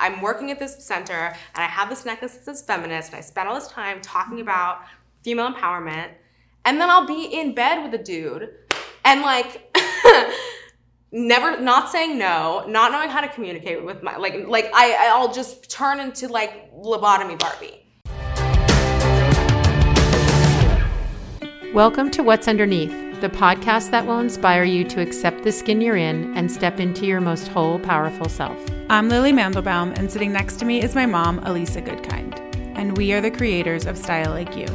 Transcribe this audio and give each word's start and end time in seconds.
I'm 0.00 0.20
working 0.20 0.52
at 0.52 0.60
this 0.60 0.84
center 0.84 1.12
and 1.12 1.36
I 1.56 1.64
have 1.64 1.88
this 1.88 2.06
necklace 2.06 2.34
that 2.34 2.44
says 2.44 2.62
feminist 2.62 3.10
and 3.10 3.18
I 3.18 3.20
spend 3.20 3.48
all 3.48 3.56
this 3.56 3.66
time 3.66 4.00
talking 4.00 4.34
mm-hmm. 4.34 4.42
about 4.42 4.82
female 5.24 5.52
empowerment 5.52 6.10
and 6.64 6.80
then 6.80 6.88
I'll 6.88 7.06
be 7.06 7.24
in 7.24 7.52
bed 7.52 7.82
with 7.82 8.00
a 8.00 8.02
dude 8.02 8.48
and 9.04 9.22
like 9.22 9.76
never 11.10 11.60
not 11.60 11.90
saying 11.90 12.16
no, 12.16 12.64
not 12.68 12.92
knowing 12.92 13.10
how 13.10 13.20
to 13.20 13.28
communicate 13.28 13.84
with 13.84 14.04
my 14.04 14.16
like 14.16 14.46
like 14.46 14.70
I 14.72 15.10
I'll 15.12 15.32
just 15.32 15.68
turn 15.68 15.98
into 15.98 16.28
like 16.28 16.72
lobotomy 16.72 17.36
Barbie. 17.36 17.84
Welcome 21.74 22.12
to 22.12 22.22
What's 22.22 22.46
Underneath, 22.46 22.92
the 23.20 23.28
podcast 23.28 23.90
that 23.90 24.06
will 24.06 24.20
inspire 24.20 24.62
you 24.62 24.84
to 24.84 25.00
accept 25.00 25.42
the 25.42 25.50
skin 25.50 25.80
you're 25.80 25.96
in 25.96 26.36
and 26.36 26.50
step 26.50 26.78
into 26.78 27.04
your 27.04 27.20
most 27.20 27.48
whole, 27.48 27.80
powerful 27.80 28.28
self. 28.28 28.56
I'm 28.88 29.08
Lily 29.08 29.32
Mandelbaum, 29.32 29.98
and 29.98 30.10
sitting 30.10 30.32
next 30.32 30.60
to 30.60 30.64
me 30.64 30.80
is 30.82 30.94
my 30.94 31.04
mom, 31.04 31.40
Elisa 31.40 31.82
Goodkind, 31.82 32.38
and 32.76 32.96
we 32.96 33.12
are 33.12 33.20
the 33.20 33.32
creators 33.32 33.86
of 33.86 33.98
Style 33.98 34.30
Like 34.30 34.56
You. 34.56 34.66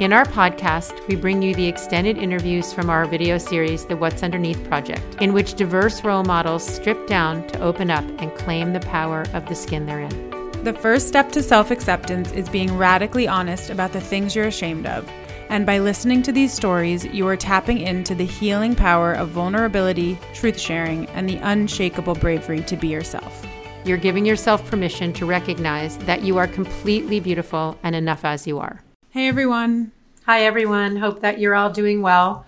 In 0.00 0.12
our 0.12 0.24
podcast, 0.24 1.06
we 1.06 1.14
bring 1.14 1.40
you 1.40 1.54
the 1.54 1.68
extended 1.68 2.18
interviews 2.18 2.72
from 2.72 2.90
our 2.90 3.06
video 3.06 3.38
series, 3.38 3.86
The 3.86 3.96
What's 3.96 4.24
Underneath 4.24 4.62
Project, 4.64 5.22
in 5.22 5.32
which 5.32 5.54
diverse 5.54 6.02
role 6.02 6.24
models 6.24 6.66
strip 6.66 7.06
down 7.06 7.46
to 7.48 7.60
open 7.60 7.92
up 7.92 8.04
and 8.20 8.34
claim 8.34 8.72
the 8.72 8.80
power 8.80 9.24
of 9.34 9.46
the 9.46 9.54
skin 9.54 9.86
they're 9.86 10.00
in. 10.00 10.62
The 10.64 10.72
first 10.72 11.06
step 11.06 11.30
to 11.30 11.44
self 11.44 11.70
acceptance 11.70 12.32
is 12.32 12.48
being 12.48 12.76
radically 12.76 13.28
honest 13.28 13.70
about 13.70 13.92
the 13.92 14.00
things 14.00 14.34
you're 14.34 14.46
ashamed 14.46 14.86
of. 14.86 15.08
And 15.54 15.64
by 15.64 15.78
listening 15.78 16.20
to 16.22 16.32
these 16.32 16.52
stories, 16.52 17.04
you 17.04 17.28
are 17.28 17.36
tapping 17.36 17.78
into 17.78 18.16
the 18.16 18.26
healing 18.26 18.74
power 18.74 19.12
of 19.12 19.28
vulnerability, 19.28 20.18
truth 20.32 20.58
sharing, 20.58 21.06
and 21.10 21.28
the 21.28 21.36
unshakable 21.36 22.16
bravery 22.16 22.62
to 22.62 22.76
be 22.76 22.88
yourself. 22.88 23.46
You're 23.84 23.96
giving 23.96 24.26
yourself 24.26 24.68
permission 24.68 25.12
to 25.12 25.26
recognize 25.26 25.96
that 25.98 26.22
you 26.22 26.38
are 26.38 26.48
completely 26.48 27.20
beautiful 27.20 27.78
and 27.84 27.94
enough 27.94 28.24
as 28.24 28.48
you 28.48 28.58
are. 28.58 28.82
Hey 29.10 29.28
everyone. 29.28 29.92
Hi 30.26 30.42
everyone. 30.42 30.96
Hope 30.96 31.20
that 31.20 31.38
you're 31.38 31.54
all 31.54 31.70
doing 31.70 32.02
well. 32.02 32.46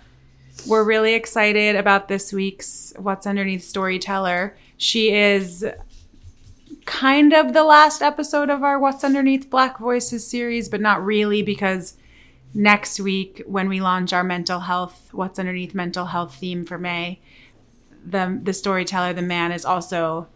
We're 0.66 0.82
really 0.82 1.14
excited 1.14 1.76
about 1.76 2.08
this 2.08 2.32
week's 2.32 2.92
What's 2.98 3.24
Underneath 3.24 3.62
Storyteller. 3.62 4.56
She 4.78 5.12
is 5.14 5.64
kind 6.86 7.32
of 7.32 7.52
the 7.52 7.62
last 7.62 8.02
episode 8.02 8.50
of 8.50 8.64
our 8.64 8.80
What's 8.80 9.04
Underneath 9.04 9.48
Black 9.48 9.78
Voices 9.78 10.26
series, 10.26 10.68
but 10.68 10.80
not 10.80 11.06
really 11.06 11.40
because 11.40 11.94
next 12.56 12.98
week 12.98 13.42
when 13.46 13.68
we 13.68 13.80
launch 13.80 14.12
our 14.12 14.24
mental 14.24 14.60
health 14.60 15.10
What's 15.12 15.38
Underneath 15.38 15.74
Mental 15.74 16.06
Health 16.06 16.34
theme 16.34 16.64
for 16.64 16.78
May, 16.78 17.20
the 18.04 18.40
the 18.42 18.52
storyteller, 18.52 19.12
the 19.12 19.22
man 19.22 19.52
is 19.52 19.64
also 19.64 20.26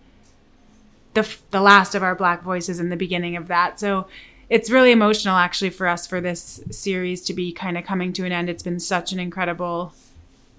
the 1.15 1.27
the 1.51 1.63
last 1.63 1.95
of 1.95 2.03
our 2.03 2.15
black 2.15 2.43
voices 2.43 2.79
in 2.79 2.91
the 2.91 2.97
beginning 2.97 3.37
of 3.37 3.49
that. 3.49 3.81
So 3.81 4.07
it's 4.51 4.71
really 4.71 4.91
emotional 4.91 5.37
actually 5.37 5.71
for 5.71 5.89
us 5.89 6.07
for 6.07 6.21
this 6.21 6.63
series 6.71 7.23
to 7.23 7.33
be 7.33 7.53
kind 7.53 7.79
of 7.79 7.85
coming 7.85 8.13
to 8.15 8.27
an 8.27 8.33
end. 8.33 8.51
It's 8.51 8.63
been 8.63 8.81
such 8.81 9.13
an 9.13 9.19
incredible 9.19 9.95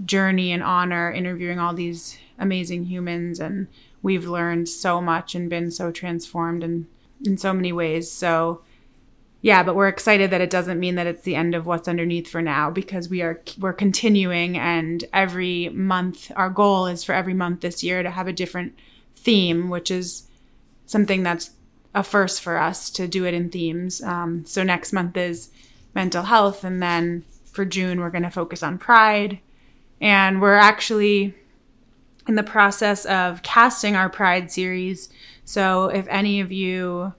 journey 0.04 0.52
and 0.52 0.64
honor 0.64 1.12
interviewing 1.12 1.60
all 1.60 1.76
these 1.76 2.18
amazing 2.40 2.86
humans 2.86 3.40
and 3.40 3.68
we've 4.02 4.26
learned 4.26 4.68
so 4.68 5.00
much 5.00 5.36
and 5.36 5.48
been 5.48 5.70
so 5.70 5.92
transformed 5.92 6.64
in 6.64 6.88
in 7.24 7.38
so 7.38 7.54
many 7.54 7.72
ways. 7.72 8.10
So 8.12 8.62
yeah, 9.42 9.64
but 9.64 9.76
we're 9.76 9.88
excited 9.88 10.30
that 10.30 10.42
it 10.42 10.52
doesn't 10.52 10.80
mean 10.80 10.96
that 10.96 11.08
it's 11.08 11.24
the 11.24 11.36
end 11.36 11.56
of 11.56 11.66
what's 11.66 11.88
underneath 11.88 12.28
for 12.28 12.42
now 12.42 12.70
because 12.70 13.10
we 13.10 13.24
are 13.24 13.42
we're 13.60 13.74
continuing 13.74 14.56
and 14.58 15.04
every 15.14 15.70
month 15.70 16.32
our 16.36 16.50
goal 16.50 16.86
is 16.86 17.04
for 17.04 17.14
every 17.14 17.34
month 17.34 17.62
this 17.62 17.84
year 17.84 18.04
to 18.04 18.12
have 18.12 18.28
a 18.28 18.34
different 18.34 18.76
theme, 19.16 19.70
which 19.70 19.90
is 19.90 20.28
something 20.86 21.24
that's 21.24 21.52
a 21.96 22.04
first 22.04 22.42
for 22.42 22.58
us 22.58 22.90
to 22.92 23.08
do 23.08 23.26
it 23.26 23.34
in 23.34 23.50
themes. 23.50 24.02
Um, 24.04 24.46
so 24.46 24.64
next 24.64 24.94
month 24.94 25.18
is 25.18 25.50
mental 25.96 26.24
health, 26.24 26.64
and 26.64 26.82
then 26.82 27.26
for 27.46 27.66
June 27.66 28.00
we're 28.00 28.12
going 28.12 28.24
to 28.24 28.30
focus 28.30 28.62
on 28.62 28.78
pride, 28.78 29.40
and 30.00 30.40
we're 30.40 30.54
actually 30.54 31.34
in 32.28 32.36
the 32.36 32.44
process 32.44 33.06
of 33.06 33.42
casting 33.42 33.96
our 33.96 34.08
pride 34.08 34.52
series. 34.52 35.10
So 35.46 35.88
if 35.88 36.06
any 36.10 36.40
of 36.40 36.52
you 36.52 37.14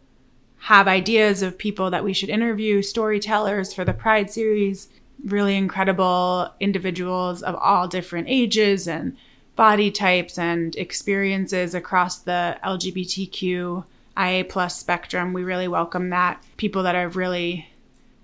have 0.62 0.86
ideas 0.86 1.42
of 1.42 1.58
people 1.58 1.90
that 1.90 2.04
we 2.04 2.12
should 2.12 2.28
interview, 2.28 2.82
storytellers 2.82 3.74
for 3.74 3.84
the 3.84 3.92
pride 3.92 4.30
series, 4.30 4.88
really 5.24 5.56
incredible 5.56 6.48
individuals 6.60 7.42
of 7.42 7.56
all 7.56 7.88
different 7.88 8.28
ages 8.28 8.86
and 8.86 9.16
body 9.56 9.90
types 9.90 10.38
and 10.38 10.76
experiences 10.76 11.74
across 11.74 12.18
the 12.18 12.56
LGBTQIA 12.64 14.48
plus 14.48 14.78
spectrum. 14.78 15.32
We 15.32 15.42
really 15.42 15.66
welcome 15.66 16.10
that. 16.10 16.40
People 16.56 16.84
that 16.84 16.94
have 16.94 17.16
really 17.16 17.68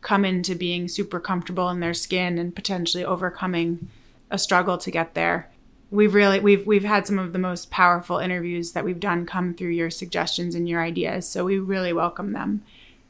come 0.01 0.25
into 0.25 0.55
being 0.55 0.87
super 0.87 1.19
comfortable 1.19 1.69
in 1.71 1.81
their 1.81 1.93
skin 1.93 2.39
and 2.39 2.55
potentially 2.55 3.05
overcoming 3.05 3.89
a 4.31 4.39
struggle 4.39 4.79
to 4.79 4.93
get 4.93 5.15
there. 5.15 5.51
We've 5.91 6.13
really 6.13 6.41
we've 6.41 6.67
we've 6.67 6.85
had 6.85 7.07
some 7.07 7.19
of 7.19 7.33
the 7.33 7.39
most 7.39 7.71
powerful 7.71 8.19
interviews 8.19 8.73
that 8.73 8.85
we've 8.85 9.01
done 9.01 9.25
come 9.25 9.55
through 9.55 9.71
your 9.71 9.91
suggestions 9.91 10.55
and 10.55 10.69
your 10.69 10.83
ideas. 10.83 11.29
So 11.29 11.45
we 11.45 11.59
really 11.59 11.93
welcome 11.93 12.33
them. 12.33 12.63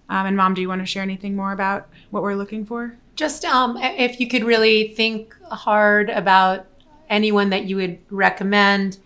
Um, 0.09 0.27
and 0.27 0.37
mom, 0.37 0.55
do 0.55 0.61
you 0.61 0.69
want 0.69 0.81
to 0.81 0.87
share 0.87 1.03
anything 1.03 1.37
more 1.37 1.53
about 1.53 1.89
what 2.11 2.23
we're 2.23 2.35
looking 2.35 2.65
for? 2.65 2.97
Just 3.17 3.45
um, 3.45 3.77
if 3.79 4.21
you 4.21 4.29
could 4.29 4.45
really 4.45 4.89
think 4.89 5.35
hard 5.51 6.09
about 6.09 6.67
anyone 7.11 7.51
that 7.51 7.65
you 7.65 7.77
would 7.77 7.99
recommend 8.11 8.99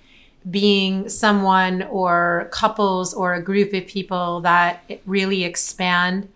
being 0.51 1.09
someone 1.09 1.83
or 1.85 2.49
couples 2.53 3.15
or 3.15 3.35
a 3.35 3.43
group 3.43 3.73
of 3.73 3.87
people 3.87 4.41
that 4.41 4.85
really 5.07 5.45
expand 5.45 6.29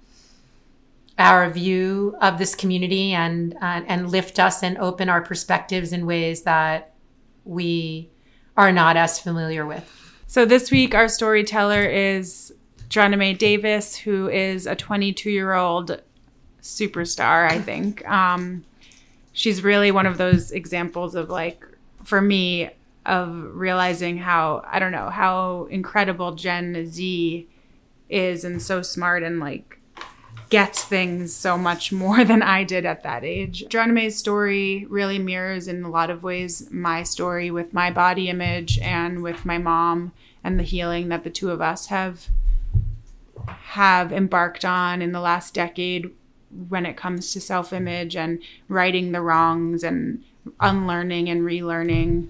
our 1.19 1.49
view 1.51 2.17
of 2.21 2.39
this 2.39 2.55
community 2.55 3.13
and 3.13 3.55
uh, 3.55 3.83
and 3.87 4.11
lift 4.11 4.39
us 4.39 4.63
and 4.63 4.77
open 4.79 5.09
our 5.09 5.23
perspectives 5.23 5.93
in 5.93 6.07
ways 6.07 6.43
that 6.43 6.93
we 7.47 8.11
are 8.57 8.73
not 8.73 8.97
as 8.97 9.19
familiar 9.19 9.65
with. 9.65 9.91
So 10.27 10.45
this 10.45 10.71
week 10.71 10.95
our 10.95 11.09
storyteller 11.09 11.83
is 11.83 12.53
Joname 12.89 13.39
Davis, 13.39 13.97
who 13.97 14.29
is 14.29 14.67
a 14.67 14.75
22 14.75 15.31
year 15.31 15.55
old 15.55 16.03
superstar. 16.63 17.51
I 17.51 17.61
think 17.61 18.07
um, 18.09 18.65
she's 19.33 19.63
really 19.63 19.91
one 19.91 20.07
of 20.07 20.19
those 20.19 20.51
examples 20.51 21.15
of 21.15 21.31
like 21.31 21.65
for 22.05 22.21
me 22.21 22.71
of 23.05 23.31
realizing 23.55 24.19
how 24.19 24.65
I 24.67 24.79
don't 24.79 24.93
know 24.93 25.11
how 25.11 25.69
incredible 25.71 26.35
Gen 26.35 26.87
Z 26.87 27.49
is 28.09 28.45
and 28.45 28.61
so 28.61 28.83
smart 28.83 29.23
and 29.23 29.39
like 29.41 29.76
gets 30.49 30.85
things 30.85 31.35
so 31.35 31.59
much 31.59 31.93
more 31.93 32.25
than 32.25 32.43
I 32.43 32.65
did 32.65 32.85
at 32.85 33.03
that 33.03 33.25
age. 33.25 33.65
Joname's 33.69 34.17
story 34.17 34.87
really 34.89 35.19
mirrors 35.19 35.69
in 35.69 35.85
a 35.85 35.91
lot 35.91 36.11
of 36.11 36.23
ways 36.23 36.71
my 36.71 37.03
story 37.03 37.51
with 37.51 37.75
my 37.75 37.91
body 37.91 38.29
image 38.29 38.79
and 38.79 39.23
with 39.23 39.45
my 39.45 39.59
mom 39.59 40.13
and 40.45 40.59
the 40.59 40.65
healing 40.65 41.09
that 41.09 41.25
the 41.25 41.31
two 41.31 41.51
of 41.51 41.61
us 41.61 41.87
have 41.87 42.29
have 43.49 44.13
embarked 44.13 44.65
on 44.65 45.03
in 45.03 45.13
the 45.13 45.21
last 45.21 45.55
decade 45.55 46.11
when 46.69 46.87
it 46.87 46.97
comes 46.97 47.33
to 47.33 47.41
self-image 47.41 48.17
and 48.17 48.43
righting 48.69 49.13
the 49.13 49.21
wrongs 49.21 49.85
and 49.85 50.25
unlearning 50.61 51.29
and 51.29 51.43
relearning 51.43 52.29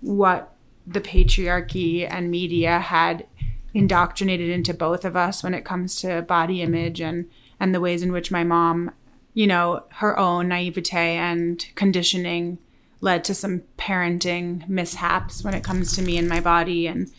what 0.00 0.54
the 0.86 1.00
patriarchy 1.00 2.06
and 2.08 2.30
media 2.30 2.78
had 2.78 3.26
indoctrinated 3.74 4.50
into 4.50 4.74
both 4.74 5.04
of 5.04 5.16
us 5.16 5.42
when 5.42 5.54
it 5.54 5.64
comes 5.64 6.00
to 6.00 6.22
body 6.22 6.62
image 6.62 7.00
and 7.00 7.28
and 7.58 7.74
the 7.74 7.80
ways 7.80 8.02
in 8.02 8.10
which 8.10 8.30
my 8.30 8.42
mom, 8.42 8.90
you 9.34 9.46
know, 9.46 9.84
her 9.96 10.18
own 10.18 10.48
naivete 10.48 11.16
and 11.16 11.66
conditioning 11.74 12.58
led 13.02 13.22
to 13.24 13.34
some 13.34 13.62
parenting 13.78 14.66
mishaps 14.68 15.44
when 15.44 15.54
it 15.54 15.64
comes 15.64 15.94
to 15.94 16.02
me 16.02 16.16
and 16.16 16.28
my 16.28 16.40
body. 16.40 16.86
And 16.86 17.10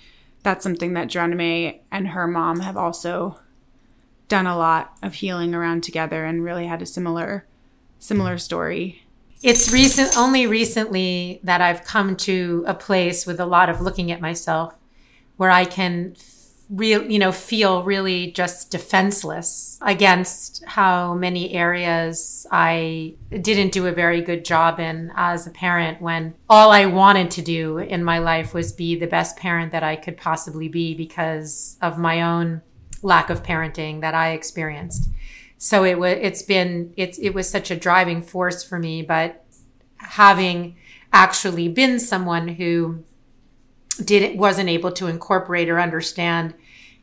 that's 0.42 0.64
something 0.64 0.94
that 0.94 1.10
Joname 1.10 1.80
and 1.92 2.08
her 2.10 2.28
mom 2.28 2.62
have 2.62 2.76
also 2.76 3.40
done 4.28 4.48
a 4.48 4.58
lot 4.58 4.98
of 5.04 5.16
healing 5.16 5.54
around 5.54 5.84
together 5.84 6.26
and 6.26 6.44
really 6.44 6.66
had 6.66 6.82
a 6.82 6.86
similar 6.86 7.46
similar 8.00 8.38
story. 8.38 9.04
It's 9.44 9.72
recent, 9.72 10.18
only 10.18 10.48
recently 10.48 11.40
that 11.44 11.62
I've 11.62 11.84
come 11.84 12.16
to 12.18 12.64
a 12.68 12.74
place 12.74 13.26
with 13.26 13.40
a 13.40 13.46
lot 13.46 13.70
of 13.70 13.82
looking 13.82 14.12
at 14.12 14.22
myself 14.22 14.76
where 15.38 15.52
I 15.52 15.66
can 15.66 16.16
real, 16.72 17.04
you 17.12 17.20
know, 17.20 17.34
feel 17.34 17.84
really 17.84 18.32
just 18.32 18.72
defenseless 18.72 19.78
against 19.82 20.64
how 20.66 21.14
many 21.14 21.52
areas 21.54 22.48
I 22.50 23.16
didn't 23.30 23.74
do 23.74 23.88
a 23.88 23.92
very 23.92 24.22
good 24.22 24.46
job 24.46 24.80
in 24.80 25.12
as 25.16 25.46
a 25.46 25.52
parent 25.52 26.02
when 26.02 26.34
all 26.50 26.72
I 26.72 26.86
wanted 26.86 27.30
to 27.32 27.42
do 27.42 27.78
in 27.78 28.04
my 28.04 28.20
life 28.20 28.54
was 28.54 28.72
be 28.72 28.96
the 28.96 29.06
best 29.06 29.36
parent 29.36 29.74
that 29.74 29.84
I 29.84 29.98
could 29.98 30.18
possibly 30.18 30.70
be 30.70 30.96
because 30.96 31.78
of 31.82 31.98
my 31.98 32.22
own 32.22 32.62
lack 33.04 33.30
of 33.30 33.44
parenting 33.44 34.00
that 34.02 34.14
I 34.14 34.32
experienced. 34.32 35.10
So 35.58 35.84
it 35.84 36.00
was 36.00 36.18
it's 36.22 36.42
been 36.42 36.94
it's 36.96 37.20
it 37.20 37.32
was 37.32 37.50
such 37.50 37.70
a 37.70 37.76
driving 37.76 38.22
force 38.22 38.64
for 38.64 38.80
me 38.80 39.02
but 39.02 39.46
having 39.98 40.78
actually 41.14 41.68
been 41.68 42.00
someone 42.00 42.48
who 42.48 43.04
didn't 44.04 44.38
wasn't 44.38 44.70
able 44.70 44.92
to 44.94 45.08
incorporate 45.08 45.70
or 45.70 45.80
understand 45.80 46.54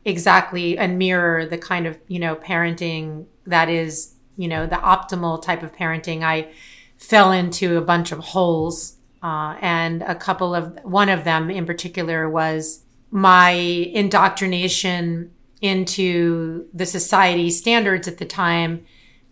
exactly 0.05 0.77
and 0.77 0.97
mirror 0.97 1.45
the 1.45 1.57
kind 1.57 1.85
of, 1.85 1.97
you 2.07 2.19
know, 2.19 2.35
parenting 2.35 3.25
that 3.45 3.69
is, 3.69 4.15
you 4.37 4.47
know, 4.47 4.65
the 4.65 4.75
optimal 4.75 5.41
type 5.41 5.63
of 5.63 5.75
parenting. 5.75 6.23
I 6.23 6.51
fell 6.97 7.31
into 7.31 7.77
a 7.77 7.81
bunch 7.81 8.11
of 8.11 8.19
holes. 8.19 8.95
Uh, 9.21 9.57
and 9.59 10.01
a 10.03 10.15
couple 10.15 10.55
of, 10.55 10.79
one 10.83 11.09
of 11.09 11.25
them 11.25 11.49
in 11.49 11.65
particular 11.65 12.29
was 12.29 12.83
my 13.11 13.51
indoctrination 13.51 15.31
into 15.61 16.67
the 16.73 16.85
society 16.85 17.49
standards 17.49 18.07
at 18.07 18.17
the 18.17 18.25
time 18.25 18.85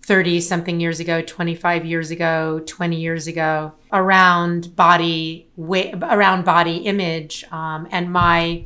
30 0.04 0.42
something 0.42 0.80
years 0.80 1.00
ago 1.00 1.22
25 1.22 1.86
years 1.86 2.12
ago 2.12 2.62
20 2.66 3.00
years 3.00 3.28
ago 3.28 3.74
around 3.92 4.75
body 4.75 5.50
weight 5.56 5.94
around 6.02 6.44
body 6.44 6.78
image 6.78 7.44
um, 7.52 7.88
and 7.92 8.12
my 8.12 8.66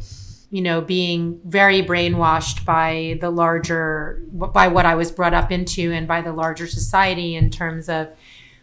you 0.51 0.61
know 0.61 0.81
being 0.81 1.39
very 1.45 1.81
brainwashed 1.81 2.63
by 2.65 3.17
the 3.21 3.29
larger 3.29 4.21
by 4.31 4.67
what 4.67 4.85
i 4.85 4.93
was 4.93 5.11
brought 5.11 5.33
up 5.33 5.51
into 5.51 5.91
and 5.91 6.07
by 6.07 6.21
the 6.21 6.31
larger 6.31 6.67
society 6.67 7.35
in 7.35 7.49
terms 7.49 7.89
of 7.89 8.09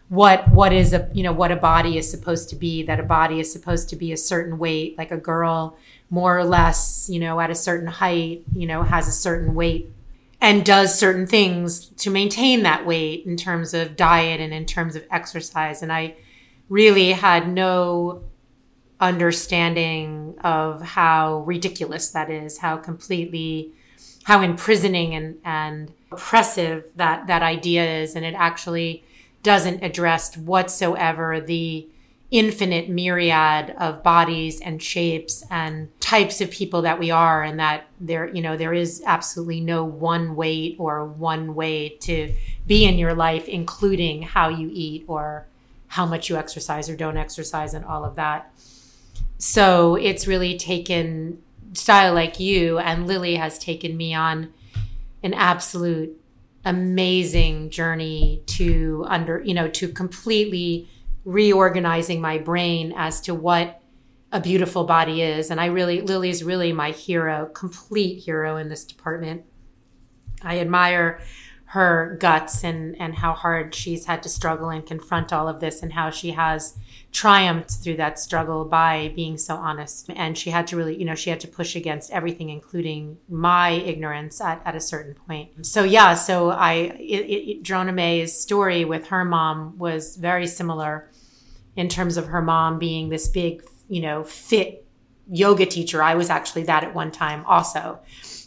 what 0.07 0.47
what 0.49 0.71
is 0.71 0.93
a 0.93 1.09
you 1.13 1.23
know 1.23 1.33
what 1.33 1.51
a 1.51 1.55
body 1.55 1.97
is 1.97 2.09
supposed 2.09 2.49
to 2.49 2.55
be 2.55 2.83
that 2.83 2.99
a 2.99 3.03
body 3.03 3.39
is 3.39 3.51
supposed 3.51 3.89
to 3.89 3.95
be 3.95 4.11
a 4.11 4.17
certain 4.17 4.57
weight 4.57 4.97
like 4.97 5.11
a 5.11 5.17
girl 5.17 5.77
more 6.09 6.37
or 6.37 6.43
less, 6.43 7.07
you 7.09 7.19
know, 7.19 7.39
at 7.39 7.49
a 7.49 7.55
certain 7.55 7.87
height, 7.87 8.43
you 8.55 8.65
know, 8.65 8.83
has 8.83 9.07
a 9.07 9.11
certain 9.11 9.53
weight 9.53 9.91
and 10.41 10.65
does 10.65 10.97
certain 10.97 11.27
things 11.27 11.87
to 11.87 12.09
maintain 12.09 12.63
that 12.63 12.85
weight 12.85 13.25
in 13.25 13.37
terms 13.37 13.73
of 13.73 13.95
diet 13.95 14.39
and 14.39 14.53
in 14.53 14.65
terms 14.65 14.95
of 14.95 15.05
exercise. 15.11 15.83
And 15.83 15.91
I 15.91 16.15
really 16.69 17.11
had 17.11 17.51
no 17.51 18.23
understanding 18.99 20.35
of 20.43 20.81
how 20.81 21.39
ridiculous 21.39 22.09
that 22.11 22.29
is, 22.29 22.57
how 22.59 22.77
completely, 22.77 23.71
how 24.23 24.41
imprisoning 24.41 25.15
and, 25.15 25.37
and 25.45 25.91
oppressive 26.11 26.85
that, 26.95 27.27
that 27.27 27.41
idea 27.41 28.01
is. 28.01 28.15
And 28.15 28.25
it 28.25 28.33
actually 28.35 29.03
doesn't 29.41 29.83
address 29.83 30.35
whatsoever 30.35 31.39
the 31.39 31.87
infinite 32.31 32.89
myriad 32.89 33.73
of 33.79 34.03
bodies 34.03 34.61
and 34.61 34.83
shapes 34.83 35.43
and 35.49 35.89
types 35.99 36.41
of 36.41 36.51
people 36.51 36.83
that 36.83 36.99
we 36.99 37.09
are 37.09 37.41
and 37.41 37.59
that 37.59 37.87
there 37.99 38.27
you 38.27 38.39
know 38.39 38.55
there 38.55 38.73
is 38.73 39.01
absolutely 39.07 39.59
no 39.59 39.83
one 39.83 40.35
weight 40.35 40.75
or 40.77 41.05
one 41.05 41.55
way 41.55 41.89
to 41.89 42.31
be 42.67 42.85
in 42.85 42.99
your 42.99 43.15
life 43.15 43.47
including 43.47 44.21
how 44.21 44.47
you 44.47 44.69
eat 44.71 45.03
or 45.07 45.47
how 45.87 46.05
much 46.05 46.29
you 46.29 46.37
exercise 46.37 46.87
or 46.87 46.95
don't 46.95 47.17
exercise 47.17 47.73
and 47.73 47.83
all 47.83 48.05
of 48.05 48.13
that 48.13 48.51
so 49.39 49.95
it's 49.95 50.27
really 50.27 50.55
taken 50.55 51.41
style 51.73 52.13
like 52.13 52.39
you 52.39 52.77
and 52.77 53.07
lily 53.07 53.35
has 53.35 53.57
taken 53.57 53.97
me 53.97 54.13
on 54.13 54.53
an 55.23 55.33
absolute 55.33 56.15
amazing 56.65 57.69
journey 57.71 58.43
to 58.45 59.03
under 59.07 59.41
you 59.43 59.53
know 59.55 59.67
to 59.67 59.87
completely 59.87 60.87
reorganizing 61.25 62.21
my 62.21 62.37
brain 62.37 62.93
as 62.95 63.21
to 63.21 63.33
what 63.33 63.81
a 64.31 64.39
beautiful 64.39 64.83
body 64.83 65.21
is. 65.21 65.49
And 65.49 65.59
I 65.59 65.65
really, 65.67 66.01
Lily's 66.01 66.43
really 66.43 66.71
my 66.71 66.91
hero, 66.91 67.47
complete 67.47 68.19
hero 68.19 68.57
in 68.57 68.69
this 68.69 68.83
department. 68.83 69.43
I 70.41 70.59
admire 70.59 71.21
her 71.69 72.17
guts 72.19 72.63
and, 72.63 72.99
and 72.99 73.13
how 73.13 73.31
hard 73.31 73.75
she's 73.75 74.05
had 74.05 74.23
to 74.23 74.27
struggle 74.29 74.71
and 74.71 74.87
confront 74.87 75.31
all 75.31 75.47
of 75.47 75.59
this 75.59 75.83
and 75.83 75.93
how 75.93 76.09
she 76.09 76.31
has 76.31 76.75
triumphed 77.11 77.69
through 77.83 77.95
that 77.95 78.17
struggle 78.17 78.65
by 78.65 79.13
being 79.15 79.37
so 79.37 79.53
honest. 79.53 80.09
And 80.15 80.35
she 80.35 80.49
had 80.49 80.65
to 80.67 80.75
really, 80.75 80.97
you 80.97 81.05
know, 81.05 81.13
she 81.13 81.29
had 81.29 81.39
to 81.41 81.47
push 81.47 81.75
against 81.75 82.09
everything, 82.09 82.49
including 82.49 83.19
my 83.29 83.69
ignorance 83.69 84.41
at, 84.41 84.63
at 84.65 84.75
a 84.75 84.81
certain 84.81 85.13
point. 85.13 85.63
So 85.63 85.83
yeah, 85.83 86.15
so 86.15 86.49
I, 86.49 86.73
it, 86.97 87.61
it, 87.63 87.93
May's 87.93 88.35
story 88.35 88.83
with 88.83 89.09
her 89.09 89.23
mom 89.23 89.77
was 89.77 90.15
very 90.15 90.47
similar 90.47 91.11
in 91.75 91.87
terms 91.87 92.17
of 92.17 92.25
her 92.25 92.41
mom 92.41 92.79
being 92.79 93.09
this 93.09 93.27
big, 93.27 93.63
you 93.87 94.01
know, 94.01 94.23
fit 94.23 94.87
yoga 95.31 95.67
teacher. 95.67 96.01
I 96.01 96.15
was 96.15 96.31
actually 96.31 96.63
that 96.63 96.83
at 96.83 96.95
one 96.95 97.11
time 97.11 97.45
also, 97.45 97.99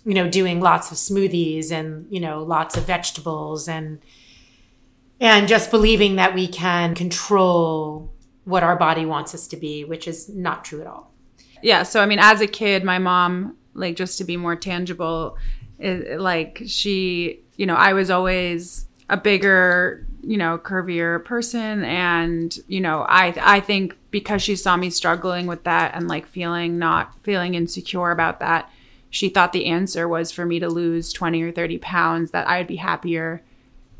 you 0.04 0.14
know, 0.14 0.28
doing 0.28 0.60
lots 0.60 0.90
of 0.90 0.96
smoothies 0.96 1.70
and, 1.70 2.06
you 2.10 2.20
know, 2.20 2.42
lots 2.42 2.76
of 2.76 2.84
vegetables 2.86 3.68
and, 3.68 4.00
and 5.20 5.46
just 5.46 5.70
believing 5.70 6.16
that 6.16 6.34
we 6.34 6.48
can 6.48 6.94
control 6.94 8.12
what 8.44 8.62
our 8.62 8.76
body 8.76 9.06
wants 9.06 9.34
us 9.34 9.46
to 9.48 9.56
be, 9.56 9.84
which 9.84 10.08
is 10.08 10.28
not 10.28 10.64
true 10.64 10.80
at 10.80 10.86
all. 10.86 11.12
Yeah. 11.62 11.84
So, 11.84 12.00
I 12.02 12.06
mean, 12.06 12.18
as 12.18 12.40
a 12.40 12.46
kid, 12.48 12.82
my 12.82 12.98
mom, 12.98 13.56
like, 13.74 13.94
just 13.94 14.18
to 14.18 14.24
be 14.24 14.36
more 14.36 14.56
tangible, 14.56 15.36
it, 15.78 16.18
like, 16.18 16.62
she, 16.66 17.40
you 17.56 17.66
know, 17.66 17.76
I 17.76 17.92
was 17.92 18.10
always 18.10 18.86
a 19.08 19.16
bigger 19.16 20.06
you 20.22 20.36
know, 20.36 20.56
curvier 20.56 21.24
person. 21.24 21.84
And, 21.84 22.56
you 22.68 22.80
know, 22.80 23.04
I, 23.08 23.34
I 23.40 23.60
think 23.60 23.96
because 24.10 24.42
she 24.42 24.56
saw 24.56 24.76
me 24.76 24.90
struggling 24.90 25.46
with 25.46 25.64
that 25.64 25.94
and 25.94 26.08
like 26.08 26.26
feeling 26.26 26.78
not 26.78 27.14
feeling 27.22 27.54
insecure 27.54 28.10
about 28.10 28.40
that, 28.40 28.70
she 29.12 29.28
thought 29.28 29.52
the 29.52 29.66
answer 29.66 30.08
was 30.08 30.32
for 30.32 30.46
me 30.46 30.58
to 30.58 30.70
lose 30.70 31.12
20 31.12 31.42
or 31.42 31.52
30 31.52 31.76
pounds, 31.78 32.30
that 32.30 32.48
I'd 32.48 32.66
be 32.66 32.76
happier 32.76 33.42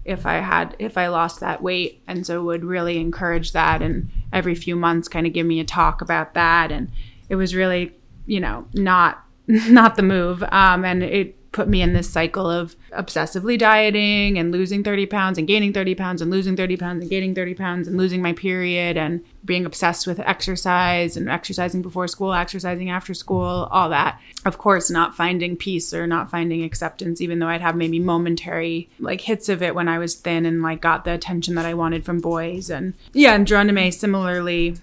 if 0.07 0.25
I 0.25 0.39
had, 0.39 0.75
if 0.79 0.97
I 0.97 1.09
lost 1.09 1.41
that 1.41 1.63
weight. 1.63 2.03
And 2.09 2.27
so 2.27 2.43
would 2.43 2.65
really 2.65 2.97
encourage 2.99 3.53
that. 3.53 3.83
And 3.83 4.11
every 4.33 4.55
few 4.55 4.75
months 4.75 5.09
kind 5.09 5.27
of 5.27 5.35
give 5.35 5.47
me 5.47 5.61
a 5.61 5.65
talk 5.65 6.01
about 6.01 6.33
that. 6.33 6.73
And 6.73 6.91
it 7.29 7.37
was 7.37 7.55
really, 7.55 7.95
you 8.25 8.41
know, 8.41 8.67
not, 8.73 9.23
not 9.47 9.97
the 9.97 10.03
move. 10.03 10.43
Um, 10.45 10.83
and 10.83 11.03
it, 11.03 11.37
put 11.53 11.69
me 11.69 11.83
in 11.83 11.93
this 11.93 12.11
cycle 12.11 12.51
of 12.51 12.75
obsessively 12.93 13.59
dieting 13.59 14.39
and 14.39 14.51
losing 14.51 14.83
30 14.83 15.07
pounds 15.07 15.39
and 15.39 15.47
gaining 15.47 15.73
30 15.73 15.95
pounds 15.95 16.23
and 16.23 16.31
losing 16.31 16.57
30 16.57 16.77
pounds 16.79 17.03
and 17.03 17.11
gaining 17.11 17.35
30 17.35 17.55
pounds 17.55 17.87
and 17.87 17.97
losing 17.97 18.23
my 18.23 18.33
period 18.33 18.97
and 18.97 19.23
being 19.45 19.67
obsessed 19.67 20.07
with 20.07 20.19
exercise 20.21 21.17
and 21.17 21.29
exercising 21.29 21.83
before 21.83 22.09
school, 22.09 22.33
exercising 22.33 22.91
after 22.91 23.13
school, 23.13 23.69
all 23.71 23.91
that. 23.91 24.19
Of 24.45 24.59
course, 24.59 24.91
not 24.91 25.15
finding 25.15 25.57
peace 25.57 25.93
or 25.93 26.07
not 26.07 26.31
finding 26.31 26.63
acceptance, 26.65 27.21
even 27.21 27.39
though 27.39 27.49
I'd 27.49 27.61
have 27.61 27.77
maybe 27.77 28.01
momentary 28.01 28.89
like 28.99 29.21
hits 29.21 29.49
of 29.49 29.63
it 29.63 29.75
when 29.75 29.89
I 29.89 29.99
was 29.99 30.15
thin 30.15 30.47
and 30.47 30.63
like 30.63 30.81
got 30.81 31.05
the 31.05 31.13
attention 31.13 31.55
that 31.57 31.67
I 31.67 31.75
wanted 31.75 32.05
from 32.05 32.21
boys. 32.21 32.71
And 32.71 32.95
yeah, 33.13 33.35
and 33.35 33.47
Geronime 33.47 33.93
similarly 33.93 34.77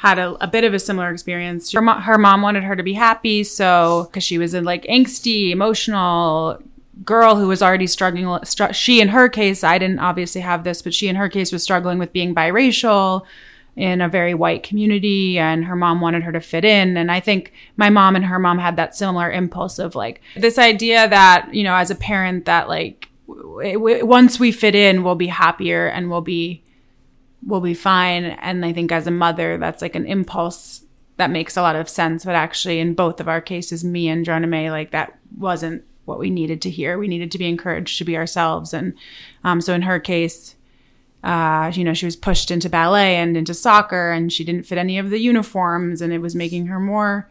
had 0.00 0.18
a, 0.18 0.32
a, 0.42 0.46
bit 0.46 0.64
of 0.64 0.72
a 0.72 0.78
similar 0.78 1.10
experience. 1.10 1.70
Her, 1.72 1.82
mo- 1.82 2.00
her 2.00 2.16
mom 2.16 2.40
wanted 2.40 2.62
her 2.62 2.74
to 2.74 2.82
be 2.82 2.94
happy, 2.94 3.44
so 3.44 4.04
because 4.06 4.24
she 4.24 4.38
was 4.38 4.54
a 4.54 4.62
like 4.62 4.84
angsty, 4.84 5.50
emotional 5.50 6.58
girl 7.04 7.36
who 7.36 7.46
was 7.46 7.60
already 7.60 7.86
struggling. 7.86 8.42
Str- 8.42 8.72
she, 8.72 9.02
in 9.02 9.08
her 9.08 9.28
case, 9.28 9.62
I 9.62 9.76
didn't 9.76 9.98
obviously 9.98 10.40
have 10.40 10.64
this, 10.64 10.80
but 10.80 10.94
she, 10.94 11.08
in 11.08 11.16
her 11.16 11.28
case, 11.28 11.52
was 11.52 11.62
struggling 11.62 11.98
with 11.98 12.14
being 12.14 12.34
biracial 12.34 13.26
in 13.76 14.00
a 14.00 14.08
very 14.08 14.32
white 14.32 14.62
community, 14.62 15.38
and 15.38 15.66
her 15.66 15.76
mom 15.76 16.00
wanted 16.00 16.22
her 16.22 16.32
to 16.32 16.40
fit 16.40 16.64
in. 16.64 16.96
And 16.96 17.12
I 17.12 17.20
think 17.20 17.52
my 17.76 17.90
mom 17.90 18.16
and 18.16 18.24
her 18.24 18.38
mom 18.38 18.58
had 18.58 18.76
that 18.76 18.96
similar 18.96 19.30
impulse 19.30 19.78
of 19.78 19.94
like 19.94 20.22
this 20.34 20.58
idea 20.58 21.10
that 21.10 21.52
you 21.52 21.62
know, 21.62 21.74
as 21.74 21.90
a 21.90 21.94
parent, 21.94 22.46
that 22.46 22.70
like 22.70 23.10
w- 23.28 23.74
w- 23.74 24.06
once 24.06 24.40
we 24.40 24.50
fit 24.50 24.74
in, 24.74 25.04
we'll 25.04 25.14
be 25.14 25.26
happier 25.26 25.88
and 25.88 26.08
we'll 26.08 26.22
be 26.22 26.62
will 27.46 27.60
be 27.60 27.74
fine. 27.74 28.24
And 28.24 28.64
I 28.64 28.72
think 28.72 28.92
as 28.92 29.06
a 29.06 29.10
mother, 29.10 29.58
that's 29.58 29.82
like 29.82 29.94
an 29.94 30.06
impulse 30.06 30.82
that 31.16 31.30
makes 31.30 31.56
a 31.56 31.62
lot 31.62 31.76
of 31.76 31.88
sense. 31.88 32.24
But 32.24 32.34
actually, 32.34 32.80
in 32.80 32.94
both 32.94 33.20
of 33.20 33.28
our 33.28 33.40
cases, 33.40 33.84
me 33.84 34.08
and 34.08 34.24
Geronime, 34.24 34.70
like 34.70 34.90
that 34.90 35.18
wasn't 35.36 35.84
what 36.04 36.18
we 36.18 36.30
needed 36.30 36.62
to 36.62 36.70
hear. 36.70 36.98
We 36.98 37.08
needed 37.08 37.30
to 37.32 37.38
be 37.38 37.48
encouraged 37.48 37.98
to 37.98 38.04
be 38.04 38.16
ourselves. 38.16 38.72
And 38.74 38.94
um, 39.44 39.60
so 39.60 39.74
in 39.74 39.82
her 39.82 40.00
case, 40.00 40.56
uh, 41.22 41.70
you 41.74 41.84
know, 41.84 41.94
she 41.94 42.06
was 42.06 42.16
pushed 42.16 42.50
into 42.50 42.70
ballet 42.70 43.16
and 43.16 43.36
into 43.36 43.52
soccer, 43.52 44.10
and 44.10 44.32
she 44.32 44.44
didn't 44.44 44.64
fit 44.64 44.78
any 44.78 44.98
of 44.98 45.10
the 45.10 45.18
uniforms, 45.18 46.00
and 46.00 46.12
it 46.12 46.18
was 46.18 46.34
making 46.34 46.66
her 46.66 46.80
more 46.80 47.30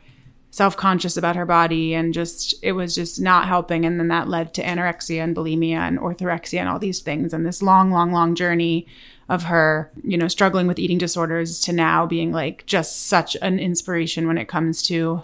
self-conscious 0.52 1.16
about 1.16 1.36
her 1.36 1.46
body 1.46 1.94
and 1.94 2.14
just 2.14 2.56
it 2.64 2.72
was 2.72 2.96
just 2.96 3.22
not 3.22 3.48
helping 3.48 3.86
and 3.86 4.00
then 4.00 4.08
that 4.08 4.28
led 4.28 4.54
to 4.54 4.64
anorexia 4.64 5.24
and 5.24 5.36
bulimia 5.36 5.78
and 5.78 6.00
orthorexia 6.00 6.60
and 6.60 6.68
all 6.68 6.80
these 6.80 7.02
things 7.02 7.34
and 7.34 7.46
this 7.46 7.62
long 7.62 7.92
long 7.92 8.12
long 8.12 8.34
journey 8.34 8.88
of 9.30 9.44
her, 9.44 9.92
you 10.04 10.18
know, 10.18 10.28
struggling 10.28 10.66
with 10.66 10.80
eating 10.80 10.98
disorders 10.98 11.60
to 11.62 11.72
now 11.72 12.06
being 12.06 12.32
like 12.32 12.66
just 12.66 13.06
such 13.06 13.38
an 13.44 13.60
inspiration 13.60 14.28
when 14.28 14.40
it 14.40 14.48
comes 14.48 14.82
to 14.82 15.24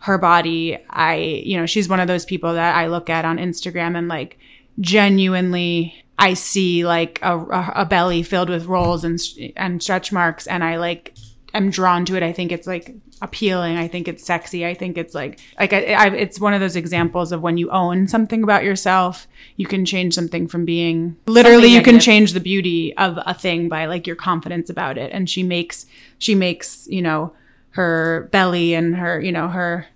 her 0.00 0.18
body. 0.18 0.78
I, 0.90 1.16
you 1.16 1.56
know, 1.56 1.64
she's 1.64 1.88
one 1.88 2.00
of 2.00 2.06
those 2.06 2.26
people 2.26 2.52
that 2.52 2.76
I 2.76 2.86
look 2.86 3.08
at 3.08 3.24
on 3.24 3.38
Instagram 3.38 3.96
and 3.96 4.08
like 4.08 4.38
genuinely 4.78 6.04
I 6.18 6.34
see 6.34 6.84
like 6.84 7.18
a, 7.22 7.38
a 7.74 7.86
belly 7.86 8.22
filled 8.22 8.50
with 8.50 8.66
rolls 8.66 9.04
and 9.04 9.18
and 9.56 9.82
stretch 9.82 10.12
marks 10.12 10.46
and 10.46 10.62
I 10.62 10.76
like 10.76 11.13
am 11.54 11.70
drawn 11.70 12.04
to 12.06 12.16
it. 12.16 12.22
I 12.22 12.32
think 12.32 12.52
it's 12.52 12.66
like 12.66 12.94
appealing. 13.22 13.76
I 13.76 13.88
think 13.88 14.08
it's 14.08 14.24
sexy. 14.24 14.66
I 14.66 14.74
think 14.74 14.98
it's 14.98 15.14
like 15.14 15.40
like 15.58 15.72
I, 15.72 15.94
I, 15.94 16.06
it's 16.08 16.40
one 16.40 16.52
of 16.52 16.60
those 16.60 16.76
examples 16.76 17.32
of 17.32 17.40
when 17.40 17.56
you 17.56 17.70
own 17.70 18.08
something 18.08 18.42
about 18.42 18.64
yourself, 18.64 19.26
you 19.56 19.66
can 19.66 19.84
change 19.84 20.14
something 20.14 20.48
from 20.48 20.64
being 20.64 21.16
literally 21.26 21.68
you 21.68 21.82
can 21.82 22.00
change 22.00 22.32
the 22.32 22.40
beauty 22.40 22.96
of 22.96 23.18
a 23.24 23.34
thing 23.34 23.68
by 23.68 23.86
like 23.86 24.06
your 24.06 24.16
confidence 24.16 24.68
about 24.68 24.98
it. 24.98 25.12
And 25.12 25.30
she 25.30 25.42
makes 25.42 25.86
she 26.18 26.34
makes 26.34 26.86
you 26.88 27.02
know 27.02 27.32
her 27.70 28.28
belly 28.32 28.74
and 28.74 28.96
her 28.96 29.20
you 29.20 29.32
know 29.32 29.48
her 29.48 29.86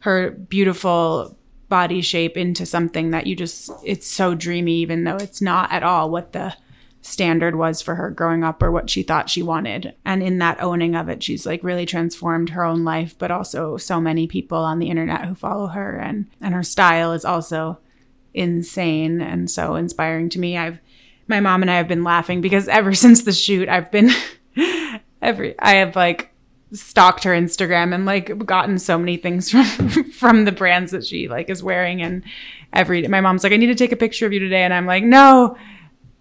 her 0.00 0.30
beautiful 0.30 1.36
body 1.68 2.00
shape 2.00 2.36
into 2.36 2.64
something 2.64 3.10
that 3.10 3.26
you 3.26 3.34
just 3.34 3.70
it's 3.84 4.06
so 4.06 4.34
dreamy 4.34 4.76
even 4.76 5.04
though 5.04 5.16
it's 5.16 5.42
not 5.42 5.70
at 5.72 5.82
all 5.82 6.08
what 6.08 6.32
the 6.32 6.54
standard 7.06 7.56
was 7.56 7.80
for 7.80 7.94
her 7.94 8.10
growing 8.10 8.42
up 8.42 8.62
or 8.62 8.70
what 8.70 8.90
she 8.90 9.02
thought 9.02 9.30
she 9.30 9.42
wanted. 9.42 9.94
And 10.04 10.22
in 10.22 10.38
that 10.38 10.60
owning 10.60 10.94
of 10.94 11.08
it, 11.08 11.22
she's 11.22 11.46
like 11.46 11.62
really 11.62 11.86
transformed 11.86 12.50
her 12.50 12.64
own 12.64 12.84
life, 12.84 13.16
but 13.16 13.30
also 13.30 13.76
so 13.76 14.00
many 14.00 14.26
people 14.26 14.58
on 14.58 14.78
the 14.78 14.90
internet 14.90 15.24
who 15.24 15.34
follow 15.34 15.68
her 15.68 15.96
and 15.96 16.26
and 16.40 16.54
her 16.54 16.62
style 16.62 17.12
is 17.12 17.24
also 17.24 17.78
insane 18.34 19.20
and 19.20 19.50
so 19.50 19.76
inspiring 19.76 20.28
to 20.30 20.38
me. 20.38 20.58
I've 20.58 20.80
my 21.28 21.40
mom 21.40 21.62
and 21.62 21.70
I 21.70 21.76
have 21.76 21.88
been 21.88 22.04
laughing 22.04 22.40
because 22.40 22.68
ever 22.68 22.94
since 22.94 23.22
the 23.22 23.32
shoot, 23.32 23.68
I've 23.68 23.90
been 23.90 24.10
every 25.22 25.54
I 25.58 25.76
have 25.76 25.96
like 25.96 26.32
stalked 26.72 27.22
her 27.22 27.30
Instagram 27.30 27.94
and 27.94 28.04
like 28.04 28.44
gotten 28.44 28.78
so 28.78 28.98
many 28.98 29.16
things 29.16 29.50
from 29.76 29.88
from 30.10 30.44
the 30.44 30.52
brands 30.52 30.90
that 30.90 31.06
she 31.06 31.28
like 31.28 31.48
is 31.48 31.62
wearing 31.62 32.02
and 32.02 32.24
every 32.72 33.06
my 33.06 33.20
mom's 33.20 33.44
like 33.44 33.52
I 33.52 33.56
need 33.56 33.66
to 33.66 33.74
take 33.76 33.92
a 33.92 33.96
picture 33.96 34.26
of 34.26 34.32
you 34.32 34.40
today 34.40 34.62
and 34.62 34.74
I'm 34.74 34.86
like 34.86 35.04
no 35.04 35.56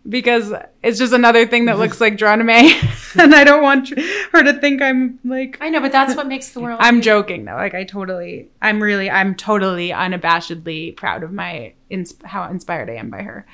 because 0.07 0.53
it's 0.83 1.00
just 1.00 1.13
another 1.13 1.45
thing 1.47 1.65
that 1.65 1.77
looks 1.77 2.00
like 2.00 2.15
Droname 2.15 2.71
and 3.21 3.33
I 3.33 3.43
don't 3.43 3.63
want 3.63 3.89
her 3.89 4.43
to 4.43 4.53
think 4.53 4.81
I'm 4.81 5.19
like 5.24 5.57
I 5.62 5.69
know, 5.69 5.81
but 5.81 5.91
that's 5.91 6.15
what 6.15 6.27
makes 6.27 6.50
the 6.50 6.59
world. 6.59 6.79
I'm 6.81 7.01
joking 7.01 7.45
though. 7.45 7.55
Like 7.55 7.74
I 7.74 7.83
totally 7.83 8.50
I'm 8.62 8.81
really 8.81 9.09
I'm 9.09 9.35
totally 9.35 9.89
unabashedly 9.89 10.95
proud 10.95 11.24
of 11.24 11.31
my 11.31 11.74
ins- 11.89 12.15
how 12.24 12.50
inspired 12.50 12.89
I 12.89 12.95
am 12.95 13.09
by 13.09 13.24
her. 13.24 13.45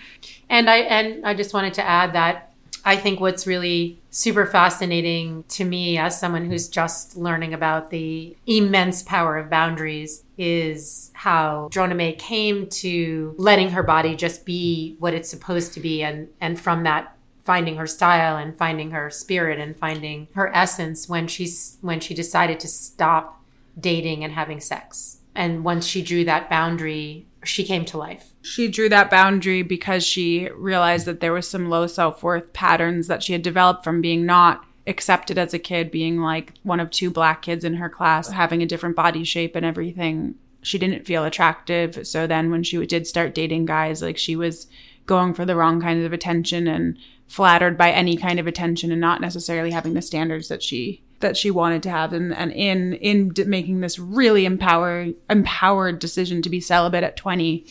And 0.50 0.70
I 0.70 0.77
and 0.77 1.25
I 1.25 1.34
just 1.34 1.53
wanted 1.53 1.74
to 1.75 1.84
add 1.84 2.13
that 2.13 2.50
I 2.84 2.96
think 2.96 3.20
what's 3.20 3.46
really 3.46 4.02
super 4.10 4.46
fascinating 4.46 5.44
to 5.50 5.64
me 5.64 5.98
as 5.98 6.20
someone 6.20 6.46
who's 6.46 6.68
just 6.68 7.16
learning 7.16 7.54
about 7.54 7.90
the 7.90 8.36
immense 8.48 9.04
power 9.04 9.38
of 9.38 9.50
boundaries 9.50 10.24
is 10.38 11.12
how 11.14 11.70
Droname 11.72 12.18
came 12.18 12.68
to 12.68 13.36
letting 13.38 13.70
her 13.70 13.84
body 13.84 14.16
just 14.16 14.46
be 14.46 14.96
what 15.00 15.14
it's 15.14 15.30
supposed 15.30 15.74
to 15.74 15.80
be 15.80 16.02
and 16.02 16.30
and 16.40 16.60
from 16.60 16.84
that 16.84 17.16
finding 17.44 17.76
her 17.76 17.88
style 17.88 18.38
and 18.38 18.58
finding 18.58 18.92
her 18.92 19.10
spirit 19.10 19.60
and 19.60 19.76
finding 19.76 20.28
her 20.34 20.54
essence 20.54 21.10
when 21.10 21.28
she's 21.28 21.78
when 21.82 22.00
she 22.00 22.14
decided 22.14 22.60
to 22.60 22.68
stop 22.68 23.44
dating 23.80 24.24
and 24.24 24.34
having 24.34 24.60
sex. 24.60 25.20
And 25.34 25.64
once 25.64 25.86
she 25.86 26.02
drew 26.02 26.26
that 26.26 26.50
boundary, 26.50 27.26
she 27.44 27.64
came 27.64 27.86
to 27.86 27.98
life. 27.98 28.31
She 28.41 28.67
drew 28.67 28.89
that 28.89 29.12
boundary 29.12 29.62
because 29.62 30.03
she 30.03 30.50
realized 30.55 31.05
that 31.05 31.19
there 31.19 31.33
was 31.33 31.48
some 31.48 31.69
low 31.69 31.88
self-worth 31.88 32.53
patterns 32.53 33.07
that 33.07 33.21
she 33.24 33.33
had 33.33 33.41
developed 33.43 33.83
from 33.83 34.01
being 34.01 34.25
not 34.25 34.65
accepted 34.88 35.38
as 35.38 35.53
a 35.53 35.60
kid, 35.60 35.91
being 35.91 36.21
like 36.21 36.53
one 36.63 36.79
of 36.79 36.89
two 36.89 37.12
black 37.12 37.43
kids 37.43 37.63
in 37.63 37.75
her 37.75 37.89
class, 37.89 38.29
having 38.29 38.63
a 38.63 38.65
different 38.65 38.95
body 38.95 39.24
shape 39.24 39.55
and 39.55 39.65
everything. 39.65 40.36
She 40.63 40.77
didn't 40.77 41.05
feel 41.05 41.24
attractive. 41.24 42.05
So 42.07 42.25
then 42.25 42.50
when 42.51 42.63
she 42.63 42.83
did 42.86 43.05
start 43.05 43.36
dating 43.36 43.65
guys, 43.65 44.01
like 44.01 44.17
she 44.17 44.36
was 44.36 44.67
going 45.05 45.33
for 45.33 45.45
the 45.45 45.55
wrong 45.55 45.81
kind 45.81 46.03
of 46.03 46.13
attention 46.13 46.67
and 46.67 46.98
flattered 47.27 47.77
by 47.77 47.91
any 47.91 48.17
kind 48.17 48.39
of 48.39 48.48
attention 48.48 48.91
and 48.91 49.01
not 49.01 49.21
necessarily 49.21 49.71
having 49.71 49.93
the 49.93 50.01
standards 50.01 50.48
that 50.50 50.62
she 50.62 51.03
that 51.21 51.38
she 51.38 51.51
wanted 51.51 51.83
to 51.83 51.89
have 51.89 52.13
and, 52.13 52.33
and 52.33 52.51
in 52.51 52.93
in 52.95 53.31
making 53.45 53.79
this 53.79 53.98
really 53.98 54.43
empower 54.43 55.07
empowered 55.29 56.00
decision 56.00 56.41
to 56.41 56.50
be 56.50 56.60
celibate 56.60 57.03
at 57.03 57.15
20 57.15 57.65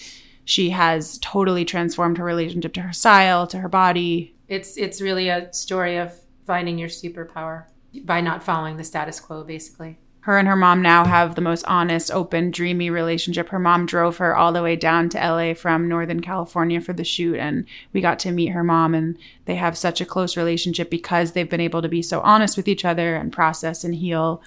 she 0.44 0.70
has 0.70 1.18
totally 1.18 1.64
transformed 1.64 2.18
her 2.18 2.25
relationship 2.25 2.73
to 2.75 2.80
her 2.82 2.92
style 2.92 3.47
to 3.47 3.59
her 3.59 3.68
body 3.68 4.35
It's 4.49 4.76
it's 4.76 5.00
really 5.00 5.28
a 5.28 5.52
story 5.52 5.97
of 5.97 6.12
finding 6.47 6.78
your 6.78 6.88
superpower 6.88 7.64
by 8.04 8.20
not 8.20 8.42
following 8.42 8.76
the 8.76 8.85
status 8.85 9.20
quo 9.20 9.44
basically. 9.44 9.99
her 10.23 10.38
and 10.38 10.47
her 10.49 10.56
mom 10.56 10.82
now 10.82 11.04
have 11.04 11.35
the 11.35 11.40
most 11.40 11.64
honest 11.66 12.11
open 12.11 12.50
dreamy 12.50 12.90
relationship 12.90 13.49
her 13.50 13.59
mom 13.59 13.87
drove 13.87 14.16
her 14.18 14.35
all 14.37 14.52
the 14.52 14.62
way 14.62 14.76
down 14.76 15.09
to 15.09 15.18
la 15.18 15.54
from 15.54 15.88
northern 15.88 16.20
california 16.20 16.80
for 16.80 16.92
the 16.92 17.04
shoot 17.04 17.37
and 17.37 17.64
we 17.92 18.00
got 18.00 18.18
to 18.18 18.30
meet 18.32 18.49
her 18.49 18.64
mom 18.64 18.94
and 18.94 19.16
they 19.47 19.54
have 19.56 19.76
such 19.78 20.00
a 20.00 20.06
close 20.06 20.37
relationship 20.37 20.90
because 20.90 21.32
they've 21.32 21.50
been 21.50 21.61
able 21.61 21.82
to 21.82 21.88
be 21.88 22.02
so 22.02 22.20
honest 22.20 22.56
with 22.56 22.68
each 22.68 22.85
other 22.85 23.14
and 23.16 23.32
process 23.32 23.82
and 23.85 23.94
heal 23.97 24.42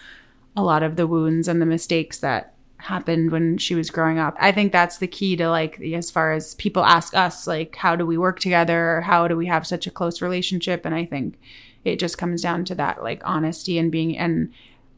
a 0.56 0.64
lot 0.64 0.84
of 0.84 0.96
the 0.96 1.08
wounds 1.08 1.48
and 1.48 1.62
the 1.62 1.66
mistakes 1.66 2.20
that 2.20 2.53
happened 2.84 3.32
when 3.32 3.58
she 3.58 3.76
was 3.76 3.90
growing 3.90 4.20
up. 4.20 4.36
I 4.40 4.52
think 4.52 4.74
that's 4.74 4.98
the 4.98 5.08
key 5.08 5.38
to 5.38 5.50
like 5.50 5.80
as 5.82 6.12
far 6.12 6.34
as 6.34 6.56
people 6.56 6.84
ask 6.84 7.16
us 7.16 7.48
like 7.48 7.78
how 7.78 7.96
do 7.96 8.06
we 8.06 8.18
work 8.18 8.42
together 8.42 9.00
how 9.02 9.28
do 9.30 9.38
we 9.38 9.46
have 9.46 9.66
such 9.66 9.88
a 9.88 9.92
close 9.92 10.22
relationship 10.22 10.86
and 10.86 10.94
I 10.94 11.06
think 11.06 11.40
it 11.86 11.98
just 11.98 12.18
comes 12.18 12.42
down 12.42 12.66
to 12.66 12.76
that 12.76 13.02
like 13.02 13.22
honesty 13.24 13.78
and 13.78 13.90
being 13.90 14.18
and 14.18 14.52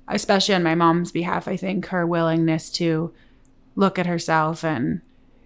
especially 0.08 0.56
on 0.56 0.64
my 0.64 0.74
mom's 0.74 1.12
behalf 1.12 1.48
I 1.48 1.58
think 1.58 1.86
her 1.88 2.08
willingness 2.08 2.72
to 2.72 3.14
look 3.76 4.00
at 4.00 4.08
herself 4.08 4.64
and 4.64 5.02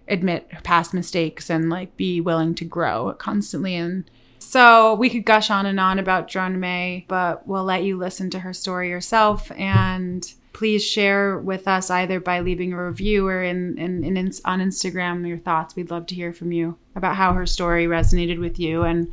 admit 0.08 0.48
past 0.62 0.94
mistakes 0.94 1.50
and 1.50 1.68
like 1.68 1.94
be 1.98 2.22
willing 2.22 2.54
to 2.54 2.64
grow 2.64 3.14
constantly 3.18 3.74
and 3.74 4.10
so 4.38 4.94
we 4.94 5.10
could 5.10 5.26
gush 5.26 5.50
on 5.50 5.66
and 5.66 5.78
on 5.78 5.98
about 5.98 6.26
John 6.26 6.58
May, 6.58 7.04
but 7.08 7.46
we'll 7.46 7.62
let 7.62 7.84
you 7.84 7.98
listen 7.98 8.30
to 8.30 8.38
her 8.38 8.54
story 8.54 8.88
yourself. 8.88 9.52
And 9.52 10.32
please 10.52 10.84
share 10.84 11.38
with 11.38 11.68
us 11.68 11.90
either 11.90 12.20
by 12.20 12.40
leaving 12.40 12.72
a 12.72 12.84
review 12.84 13.26
or 13.26 13.42
in, 13.42 13.78
in, 13.78 14.04
in, 14.04 14.16
ins- 14.16 14.42
on 14.44 14.60
Instagram 14.60 15.26
your 15.26 15.38
thoughts. 15.38 15.76
We'd 15.76 15.90
love 15.90 16.06
to 16.06 16.14
hear 16.14 16.32
from 16.32 16.52
you 16.52 16.76
about 16.94 17.16
how 17.16 17.32
her 17.32 17.46
story 17.46 17.86
resonated 17.86 18.38
with 18.38 18.58
you 18.58 18.82
and 18.82 19.12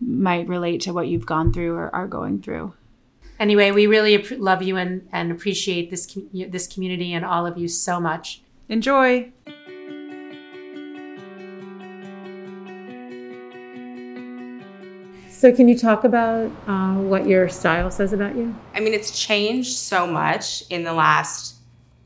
might 0.00 0.48
relate 0.48 0.80
to 0.82 0.92
what 0.92 1.08
you've 1.08 1.26
gone 1.26 1.52
through 1.52 1.74
or 1.74 1.94
are 1.94 2.06
going 2.06 2.42
through. 2.42 2.74
Anyway, 3.38 3.70
we 3.72 3.86
really 3.86 4.14
ap- 4.14 4.38
love 4.38 4.62
you 4.62 4.76
and, 4.76 5.08
and 5.12 5.32
appreciate 5.32 5.90
this 5.90 6.06
com- 6.06 6.28
this 6.32 6.66
community 6.66 7.12
and 7.12 7.24
all 7.24 7.46
of 7.46 7.58
you 7.58 7.68
so 7.68 8.00
much. 8.00 8.42
Enjoy. 8.68 9.32
So, 15.44 15.52
can 15.52 15.68
you 15.68 15.76
talk 15.76 16.04
about 16.04 16.50
uh, 16.66 16.94
what 16.94 17.26
your 17.26 17.50
style 17.50 17.90
says 17.90 18.14
about 18.14 18.34
you? 18.34 18.56
I 18.72 18.80
mean, 18.80 18.94
it's 18.94 19.10
changed 19.10 19.76
so 19.76 20.06
much 20.06 20.64
in 20.70 20.84
the 20.84 20.94
last 20.94 21.56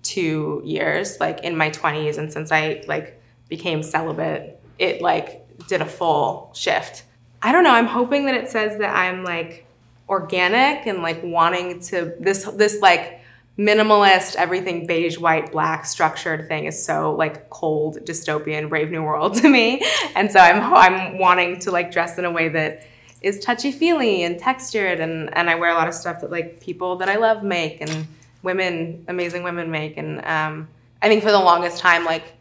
two 0.02 0.60
years, 0.64 1.20
like 1.20 1.44
in 1.44 1.56
my 1.56 1.70
20s, 1.70 2.18
and 2.18 2.32
since 2.32 2.50
I 2.50 2.82
like 2.88 3.22
became 3.48 3.84
celibate, 3.84 4.60
it 4.80 5.02
like 5.02 5.46
did 5.68 5.82
a 5.82 5.86
full 5.86 6.50
shift. 6.52 7.04
I 7.40 7.52
don't 7.52 7.62
know. 7.62 7.70
I'm 7.70 7.86
hoping 7.86 8.26
that 8.26 8.34
it 8.34 8.48
says 8.48 8.76
that 8.80 8.96
I'm 8.96 9.22
like 9.22 9.66
organic 10.08 10.88
and 10.88 11.00
like 11.00 11.22
wanting 11.22 11.78
to 11.82 12.16
this 12.18 12.42
this 12.42 12.80
like 12.80 13.20
minimalist 13.56 14.34
everything 14.34 14.84
beige 14.84 15.16
white 15.16 15.52
black 15.52 15.86
structured 15.86 16.48
thing 16.48 16.64
is 16.64 16.84
so 16.84 17.14
like 17.14 17.48
cold 17.50 17.98
dystopian 18.04 18.68
brave 18.68 18.90
new 18.90 19.02
world 19.02 19.34
to 19.42 19.48
me 19.48 19.82
and 20.14 20.30
so 20.30 20.38
i'm 20.38 20.62
i'm 20.72 21.18
wanting 21.18 21.58
to 21.58 21.72
like 21.72 21.90
dress 21.90 22.18
in 22.18 22.24
a 22.24 22.30
way 22.30 22.48
that 22.48 22.86
is 23.20 23.40
touchy 23.40 23.72
feely 23.72 24.22
and 24.22 24.38
textured 24.38 25.00
and 25.00 25.36
and 25.36 25.50
I 25.50 25.54
wear 25.56 25.70
a 25.70 25.74
lot 25.74 25.88
of 25.88 25.94
stuff 25.94 26.20
that 26.20 26.30
like 26.30 26.60
people 26.60 26.96
that 26.96 27.08
I 27.08 27.16
love 27.16 27.42
make 27.42 27.80
and 27.80 28.06
women 28.42 29.04
amazing 29.08 29.42
women 29.42 29.70
make 29.70 29.96
and 29.96 30.24
um, 30.24 30.68
I 31.02 31.08
think 31.08 31.22
for 31.22 31.32
the 31.32 31.40
longest 31.40 31.78
time 31.78 32.04
like 32.04 32.34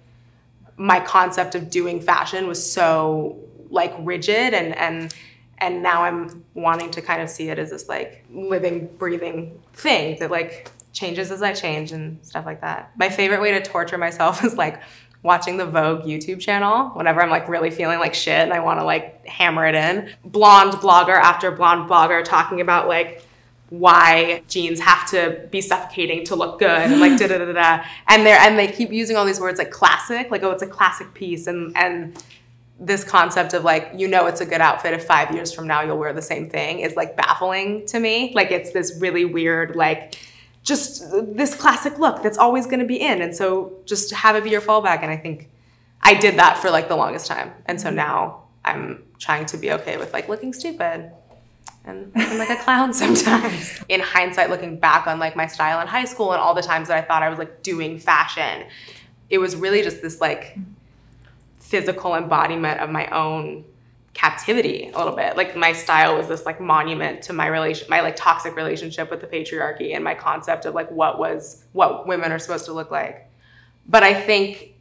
my 0.77 0.99
concept 0.99 1.55
of 1.55 1.69
doing 1.69 1.99
fashion 1.99 2.47
was 2.47 2.71
so 2.71 3.37
like 3.69 3.93
rigid 3.99 4.53
and 4.53 4.75
and 4.75 5.13
and 5.59 5.81
now 5.81 6.03
I'm 6.03 6.43
wanting 6.53 6.91
to 6.91 7.01
kind 7.01 7.21
of 7.21 7.29
see 7.29 7.49
it 7.49 7.57
as 7.57 7.71
this 7.71 7.89
like 7.89 8.23
living 8.31 8.87
breathing 8.97 9.59
thing 9.73 10.19
that 10.19 10.29
like 10.29 10.71
changes 10.93 11.31
as 11.31 11.41
I 11.41 11.53
change 11.53 11.91
and 11.91 12.23
stuff 12.25 12.45
like 12.45 12.61
that. 12.61 12.91
My 12.97 13.09
favorite 13.09 13.41
way 13.41 13.51
to 13.51 13.61
torture 13.61 13.97
myself 13.97 14.43
is 14.43 14.55
like 14.55 14.81
watching 15.27 15.57
the 15.57 15.65
Vogue 15.65 16.05
YouTube 16.05 16.39
channel 16.39 16.87
whenever 16.91 17.21
I'm 17.21 17.29
like 17.29 17.49
really 17.49 17.69
feeling 17.69 17.99
like 17.99 18.15
shit 18.15 18.39
and 18.39 18.53
I 18.53 18.61
want 18.61 18.79
to 18.79 18.85
like 18.85 19.25
hammer 19.27 19.65
it 19.65 19.75
in. 19.75 20.09
Blonde 20.23 20.71
blogger 20.75 21.15
after 21.15 21.51
blonde 21.51 21.89
blogger 21.89 22.23
talking 22.23 22.61
about 22.61 22.87
like 22.87 23.21
why 23.69 24.41
jeans 24.47 24.79
have 24.79 25.09
to 25.11 25.45
be 25.51 25.59
suffocating 25.59 26.23
to 26.23 26.37
look 26.37 26.59
good 26.59 26.69
and 26.69 27.01
like 27.01 27.19
da 27.19 27.27
da 27.27 27.39
da 27.39 27.51
da 27.51 27.83
and 28.07 28.25
they 28.25 28.31
and 28.31 28.57
they 28.57 28.69
keep 28.69 28.89
using 28.93 29.17
all 29.17 29.25
these 29.25 29.41
words 29.41 29.59
like 29.59 29.69
classic 29.69 30.31
like 30.31 30.41
oh 30.43 30.51
it's 30.51 30.63
a 30.63 30.67
classic 30.67 31.13
piece. 31.13 31.45
And 31.45 31.75
and 31.75 32.23
this 32.79 33.03
concept 33.03 33.53
of 33.53 33.65
like 33.65 33.91
you 33.97 34.07
know 34.07 34.27
it's 34.27 34.39
a 34.39 34.45
good 34.45 34.61
outfit 34.61 34.93
if 34.93 35.03
five 35.03 35.35
years 35.35 35.51
from 35.51 35.67
now 35.67 35.81
you'll 35.81 35.97
wear 35.97 36.13
the 36.13 36.21
same 36.21 36.49
thing 36.49 36.79
is 36.79 36.95
like 36.95 37.17
baffling 37.17 37.85
to 37.87 37.99
me. 37.99 38.31
Like 38.33 38.51
it's 38.51 38.71
this 38.71 38.97
really 39.01 39.25
weird 39.25 39.75
like 39.75 40.17
just 40.67 41.09
this 41.11 41.55
classic 41.55 41.97
look 41.97 42.21
that's 42.21 42.37
always 42.37 42.65
going 42.65 42.81
to 42.81 42.85
be 42.85 42.99
in. 42.99 43.21
And 43.21 43.33
so 43.33 43.71
just 43.85 44.11
have 44.11 44.35
it 44.35 44.43
be 44.43 44.49
your 44.49 44.61
fallback. 44.61 45.01
And 45.01 45.09
i 45.09 45.17
think 45.17 45.49
i 46.01 46.13
did 46.13 46.37
that 46.37 46.57
for 46.57 46.69
like 46.69 46.89
the 46.89 46.95
longest 46.95 47.25
time. 47.25 47.53
And 47.65 47.79
so 47.79 47.89
now 47.89 48.43
i'm 48.65 49.03
trying 49.17 49.45
to 49.47 49.57
be 49.57 49.71
okay 49.71 49.97
with 49.97 50.11
like 50.13 50.27
looking 50.27 50.53
stupid 50.53 51.09
and 51.85 52.11
looking 52.13 52.37
like 52.37 52.49
a 52.49 52.57
clown 52.57 52.93
sometimes. 53.03 53.79
In 53.87 54.01
hindsight 54.01 54.49
looking 54.49 54.77
back 54.77 55.07
on 55.07 55.19
like 55.19 55.37
my 55.37 55.47
style 55.47 55.79
in 55.79 55.87
high 55.87 56.05
school 56.05 56.33
and 56.33 56.41
all 56.41 56.53
the 56.53 56.61
times 56.61 56.89
that 56.89 56.97
i 56.97 57.01
thought 57.01 57.23
i 57.23 57.29
was 57.29 57.39
like 57.39 57.63
doing 57.63 57.97
fashion 57.97 58.65
it 59.29 59.37
was 59.37 59.55
really 59.55 59.81
just 59.81 60.01
this 60.01 60.19
like 60.19 60.57
physical 61.59 62.15
embodiment 62.15 62.79
of 62.81 62.89
my 62.89 63.07
own 63.07 63.63
captivity 64.17 64.89
a 64.95 64.97
little 64.97 65.15
bit. 65.15 65.37
Like 65.37 65.55
my 65.55 65.71
style 65.71 66.17
was 66.17 66.27
this 66.27 66.43
like 66.43 66.59
monument 66.59 67.21
to 67.23 67.33
my 67.33 67.45
relation, 67.45 67.87
my 67.87 68.01
like 68.01 68.15
toxic 68.15 68.55
relationship 68.55 69.11
with 69.11 69.21
the 69.21 69.27
patriarchy 69.27 69.93
and 69.93 70.03
my 70.03 70.15
concept 70.15 70.65
of 70.65 70.73
like 70.73 70.89
what 70.89 71.19
was 71.19 71.65
what 71.73 72.07
women 72.07 72.31
are 72.31 72.39
supposed 72.39 72.65
to 72.65 72.73
look 72.73 72.89
like. 72.89 73.29
But 73.87 74.01
I 74.01 74.19
think 74.19 74.73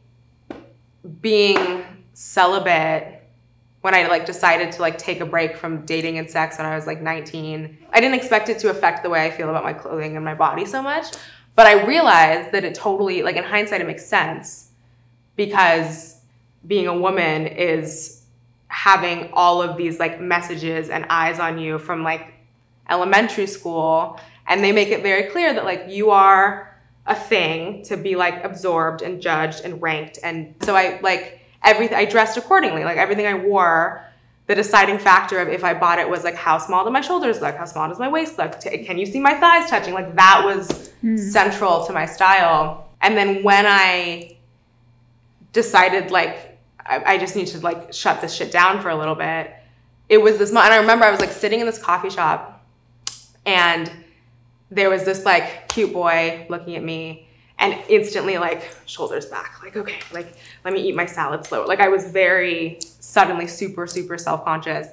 being 1.21 1.83
celibate 2.13 3.23
when 3.81 3.93
I 3.93 4.07
like 4.07 4.25
decided 4.25 4.71
to 4.71 4.81
like 4.81 4.97
take 4.97 5.19
a 5.19 5.25
break 5.25 5.55
from 5.55 5.85
dating 5.85 6.17
and 6.17 6.29
sex 6.29 6.57
when 6.57 6.65
I 6.65 6.75
was 6.75 6.87
like 6.87 6.99
19. 6.99 7.77
I 7.91 7.99
didn't 8.01 8.15
expect 8.15 8.49
it 8.49 8.57
to 8.59 8.71
affect 8.71 9.03
the 9.03 9.09
way 9.11 9.23
I 9.23 9.29
feel 9.29 9.51
about 9.51 9.63
my 9.63 9.73
clothing 9.73 10.15
and 10.15 10.25
my 10.25 10.33
body 10.33 10.65
so 10.65 10.81
much, 10.81 11.05
but 11.55 11.67
I 11.67 11.85
realized 11.85 12.51
that 12.53 12.63
it 12.63 12.73
totally 12.73 13.21
like 13.21 13.35
in 13.35 13.43
hindsight 13.43 13.81
it 13.81 13.87
makes 13.87 14.05
sense 14.07 14.71
because 15.35 16.21
being 16.65 16.87
a 16.87 16.97
woman 16.97 17.45
is 17.45 18.16
having 18.67 19.29
all 19.33 19.61
of 19.61 19.77
these 19.77 19.99
like 19.99 20.19
messages 20.19 20.89
and 20.89 21.05
eyes 21.09 21.39
on 21.39 21.57
you 21.57 21.79
from 21.79 22.03
like 22.03 22.33
elementary 22.89 23.47
school 23.47 24.19
and 24.47 24.63
they 24.63 24.71
make 24.71 24.89
it 24.89 25.01
very 25.01 25.29
clear 25.29 25.53
that 25.53 25.65
like 25.65 25.85
you 25.87 26.09
are 26.09 26.75
a 27.05 27.15
thing 27.15 27.83
to 27.83 27.95
be 27.95 28.15
like 28.15 28.43
absorbed 28.43 29.01
and 29.01 29.21
judged 29.21 29.63
and 29.63 29.81
ranked 29.81 30.19
and 30.23 30.53
so 30.61 30.75
I 30.75 30.99
like 31.01 31.37
everything 31.63 31.97
I 31.97 32.05
dressed 32.05 32.37
accordingly. 32.37 32.83
Like 32.83 32.97
everything 32.97 33.25
I 33.25 33.33
wore, 33.33 34.03
the 34.47 34.55
deciding 34.55 34.99
factor 34.99 35.39
of 35.39 35.49
if 35.49 35.63
I 35.63 35.73
bought 35.73 35.99
it 35.99 36.09
was 36.09 36.23
like 36.23 36.35
how 36.35 36.57
small 36.57 36.85
do 36.85 36.91
my 36.91 37.01
shoulders 37.01 37.41
look, 37.41 37.55
how 37.55 37.65
small 37.65 37.87
does 37.89 37.99
my 37.99 38.07
waist 38.07 38.37
look, 38.37 38.59
can 38.61 38.97
you 38.97 39.05
see 39.05 39.19
my 39.19 39.33
thighs 39.33 39.69
touching? 39.69 39.93
Like 39.93 40.15
that 40.15 40.43
was 40.45 40.91
mm. 41.03 41.19
central 41.19 41.85
to 41.85 41.93
my 41.93 42.05
style. 42.05 42.89
And 43.01 43.17
then 43.17 43.43
when 43.43 43.65
I 43.67 44.37
decided 45.53 46.11
like 46.11 46.56
I, 46.87 47.13
I 47.13 47.17
just 47.17 47.35
need 47.35 47.47
to 47.47 47.59
like 47.59 47.93
shut 47.93 48.21
this 48.21 48.33
shit 48.33 48.51
down 48.51 48.81
for 48.81 48.89
a 48.89 48.95
little 48.95 49.15
bit, 49.15 49.53
it 50.09 50.17
was 50.17 50.37
this. 50.37 50.51
Moment. 50.51 50.71
And 50.71 50.73
I 50.75 50.77
remember 50.81 51.05
I 51.05 51.11
was 51.11 51.19
like 51.19 51.31
sitting 51.31 51.59
in 51.59 51.65
this 51.65 51.81
coffee 51.81 52.09
shop, 52.09 52.65
and 53.45 53.91
there 54.69 54.89
was 54.89 55.03
this 55.03 55.25
like 55.25 55.67
cute 55.69 55.93
boy 55.93 56.45
looking 56.49 56.75
at 56.75 56.83
me 56.83 57.27
and 57.59 57.77
instantly 57.89 58.37
like 58.37 58.69
shoulders 58.85 59.25
back 59.25 59.61
like 59.63 59.75
okay 59.75 59.99
like 60.11 60.35
let 60.63 60.73
me 60.73 60.81
eat 60.81 60.95
my 60.95 61.05
salad 61.05 61.45
slower 61.45 61.65
like 61.65 61.79
i 61.79 61.87
was 61.87 62.11
very 62.11 62.77
suddenly 62.81 63.47
super 63.47 63.87
super 63.87 64.17
self-conscious 64.17 64.87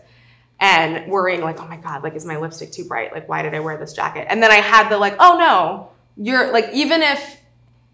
and 0.60 1.10
worrying 1.10 1.40
like 1.40 1.60
oh 1.60 1.66
my 1.66 1.76
god 1.76 2.02
like 2.02 2.14
is 2.14 2.24
my 2.24 2.36
lipstick 2.36 2.70
too 2.70 2.84
bright 2.84 3.12
like 3.12 3.28
why 3.28 3.42
did 3.42 3.54
i 3.54 3.60
wear 3.60 3.76
this 3.76 3.92
jacket 3.92 4.26
and 4.30 4.42
then 4.42 4.50
i 4.50 4.56
had 4.56 4.88
the 4.88 4.96
like 4.96 5.16
oh 5.18 5.36
no 5.38 5.90
you're 6.16 6.52
like 6.52 6.68
even 6.72 7.02
if 7.02 7.40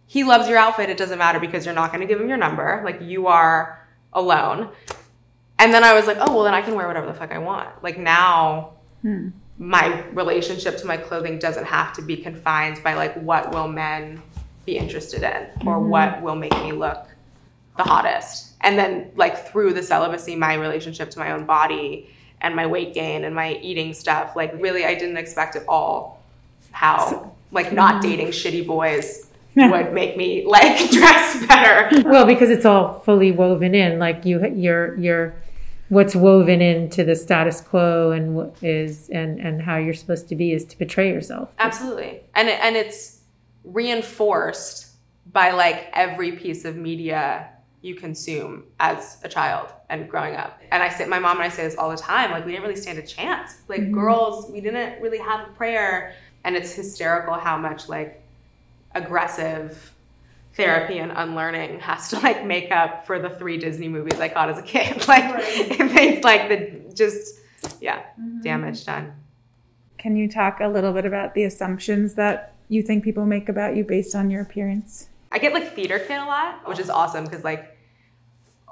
he 0.06 0.24
loves 0.24 0.48
your 0.48 0.58
outfit 0.58 0.90
it 0.90 0.96
doesn't 0.96 1.18
matter 1.18 1.40
because 1.40 1.64
you're 1.64 1.74
not 1.74 1.90
going 1.90 2.00
to 2.00 2.06
give 2.06 2.20
him 2.20 2.28
your 2.28 2.38
number 2.38 2.82
like 2.84 3.00
you 3.00 3.26
are 3.26 3.79
alone 4.12 4.68
and 5.58 5.72
then 5.72 5.84
i 5.84 5.94
was 5.94 6.06
like 6.06 6.16
oh 6.20 6.34
well 6.34 6.44
then 6.44 6.54
i 6.54 6.62
can 6.62 6.74
wear 6.74 6.86
whatever 6.86 7.06
the 7.06 7.14
fuck 7.14 7.32
i 7.32 7.38
want 7.38 7.68
like 7.82 7.98
now 7.98 8.72
hmm. 9.02 9.28
my 9.58 10.02
relationship 10.10 10.76
to 10.76 10.86
my 10.86 10.96
clothing 10.96 11.38
doesn't 11.38 11.64
have 11.64 11.92
to 11.92 12.02
be 12.02 12.16
confined 12.16 12.82
by 12.82 12.94
like 12.94 13.14
what 13.22 13.52
will 13.52 13.68
men 13.68 14.20
be 14.66 14.76
interested 14.76 15.22
in 15.22 15.66
or 15.66 15.76
mm-hmm. 15.76 15.88
what 15.88 16.22
will 16.22 16.36
make 16.36 16.52
me 16.62 16.72
look 16.72 17.06
the 17.76 17.82
hottest. 17.82 18.52
And 18.60 18.78
then 18.78 19.10
like 19.16 19.48
through 19.48 19.72
the 19.72 19.82
celibacy, 19.82 20.36
my 20.36 20.54
relationship 20.54 21.10
to 21.10 21.18
my 21.18 21.32
own 21.32 21.46
body 21.46 22.10
and 22.40 22.54
my 22.54 22.66
weight 22.66 22.94
gain 22.94 23.24
and 23.24 23.34
my 23.34 23.54
eating 23.54 23.94
stuff, 23.94 24.36
like 24.36 24.52
really 24.54 24.84
I 24.84 24.94
didn't 24.94 25.16
expect 25.16 25.56
at 25.56 25.64
all 25.66 26.22
how 26.72 27.32
like 27.52 27.72
not 27.72 27.94
mm-hmm. 27.94 28.10
dating 28.10 28.28
shitty 28.28 28.66
boys 28.66 29.29
would 29.56 29.92
make 29.92 30.16
me 30.16 30.44
like 30.46 30.90
dress 30.92 31.46
better. 31.46 32.08
Well, 32.08 32.26
because 32.26 32.50
it's 32.50 32.64
all 32.64 33.00
fully 33.00 33.32
woven 33.32 33.74
in, 33.74 33.98
like 33.98 34.24
you, 34.24 34.46
you're, 34.54 34.96
you're, 34.98 35.34
what's 35.88 36.14
woven 36.14 36.62
into 36.62 37.04
the 37.04 37.16
status 37.16 37.60
quo 37.60 38.12
and 38.12 38.36
what 38.36 38.54
is 38.62 39.08
and 39.10 39.40
and 39.40 39.60
how 39.60 39.76
you're 39.76 39.92
supposed 39.92 40.28
to 40.28 40.36
be 40.36 40.52
is 40.52 40.64
to 40.66 40.78
betray 40.78 41.10
yourself. 41.10 41.50
Absolutely, 41.58 42.20
and 42.34 42.48
it, 42.48 42.60
and 42.62 42.76
it's 42.76 43.22
reinforced 43.64 44.86
by 45.32 45.50
like 45.50 45.90
every 45.92 46.32
piece 46.32 46.64
of 46.64 46.76
media 46.76 47.50
you 47.82 47.94
consume 47.94 48.64
as 48.78 49.18
a 49.24 49.28
child 49.28 49.68
and 49.88 50.08
growing 50.08 50.36
up. 50.36 50.60
And 50.70 50.82
I 50.82 50.88
say, 50.88 51.06
my 51.06 51.18
mom 51.18 51.36
and 51.36 51.44
I 51.44 51.48
say 51.48 51.64
this 51.64 51.76
all 51.76 51.90
the 51.90 51.96
time, 51.96 52.30
like 52.30 52.44
we 52.44 52.52
didn't 52.52 52.66
really 52.66 52.80
stand 52.80 52.98
a 52.98 53.06
chance. 53.06 53.56
Like 53.68 53.80
mm-hmm. 53.80 53.94
girls, 53.94 54.50
we 54.50 54.60
didn't 54.60 55.00
really 55.00 55.18
have 55.18 55.48
a 55.48 55.52
prayer. 55.52 56.14
And 56.44 56.56
it's 56.56 56.72
hysterical 56.72 57.34
how 57.34 57.56
much 57.56 57.88
like 57.88 58.19
aggressive 58.94 59.92
therapy 60.54 60.98
and 60.98 61.12
unlearning 61.14 61.78
has 61.80 62.08
to 62.10 62.18
like 62.20 62.44
make 62.44 62.70
up 62.70 63.06
for 63.06 63.18
the 63.18 63.30
three 63.30 63.56
Disney 63.56 63.88
movies 63.88 64.18
I 64.20 64.28
caught 64.28 64.50
as 64.50 64.58
a 64.58 64.62
kid. 64.62 64.96
like 65.08 65.24
right. 65.24 65.44
it 65.46 65.92
makes 65.92 66.24
like 66.24 66.48
the 66.48 66.94
just 66.94 67.40
yeah, 67.80 68.02
mm-hmm. 68.20 68.40
damage 68.42 68.84
done. 68.84 69.12
Can 69.98 70.16
you 70.16 70.30
talk 70.30 70.60
a 70.60 70.68
little 70.68 70.92
bit 70.92 71.04
about 71.04 71.34
the 71.34 71.44
assumptions 71.44 72.14
that 72.14 72.54
you 72.68 72.82
think 72.82 73.04
people 73.04 73.26
make 73.26 73.48
about 73.48 73.76
you 73.76 73.84
based 73.84 74.14
on 74.14 74.30
your 74.30 74.42
appearance? 74.42 75.08
I 75.32 75.38
get 75.38 75.52
like 75.52 75.74
theater 75.74 75.98
kid 75.98 76.18
a 76.18 76.24
lot, 76.24 76.66
which 76.68 76.78
is 76.78 76.90
awesome 76.90 77.24
because 77.24 77.44
like 77.44 77.76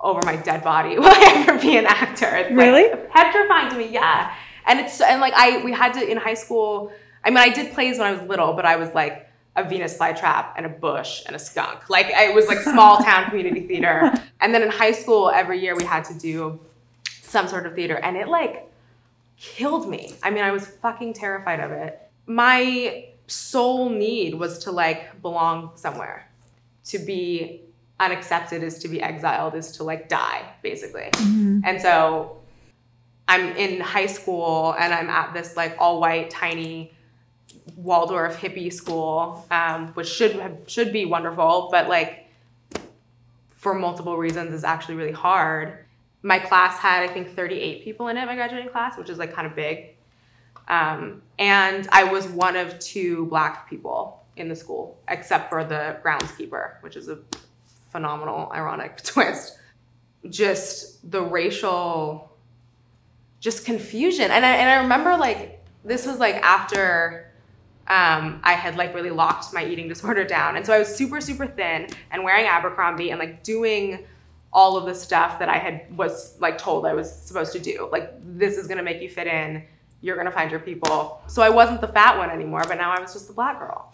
over 0.02 0.22
my 0.22 0.36
dead 0.36 0.62
body 0.62 0.98
will 0.98 1.06
I 1.06 1.44
ever 1.48 1.60
be 1.60 1.76
an 1.76 1.86
actor? 1.86 2.34
It's 2.34 2.50
really 2.50 2.90
like, 2.90 3.10
petrifying 3.10 3.70
to 3.70 3.78
me, 3.78 3.88
yeah. 3.88 4.34
And 4.66 4.80
it's 4.80 5.00
and 5.00 5.20
like 5.20 5.34
I 5.34 5.62
we 5.64 5.72
had 5.72 5.94
to 5.94 6.06
in 6.06 6.16
high 6.16 6.34
school. 6.34 6.92
I 7.24 7.30
mean, 7.30 7.38
I 7.38 7.50
did 7.50 7.72
plays 7.72 7.98
when 7.98 8.06
I 8.06 8.12
was 8.12 8.22
little, 8.22 8.54
but 8.54 8.64
I 8.64 8.76
was 8.76 8.92
like 8.94 9.27
a 9.58 9.68
Venus 9.68 9.96
flytrap 9.96 10.52
and 10.56 10.64
a 10.66 10.68
bush 10.68 11.22
and 11.26 11.34
a 11.34 11.38
skunk. 11.38 11.90
Like 11.90 12.06
it 12.10 12.34
was 12.34 12.46
like 12.46 12.58
small 12.58 12.98
town 13.04 13.28
community 13.28 13.66
theater. 13.66 14.12
And 14.40 14.54
then 14.54 14.62
in 14.62 14.70
high 14.70 14.92
school, 14.92 15.30
every 15.30 15.60
year 15.60 15.76
we 15.76 15.84
had 15.84 16.04
to 16.04 16.14
do 16.14 16.60
some 17.22 17.48
sort 17.48 17.66
of 17.66 17.74
theater, 17.74 17.96
and 17.96 18.16
it 18.16 18.28
like 18.28 18.70
killed 19.36 19.88
me. 19.88 20.14
I 20.22 20.30
mean, 20.30 20.44
I 20.44 20.50
was 20.50 20.66
fucking 20.66 21.14
terrified 21.14 21.60
of 21.60 21.70
it. 21.72 22.00
My 22.26 23.06
sole 23.26 23.90
need 23.90 24.34
was 24.34 24.60
to 24.60 24.72
like 24.72 25.20
belong 25.22 25.72
somewhere. 25.74 26.30
To 26.86 26.98
be 26.98 27.62
unaccepted 28.00 28.62
is 28.62 28.78
to 28.78 28.88
be 28.88 29.02
exiled, 29.02 29.54
is 29.54 29.72
to 29.72 29.84
like 29.84 30.08
die, 30.08 30.42
basically. 30.62 31.10
Mm-hmm. 31.12 31.60
And 31.64 31.80
so 31.80 32.38
I'm 33.26 33.54
in 33.56 33.80
high 33.80 34.06
school 34.06 34.74
and 34.78 34.94
I'm 34.94 35.10
at 35.10 35.34
this 35.34 35.56
like 35.56 35.76
all 35.78 36.00
white, 36.00 36.30
tiny 36.30 36.92
Waldorf 37.76 38.40
hippie 38.40 38.72
school, 38.72 39.46
um, 39.50 39.88
which 39.88 40.08
should 40.08 40.32
have, 40.36 40.58
should 40.66 40.92
be 40.92 41.04
wonderful, 41.04 41.68
but 41.70 41.88
like 41.88 42.28
for 43.50 43.74
multiple 43.74 44.16
reasons 44.16 44.52
is 44.54 44.64
actually 44.64 44.94
really 44.94 45.12
hard. 45.12 45.84
My 46.22 46.38
class 46.38 46.78
had 46.78 47.02
I 47.02 47.12
think 47.12 47.34
38 47.34 47.84
people 47.84 48.08
in 48.08 48.16
it, 48.16 48.26
my 48.26 48.34
graduating 48.34 48.70
class, 48.70 48.96
which 48.96 49.10
is 49.10 49.18
like 49.18 49.32
kind 49.32 49.46
of 49.46 49.54
big. 49.54 49.96
Um, 50.68 51.22
and 51.38 51.88
I 51.90 52.04
was 52.04 52.26
one 52.28 52.56
of 52.56 52.78
two 52.78 53.26
black 53.26 53.68
people 53.68 54.24
in 54.36 54.48
the 54.48 54.56
school, 54.56 54.98
except 55.08 55.48
for 55.48 55.64
the 55.64 55.96
groundskeeper, 56.04 56.80
which 56.82 56.96
is 56.96 57.08
a 57.08 57.18
phenomenal, 57.90 58.50
ironic 58.52 58.96
twist. 59.02 59.58
Just 60.28 61.10
the 61.10 61.22
racial, 61.22 62.30
just 63.40 63.64
confusion. 63.64 64.30
And 64.30 64.44
I, 64.44 64.56
and 64.56 64.70
I 64.70 64.76
remember 64.82 65.16
like, 65.16 65.64
this 65.84 66.06
was 66.06 66.18
like 66.18 66.36
after 66.36 67.27
um, 67.88 68.40
I 68.44 68.52
had 68.52 68.76
like 68.76 68.94
really 68.94 69.10
locked 69.10 69.52
my 69.52 69.64
eating 69.64 69.88
disorder 69.88 70.24
down. 70.24 70.56
And 70.56 70.64
so 70.64 70.72
I 70.72 70.78
was 70.78 70.94
super, 70.94 71.20
super 71.20 71.46
thin 71.46 71.88
and 72.10 72.22
wearing 72.22 72.46
Abercrombie 72.46 73.10
and 73.10 73.18
like 73.18 73.42
doing 73.42 74.06
all 74.52 74.76
of 74.76 74.86
the 74.86 74.94
stuff 74.94 75.38
that 75.38 75.48
I 75.48 75.58
had 75.58 75.96
was 75.96 76.38
like 76.40 76.58
told 76.58 76.86
I 76.86 76.94
was 76.94 77.12
supposed 77.12 77.52
to 77.52 77.58
do. 77.58 77.88
Like, 77.90 78.12
this 78.22 78.56
is 78.56 78.66
gonna 78.66 78.82
make 78.82 79.00
you 79.02 79.08
fit 79.08 79.26
in 79.26 79.64
you're 80.00 80.16
gonna 80.16 80.30
find 80.30 80.50
your 80.50 80.60
people. 80.60 81.22
So 81.26 81.42
I 81.42 81.50
wasn't 81.50 81.80
the 81.80 81.88
fat 81.88 82.16
one 82.18 82.30
anymore, 82.30 82.62
but 82.68 82.76
now 82.76 82.92
I 82.92 83.00
was 83.00 83.12
just 83.12 83.26
the 83.26 83.34
black 83.34 83.58
girl. 83.58 83.90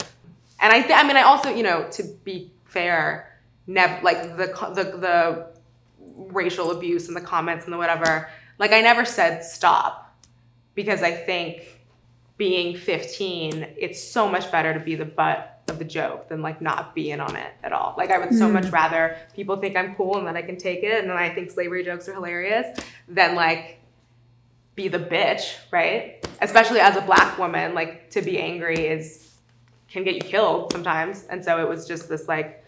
And 0.61 0.73
I, 0.73 0.81
th- 0.83 0.93
I 0.93 1.03
mean, 1.07 1.17
I 1.17 1.23
also, 1.23 1.49
you 1.49 1.63
know, 1.63 1.89
to 1.93 2.03
be 2.25 2.51
fair, 2.65 3.39
never 3.67 4.03
like 4.03 4.37
the 4.37 4.47
the 4.75 4.85
the 4.99 5.47
racial 6.17 6.71
abuse 6.71 7.09
and 7.09 7.17
the 7.17 7.21
comments 7.21 7.65
and 7.65 7.73
the 7.73 7.79
whatever. 7.79 8.29
Like 8.59 8.73
I 8.73 8.81
never 8.81 9.05
said 9.05 9.43
stop 9.43 10.15
because 10.75 11.03
I 11.03 11.13
think 11.13 11.74
being 12.45 12.77
15, 12.77 13.67
it's 13.79 14.05
so 14.05 14.29
much 14.29 14.53
better 14.53 14.75
to 14.75 14.79
be 14.79 14.97
the 14.97 15.05
butt 15.07 15.63
of 15.67 15.79
the 15.79 15.85
joke 15.85 16.29
than 16.29 16.43
like 16.43 16.61
not 16.61 16.95
being 16.95 17.19
on 17.19 17.35
it 17.37 17.53
at 17.63 17.73
all. 17.73 17.95
Like 17.97 18.11
I 18.11 18.19
would 18.19 18.35
so 18.35 18.47
mm. 18.47 18.53
much 18.53 18.67
rather 18.67 19.17
people 19.35 19.57
think 19.57 19.79
I'm 19.79 19.95
cool 19.95 20.19
and 20.19 20.27
that 20.27 20.37
I 20.37 20.43
can 20.43 20.59
take 20.59 20.83
it 20.83 21.01
and 21.01 21.09
then 21.09 21.17
I 21.17 21.35
think 21.35 21.51
slavery 21.51 21.83
jokes 21.83 22.07
are 22.07 22.13
hilarious 22.13 22.79
than 23.09 23.35
like 23.35 23.81
be 24.75 24.89
the 24.89 24.99
bitch, 24.99 25.55
right? 25.71 26.23
Especially 26.43 26.81
as 26.81 26.97
a 26.97 27.01
black 27.01 27.39
woman, 27.39 27.73
like 27.73 28.11
to 28.11 28.21
be 28.21 28.39
angry 28.39 28.89
is 28.89 29.39
can 29.89 30.05
get 30.05 30.15
you 30.15 30.21
killed 30.21 30.71
sometimes. 30.71 31.25
And 31.31 31.43
so 31.43 31.63
it 31.63 31.67
was 31.67 31.89
just 31.89 32.11
this 32.11 32.29
like 32.29 32.63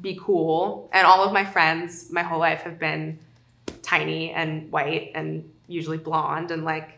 be 0.00 0.18
cool. 0.20 0.90
And 0.92 1.06
all 1.06 1.22
of 1.22 1.32
my 1.32 1.44
friends 1.44 2.10
my 2.10 2.24
whole 2.24 2.40
life 2.40 2.62
have 2.62 2.80
been 2.80 3.20
tiny 3.82 4.32
and 4.32 4.68
white 4.72 5.12
and 5.14 5.48
usually 5.68 5.98
blonde 5.98 6.50
and 6.50 6.64
like 6.64 6.97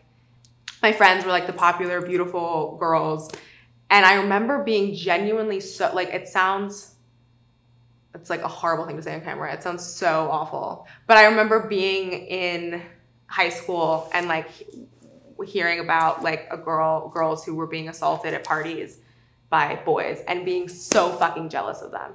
my 0.81 0.91
friends 0.91 1.25
were 1.25 1.31
like 1.31 1.47
the 1.47 1.53
popular 1.53 2.01
beautiful 2.01 2.77
girls. 2.79 3.31
And 3.89 4.05
I 4.05 4.15
remember 4.15 4.63
being 4.63 4.95
genuinely 4.95 5.59
so 5.59 5.91
like 5.93 6.09
it 6.09 6.27
sounds 6.27 6.95
it's 8.13 8.29
like 8.29 8.41
a 8.41 8.47
horrible 8.47 8.85
thing 8.85 8.97
to 8.97 9.03
say 9.03 9.15
on 9.15 9.21
camera. 9.21 9.53
It 9.53 9.63
sounds 9.63 9.85
so 9.85 10.29
awful. 10.29 10.85
But 11.07 11.17
I 11.17 11.25
remember 11.25 11.67
being 11.67 12.11
in 12.11 12.81
high 13.27 13.49
school 13.49 14.09
and 14.13 14.27
like 14.27 14.49
hearing 15.45 15.79
about 15.79 16.21
like 16.21 16.47
a 16.51 16.57
girl 16.57 17.09
girls 17.09 17.45
who 17.45 17.55
were 17.55 17.67
being 17.67 17.89
assaulted 17.89 18.33
at 18.33 18.43
parties 18.43 18.99
by 19.49 19.79
boys 19.85 20.21
and 20.27 20.45
being 20.45 20.67
so 20.67 21.11
fucking 21.13 21.49
jealous 21.49 21.81
of 21.81 21.91
them 21.91 22.13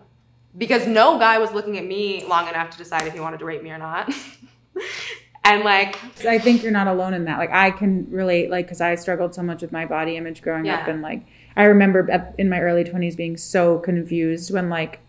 because 0.57 0.87
no 0.87 1.19
guy 1.19 1.39
was 1.39 1.53
looking 1.53 1.77
at 1.79 1.85
me 1.85 2.25
long 2.27 2.49
enough 2.49 2.71
to 2.71 2.79
decide 2.79 3.07
if 3.07 3.13
he 3.13 3.21
wanted 3.21 3.39
to 3.39 3.45
rape 3.45 3.63
me 3.63 3.71
or 3.71 3.79
not. 3.79 4.13
and 5.53 5.65
like, 5.65 5.97
I 6.25 6.39
think 6.39 6.63
you're 6.63 6.73
not 6.73 6.87
alone 6.89 7.15
in 7.15 7.25
that. 7.25 7.39
Like 7.39 7.53
I 7.53 7.71
can 7.71 8.11
relate, 8.11 8.51
like 8.51 8.67
because 8.67 8.81
I 8.81 8.95
struggled 8.97 9.35
so 9.35 9.43
much 9.43 9.63
with 9.63 9.73
my 9.73 9.87
body 9.87 10.17
image 10.17 10.43
growing 10.43 10.69
up, 10.69 10.87
and 10.89 11.03
like 11.03 11.23
I 11.57 11.65
remember 11.65 12.33
in 12.39 12.49
my 12.49 12.61
early 12.61 12.85
20s 12.85 13.17
being 13.17 13.37
so 13.37 13.79
confused 13.79 14.53
when 14.53 14.69
like 14.69 15.01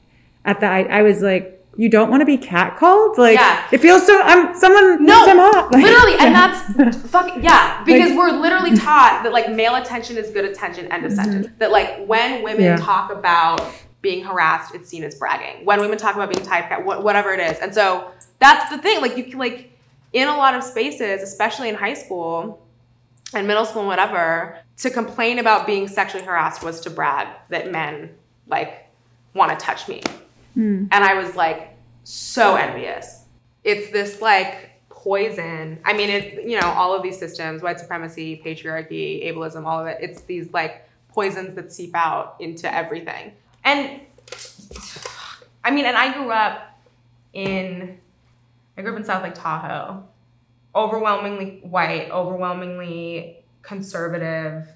at 0.45 0.59
the 0.59 0.65
I, 0.67 0.81
I 0.83 1.01
was 1.01 1.21
like, 1.21 1.53
you 1.75 1.89
don't 1.89 2.09
want 2.09 2.21
to 2.21 2.25
be 2.25 2.37
catcalled. 2.37 3.17
Like 3.17 3.37
Yeah. 3.37 3.67
it 3.71 3.79
feels 3.79 4.05
so. 4.05 4.19
I'm 4.23 4.55
someone. 4.57 5.05
No, 5.05 5.25
I'm 5.27 5.37
hot. 5.37 5.71
Like, 5.71 5.83
literally, 5.83 6.13
and 6.13 6.33
yeah. 6.33 6.47
that's 6.87 6.97
fucking 7.11 7.43
yeah. 7.43 7.83
Because 7.83 8.09
Like- 8.09 8.17
we're 8.17 8.31
literally 8.31 8.75
taught 8.75 9.21
that 9.23 9.31
like 9.33 9.51
male 9.51 9.75
attention 9.75 10.17
is 10.17 10.29
good 10.31 10.45
attention. 10.45 10.91
End 10.91 11.05
of 11.05 11.11
sentence. 11.11 11.47
That 11.59 11.71
like 11.71 12.05
when 12.07 12.43
women 12.43 12.63
Yeah. 12.63 12.77
talk 12.77 13.11
about 13.11 13.61
being 14.01 14.23
harassed, 14.23 14.73
it's 14.75 14.87
seen 14.89 15.03
as 15.03 15.15
bragging. 15.15 15.65
When 15.65 15.79
women 15.81 15.97
talk 15.97 16.15
about 16.15 16.31
being 16.33 16.45
typecast, 16.45 16.83
wh- 16.83 17.03
whatever 17.03 17.31
it 17.33 17.39
is, 17.39 17.59
and 17.59 17.73
so 17.73 18.11
that's 18.39 18.69
the 18.71 18.77
thing. 18.79 19.01
Like 19.01 19.17
you 19.17 19.25
can 19.25 19.37
like 19.37 19.71
in 20.13 20.27
a 20.27 20.37
lot 20.37 20.55
of 20.55 20.63
spaces, 20.63 21.21
especially 21.21 21.69
in 21.69 21.75
high 21.75 21.93
school 21.93 22.65
and 23.33 23.47
middle 23.47 23.65
school 23.65 23.81
and 23.81 23.89
whatever, 23.89 24.57
to 24.77 24.89
complain 24.89 25.39
about 25.39 25.67
being 25.67 25.87
sexually 25.87 26.23
harassed 26.23 26.63
was 26.63 26.79
to 26.81 26.89
brag 26.89 27.27
that 27.49 27.71
men 27.71 28.09
like 28.47 28.87
want 29.33 29.57
to 29.57 29.65
touch 29.65 29.87
me. 29.87 30.01
Hmm. 30.53 30.85
And 30.91 31.03
I 31.03 31.15
was 31.15 31.35
like 31.35 31.75
so 32.03 32.55
envious. 32.55 33.25
It's 33.63 33.91
this 33.91 34.21
like 34.21 34.71
poison. 34.89 35.79
I 35.83 35.93
mean, 35.93 36.09
it 36.09 36.43
you 36.43 36.59
know 36.59 36.67
all 36.67 36.95
of 36.95 37.03
these 37.03 37.17
systems, 37.17 37.61
white 37.61 37.79
supremacy, 37.79 38.41
patriarchy, 38.43 39.25
ableism, 39.25 39.65
all 39.65 39.79
of 39.79 39.87
it. 39.87 39.97
It's 40.01 40.21
these 40.21 40.51
like 40.53 40.87
poisons 41.09 41.55
that 41.55 41.71
seep 41.71 41.95
out 41.95 42.35
into 42.39 42.73
everything. 42.73 43.33
And 43.63 44.01
I 45.63 45.71
mean, 45.71 45.85
and 45.85 45.97
I 45.97 46.13
grew 46.13 46.31
up 46.31 46.79
in 47.33 47.97
I 48.77 48.81
grew 48.81 48.91
up 48.91 48.97
in 48.97 49.03
South 49.03 49.23
Lake 49.23 49.33
Tahoe, 49.33 50.03
overwhelmingly 50.75 51.61
white, 51.63 52.11
overwhelmingly 52.11 53.43
conservative, 53.63 54.67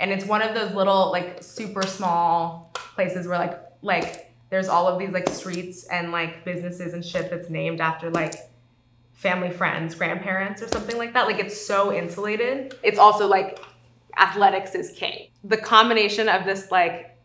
and 0.00 0.10
it's 0.10 0.24
one 0.24 0.42
of 0.42 0.54
those 0.54 0.74
little 0.74 1.12
like 1.12 1.42
super 1.42 1.82
small 1.82 2.72
places 2.74 3.28
where 3.28 3.38
like 3.38 3.60
like 3.80 4.32
there's 4.50 4.68
all 4.68 4.88
of 4.88 4.98
these 4.98 5.10
like 5.10 5.28
streets 5.28 5.84
and 5.84 6.10
like 6.10 6.44
businesses 6.44 6.94
and 6.94 7.04
shit 7.04 7.30
that's 7.30 7.48
named 7.48 7.80
after 7.80 8.10
like 8.10 8.34
family 9.12 9.50
friends, 9.50 9.94
grandparents 9.94 10.60
or 10.62 10.68
something 10.68 10.98
like 10.98 11.12
that. 11.14 11.26
Like 11.26 11.38
it's 11.38 11.66
so 11.66 11.92
insulated. 11.92 12.74
It's 12.82 12.98
also 12.98 13.26
like 13.28 13.60
athletics 14.16 14.74
is 14.74 14.90
king. 14.92 15.28
The 15.44 15.56
combination 15.56 16.28
of 16.28 16.44
this 16.44 16.70
like 16.70 17.16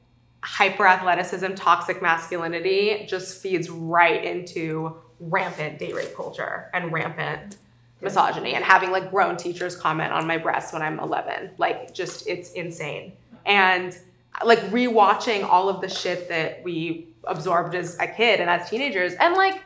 hyper 0.41 0.85
athleticism, 0.85 1.53
toxic 1.55 2.01
masculinity 2.01 3.05
just 3.07 3.41
feeds 3.41 3.69
right 3.69 4.23
into 4.23 4.95
rampant 5.19 5.79
date 5.79 5.95
rape 5.95 6.15
culture 6.15 6.69
and 6.73 6.91
rampant 6.91 7.57
misogyny 8.01 8.53
and 8.53 8.63
having 8.63 8.91
like 8.91 9.11
grown 9.11 9.35
teachers 9.35 9.75
comment 9.75 10.13
on 10.13 10.25
my 10.25 10.37
breasts 10.37 10.71
when 10.71 10.81
I'm 10.81 10.99
11. 10.99 11.51
Like 11.57 11.93
just 11.93 12.27
it's 12.27 12.51
insane. 12.53 13.13
And 13.45 13.97
like 14.43 14.59
rewatching 14.71 15.43
all 15.43 15.69
of 15.69 15.81
the 15.81 15.89
shit 15.89 16.29
that 16.29 16.63
we 16.63 17.07
absorbed 17.25 17.75
as 17.75 17.97
a 17.99 18.07
kid 18.07 18.39
and 18.39 18.49
as 18.49 18.69
teenagers 18.69 19.13
and 19.15 19.35
like 19.35 19.61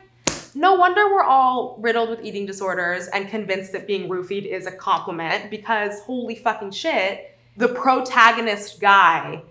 no 0.56 0.74
wonder 0.74 1.12
we're 1.12 1.22
all 1.22 1.76
riddled 1.80 2.10
with 2.10 2.24
eating 2.24 2.46
disorders 2.46 3.08
and 3.08 3.28
convinced 3.28 3.72
that 3.72 3.86
being 3.86 4.08
roofied 4.08 4.46
is 4.46 4.66
a 4.66 4.72
compliment 4.72 5.50
because 5.50 6.00
holy 6.02 6.36
fucking 6.36 6.70
shit, 6.70 7.36
the 7.56 7.68
protagonist 7.68 8.80
guy 8.80 9.42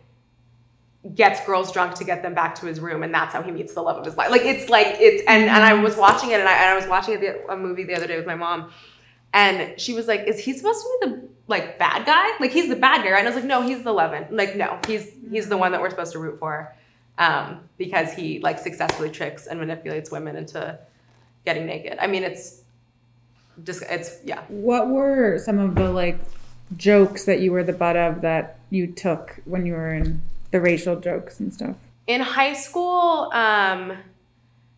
gets 1.16 1.46
girls 1.46 1.72
drunk 1.72 1.96
to 1.96 2.04
get 2.04 2.22
them 2.22 2.34
back 2.34 2.56
to 2.56 2.66
his 2.66 2.80
room 2.80 3.04
and 3.04 3.14
that's 3.14 3.34
how 3.34 3.42
he 3.42 3.52
meets 3.52 3.74
the 3.74 3.82
love 3.82 3.98
of 3.98 4.06
his 4.06 4.16
life. 4.16 4.32
Like 4.32 4.44
it's 4.44 4.70
like 4.70 4.88
it's 5.00 5.24
and, 5.28 5.44
and 5.44 5.64
I 5.64 5.74
was 5.74 5.98
watching 5.98 6.32
it 6.32 6.40
and 6.40 6.48
I, 6.48 6.54
and 6.54 6.70
I 6.70 6.76
was 6.76 6.88
watching 6.88 7.22
a 7.50 7.58
movie 7.58 7.84
the 7.84 7.96
other 7.96 8.08
day 8.08 8.16
with 8.16 8.26
my 8.26 8.36
mom 8.36 8.72
and 9.34 9.80
she 9.80 9.94
was 9.94 10.08
like, 10.08 10.22
"Is 10.28 10.40
he 10.40 10.54
supposed 10.54 10.82
to 10.82 10.98
be 11.02 11.12
the 11.12 11.28
like 11.48 11.78
bad 11.80 12.06
guy? 12.06 12.38
Like 12.40 12.52
he's 12.52 12.70
the 12.70 12.76
bad 12.76 13.04
guy?" 13.04 13.12
right?" 13.12 13.20
And 13.20 13.28
I 13.28 13.32
was 13.32 13.36
like, 13.36 13.46
"No, 13.46 13.62
he's 13.62 13.84
the 13.84 13.90
eleven. 13.90 14.28
Like 14.32 14.56
no, 14.56 14.80
he's 14.88 15.12
he's 15.30 15.50
the 15.50 15.58
one 15.58 15.72
that 15.72 15.82
we're 15.82 15.90
supposed 15.90 16.14
to 16.14 16.20
root 16.20 16.40
for, 16.40 16.74
um, 17.18 17.62
because 17.78 18.14
he 18.14 18.40
like 18.40 18.60
successfully 18.60 19.10
tricks 19.10 19.48
and 19.48 19.60
manipulates 19.60 20.12
women 20.12 20.36
into 20.36 20.78
getting 21.46 21.66
naked. 21.66 21.98
I 22.00 22.08
mean, 22.08 22.24
it's 22.24 22.62
just 23.64 23.84
it's 23.90 24.20
yeah. 24.24 24.42
What 24.48 24.88
were 24.88 25.40
some 25.40 25.60
of 25.60 25.76
the 25.76 25.92
like 25.92 26.20
jokes 26.78 27.26
that 27.26 27.40
you 27.40 27.52
were 27.52 27.64
the 27.64 27.74
butt 27.74 27.96
of 27.96 28.22
that 28.22 28.60
you 28.70 28.88
took 28.88 29.40
when 29.46 29.66
you 29.66 29.74
were 29.74 29.94
in 29.94 30.22
the 30.54 30.62
racial 30.62 30.96
jokes 31.00 31.42
and 31.42 31.54
stuff? 31.54 31.76
in 32.08 32.22
high 32.22 32.54
school 32.54 33.32
um 33.34 33.94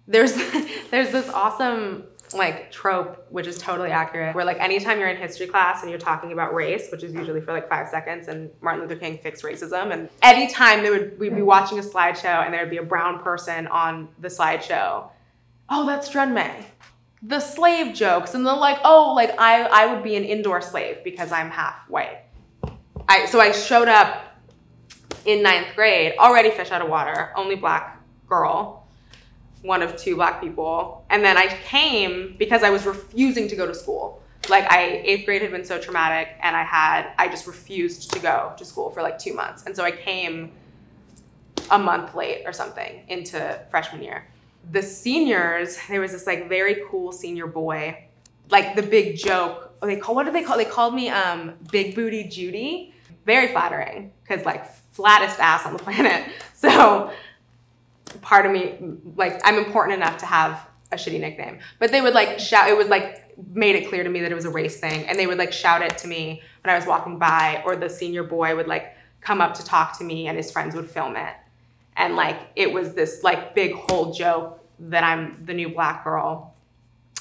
there's 0.07 0.33
there's 0.91 1.11
this 1.11 1.29
awesome 1.29 2.03
like 2.33 2.71
trope 2.71 3.25
which 3.29 3.47
is 3.47 3.57
totally 3.57 3.91
accurate 3.91 4.35
where 4.35 4.45
like 4.45 4.59
anytime 4.59 4.99
you're 4.99 5.07
in 5.07 5.17
history 5.17 5.47
class 5.47 5.81
and 5.81 5.89
you're 5.89 5.99
talking 5.99 6.31
about 6.31 6.53
race 6.53 6.89
which 6.91 7.03
is 7.03 7.13
usually 7.13 7.39
for 7.39 7.53
like 7.53 7.69
five 7.69 7.88
seconds 7.88 8.27
and 8.27 8.49
martin 8.61 8.81
luther 8.81 8.95
king 8.95 9.17
fixed 9.17 9.43
racism 9.43 9.93
and 9.93 10.09
anytime 10.21 10.83
they 10.83 10.89
would 10.89 11.17
we'd 11.19 11.35
be 11.35 11.41
watching 11.41 11.79
a 11.79 11.81
slideshow 11.81 12.43
and 12.43 12.53
there 12.53 12.61
would 12.61 12.69
be 12.69 12.77
a 12.77 12.83
brown 12.83 13.19
person 13.19 13.67
on 13.67 14.07
the 14.19 14.27
slideshow. 14.27 15.09
Oh 15.69 15.85
that's 15.85 16.09
Drun 16.09 16.33
May. 16.33 16.65
The 17.23 17.39
slave 17.39 17.95
jokes 17.95 18.33
and 18.33 18.45
the 18.45 18.53
like 18.53 18.79
oh 18.83 19.13
like 19.15 19.31
i 19.39 19.63
i 19.63 19.91
would 19.91 20.03
be 20.03 20.15
an 20.15 20.23
indoor 20.23 20.61
slave 20.61 21.03
because 21.03 21.31
i'm 21.31 21.49
half 21.49 21.75
white. 21.89 22.23
I 23.07 23.25
so 23.27 23.39
i 23.39 23.51
showed 23.51 23.88
up 23.88 24.24
in 25.25 25.41
ninth 25.41 25.75
grade, 25.75 26.13
already 26.17 26.51
fish 26.51 26.71
out 26.71 26.81
of 26.81 26.89
water, 26.89 27.31
only 27.35 27.55
black 27.55 28.01
girl, 28.27 28.88
one 29.61 29.81
of 29.81 29.97
two 29.97 30.15
black 30.15 30.39
people. 30.39 31.03
And 31.09 31.23
then 31.23 31.38
I 31.38 31.47
came 31.65 32.35
because 32.38 32.63
I 32.63 32.69
was 32.69 32.85
refusing 32.85 33.47
to 33.49 33.55
go 33.55 33.65
to 33.65 33.73
school. 33.73 34.21
Like 34.47 34.71
I 34.71 35.01
eighth 35.03 35.25
grade 35.25 35.41
had 35.41 35.51
been 35.51 35.65
so 35.65 35.79
traumatic 35.79 36.29
and 36.41 36.55
I 36.55 36.63
had 36.63 37.11
I 37.17 37.27
just 37.27 37.47
refused 37.47 38.13
to 38.13 38.19
go 38.19 38.53
to 38.57 38.63
school 38.63 38.91
for 38.91 39.01
like 39.01 39.17
two 39.17 39.33
months. 39.33 39.65
And 39.65 39.75
so 39.75 39.83
I 39.83 39.91
came 39.91 40.51
a 41.71 41.79
month 41.79 42.13
late 42.13 42.43
or 42.45 42.53
something 42.53 43.03
into 43.07 43.59
freshman 43.71 44.03
year. 44.03 44.27
The 44.71 44.83
seniors, 44.83 45.79
there 45.89 45.99
was 45.99 46.11
this 46.11 46.27
like 46.27 46.47
very 46.47 46.83
cool 46.89 47.11
senior 47.11 47.47
boy, 47.47 48.07
like 48.51 48.75
the 48.75 48.83
big 48.83 49.17
joke. 49.17 49.73
They 49.81 49.97
call 49.97 50.13
what 50.13 50.25
did 50.25 50.35
they 50.35 50.43
call? 50.43 50.57
They 50.57 50.65
called 50.65 50.93
me 50.93 51.09
um, 51.09 51.55
Big 51.71 51.95
Booty 51.95 52.25
Judy. 52.25 52.93
Very 53.25 53.47
flattering 53.47 54.11
because 54.21 54.45
like 54.45 54.65
flattest 54.95 55.39
ass 55.39 55.65
on 55.65 55.73
the 55.73 55.79
planet. 55.79 56.31
So 56.55 57.12
part 58.21 58.47
of 58.47 58.51
me 58.51 58.75
like 59.15 59.39
I'm 59.43 59.60
important 59.60 60.01
enough 60.01 60.17
to 60.19 60.25
have 60.25 60.67
a 60.91 60.95
shitty 60.95 61.19
nickname. 61.19 61.60
But 61.77 61.91
they 61.91 62.01
would 62.01 62.15
like 62.15 62.39
shout. 62.39 62.69
It 62.69 62.77
was 62.77 62.88
like 62.88 63.38
made 63.53 63.75
it 63.75 63.88
clear 63.88 64.03
to 64.03 64.10
me 64.10 64.21
that 64.21 64.31
it 64.31 64.36
was 64.36 64.45
a 64.45 64.49
race 64.49 64.79
thing, 64.79 65.05
and 65.05 65.19
they 65.19 65.27
would 65.27 65.38
like 65.38 65.53
shout 65.53 65.84
it 65.84 65.95
to 65.99 66.08
me 66.08 66.41
when 66.63 66.73
I 66.73 66.77
was 66.77 66.88
walking 66.88 67.19
by, 67.19 67.62
or 67.65 67.75
the 67.75 67.89
senior 67.89 68.23
boy 68.23 68.55
would 68.55 68.67
like 68.67 68.95
come 69.21 69.41
up 69.41 69.53
to 69.55 69.65
talk 69.65 69.95
to 69.99 70.03
me, 70.03 70.27
and 70.27 70.38
his 70.38 70.49
friends 70.49 70.73
would 70.73 70.89
film 70.89 71.17
it 71.17 71.36
and 71.97 72.15
like 72.15 72.39
it 72.55 72.71
was 72.71 72.93
this 72.93 73.23
like 73.23 73.55
big 73.55 73.73
whole 73.73 74.13
joke 74.13 74.60
that 74.79 75.03
I'm 75.03 75.43
the 75.45 75.53
new 75.53 75.69
black 75.69 76.03
girl 76.03 76.53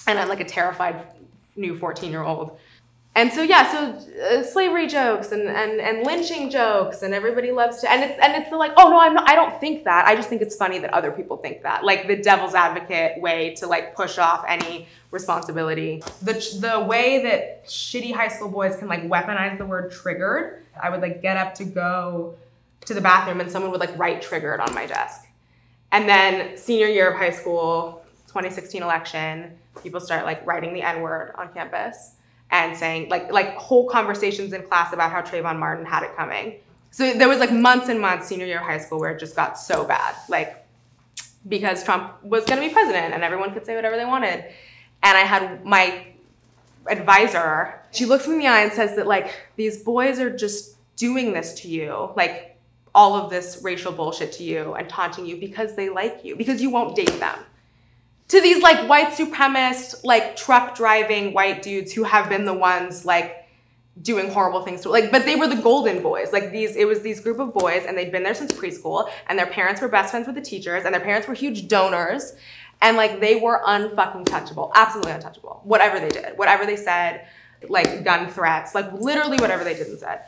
and 0.06 0.18
I'm 0.18 0.28
like 0.28 0.40
a 0.40 0.44
terrified 0.44 1.06
new 1.56 1.78
14 1.78 2.10
year 2.10 2.22
old. 2.22 2.58
And 3.16 3.32
so 3.32 3.42
yeah, 3.42 3.70
so 3.70 4.10
uh, 4.20 4.42
slavery 4.42 4.88
jokes 4.88 5.30
and, 5.30 5.42
and 5.42 5.80
and 5.80 6.04
lynching 6.04 6.50
jokes 6.50 7.02
and 7.02 7.14
everybody 7.14 7.52
loves 7.52 7.80
to 7.82 7.90
and 7.90 8.02
it's 8.02 8.18
and 8.20 8.34
it's 8.34 8.50
the 8.50 8.56
like 8.56 8.72
oh 8.76 8.88
no 8.90 8.98
I'm 8.98 9.14
not 9.14 9.30
I 9.30 9.36
don't 9.36 9.60
think 9.60 9.84
that. 9.84 10.06
I 10.06 10.16
just 10.16 10.28
think 10.28 10.42
it's 10.42 10.56
funny 10.56 10.80
that 10.80 10.92
other 10.92 11.12
people 11.12 11.36
think 11.36 11.62
that. 11.62 11.84
Like 11.84 12.08
the 12.08 12.16
devil's 12.16 12.54
advocate 12.54 13.20
way 13.20 13.54
to 13.54 13.68
like 13.68 13.94
push 13.94 14.18
off 14.18 14.44
any 14.48 14.88
responsibility. 15.12 16.02
The 16.22 16.32
the 16.60 16.84
way 16.84 17.22
that 17.22 17.66
shitty 17.66 18.12
high 18.12 18.28
school 18.28 18.48
boys 18.48 18.76
can 18.76 18.88
like 18.88 19.04
weaponize 19.04 19.58
the 19.58 19.66
word 19.66 19.92
triggered 19.92 20.64
I 20.82 20.90
would 20.90 21.00
like 21.00 21.22
get 21.22 21.36
up 21.36 21.54
to 21.56 21.64
go 21.64 22.34
to 22.86 22.94
the 22.94 23.00
bathroom 23.00 23.40
and 23.40 23.50
someone 23.50 23.70
would 23.70 23.80
like 23.80 23.96
write 23.96 24.22
triggered 24.22 24.60
on 24.60 24.74
my 24.74 24.86
desk. 24.86 25.26
And 25.92 26.08
then 26.08 26.56
senior 26.56 26.88
year 26.88 27.12
of 27.12 27.16
high 27.16 27.30
school, 27.30 28.04
2016 28.26 28.82
election, 28.82 29.56
people 29.82 30.00
start 30.00 30.24
like 30.24 30.44
writing 30.46 30.74
the 30.74 30.82
N 30.82 31.00
word 31.00 31.32
on 31.36 31.52
campus 31.52 32.16
and 32.54 32.76
saying 32.76 33.08
like 33.08 33.32
like 33.32 33.56
whole 33.56 33.88
conversations 33.88 34.52
in 34.52 34.62
class 34.62 34.92
about 34.92 35.10
how 35.10 35.20
Trayvon 35.20 35.58
Martin 35.58 35.84
had 35.84 36.04
it 36.04 36.14
coming. 36.16 36.54
So 36.92 37.12
there 37.12 37.28
was 37.28 37.38
like 37.38 37.52
months 37.52 37.88
and 37.88 38.00
months 38.00 38.28
senior 38.28 38.46
year 38.46 38.60
of 38.60 38.64
high 38.64 38.78
school 38.78 39.00
where 39.00 39.10
it 39.10 39.18
just 39.18 39.34
got 39.34 39.58
so 39.58 39.84
bad, 39.84 40.14
like 40.28 40.64
because 41.48 41.82
Trump 41.82 42.22
was 42.22 42.44
going 42.44 42.62
to 42.62 42.66
be 42.66 42.72
president 42.72 43.12
and 43.12 43.22
everyone 43.24 43.52
could 43.52 43.66
say 43.66 43.74
whatever 43.74 43.96
they 43.96 44.04
wanted. 44.04 44.44
And 45.02 45.18
I 45.18 45.22
had 45.22 45.64
my 45.64 46.06
advisor, 46.86 47.80
she 47.90 48.06
looks 48.06 48.26
me 48.28 48.34
in 48.34 48.40
the 48.40 48.46
eye 48.46 48.60
and 48.60 48.72
says 48.72 48.94
that 48.96 49.08
like 49.08 49.34
these 49.56 49.82
boys 49.82 50.20
are 50.20 50.34
just 50.34 50.76
doing 50.96 51.32
this 51.32 51.54
to 51.62 51.68
you, 51.68 52.10
like 52.16 52.56
all 52.94 53.14
of 53.16 53.28
this 53.30 53.58
racial 53.62 53.92
bullshit 53.92 54.30
to 54.34 54.44
you 54.44 54.74
and 54.74 54.88
taunting 54.88 55.26
you 55.26 55.36
because 55.36 55.74
they 55.74 55.88
like 55.90 56.24
you, 56.24 56.36
because 56.36 56.62
you 56.62 56.70
won't 56.70 56.94
date 56.94 57.18
them. 57.18 57.38
To 58.28 58.40
these 58.40 58.62
like 58.62 58.88
white 58.88 59.08
supremacist, 59.08 60.04
like 60.04 60.36
truck 60.36 60.74
driving 60.74 61.34
white 61.34 61.62
dudes 61.62 61.92
who 61.92 62.04
have 62.04 62.28
been 62.28 62.44
the 62.44 62.54
ones 62.54 63.04
like 63.04 63.44
doing 64.02 64.28
horrible 64.28 64.62
things 64.62 64.80
to 64.80 64.88
like 64.88 65.12
but 65.12 65.24
they 65.24 65.36
were 65.36 65.46
the 65.46 65.56
golden 65.56 66.02
boys. 66.02 66.32
Like 66.32 66.50
these 66.50 66.74
it 66.74 66.86
was 66.86 67.02
these 67.02 67.20
group 67.20 67.38
of 67.38 67.54
boys 67.54 67.84
and 67.86 67.96
they'd 67.96 68.10
been 68.10 68.22
there 68.22 68.34
since 68.34 68.52
preschool 68.52 69.10
and 69.28 69.38
their 69.38 69.46
parents 69.46 69.80
were 69.80 69.88
best 69.88 70.10
friends 70.10 70.26
with 70.26 70.34
the 70.34 70.42
teachers 70.42 70.84
and 70.84 70.92
their 70.92 71.02
parents 71.02 71.28
were 71.28 71.34
huge 71.34 71.68
donors 71.68 72.34
and 72.82 72.96
like 72.96 73.20
they 73.20 73.36
were 73.36 73.60
unfucking 73.66 74.24
touchable 74.24 74.72
absolutely 74.74 75.12
untouchable. 75.12 75.60
Whatever 75.64 76.00
they 76.00 76.08
did 76.08 76.36
whatever 76.36 76.66
they 76.66 76.76
said 76.76 77.26
like 77.68 78.04
gun 78.04 78.28
threats 78.28 78.74
like 78.74 78.92
literally 78.94 79.36
whatever 79.36 79.62
they 79.62 79.74
did 79.74 79.86
and 79.86 79.98
said 79.98 80.24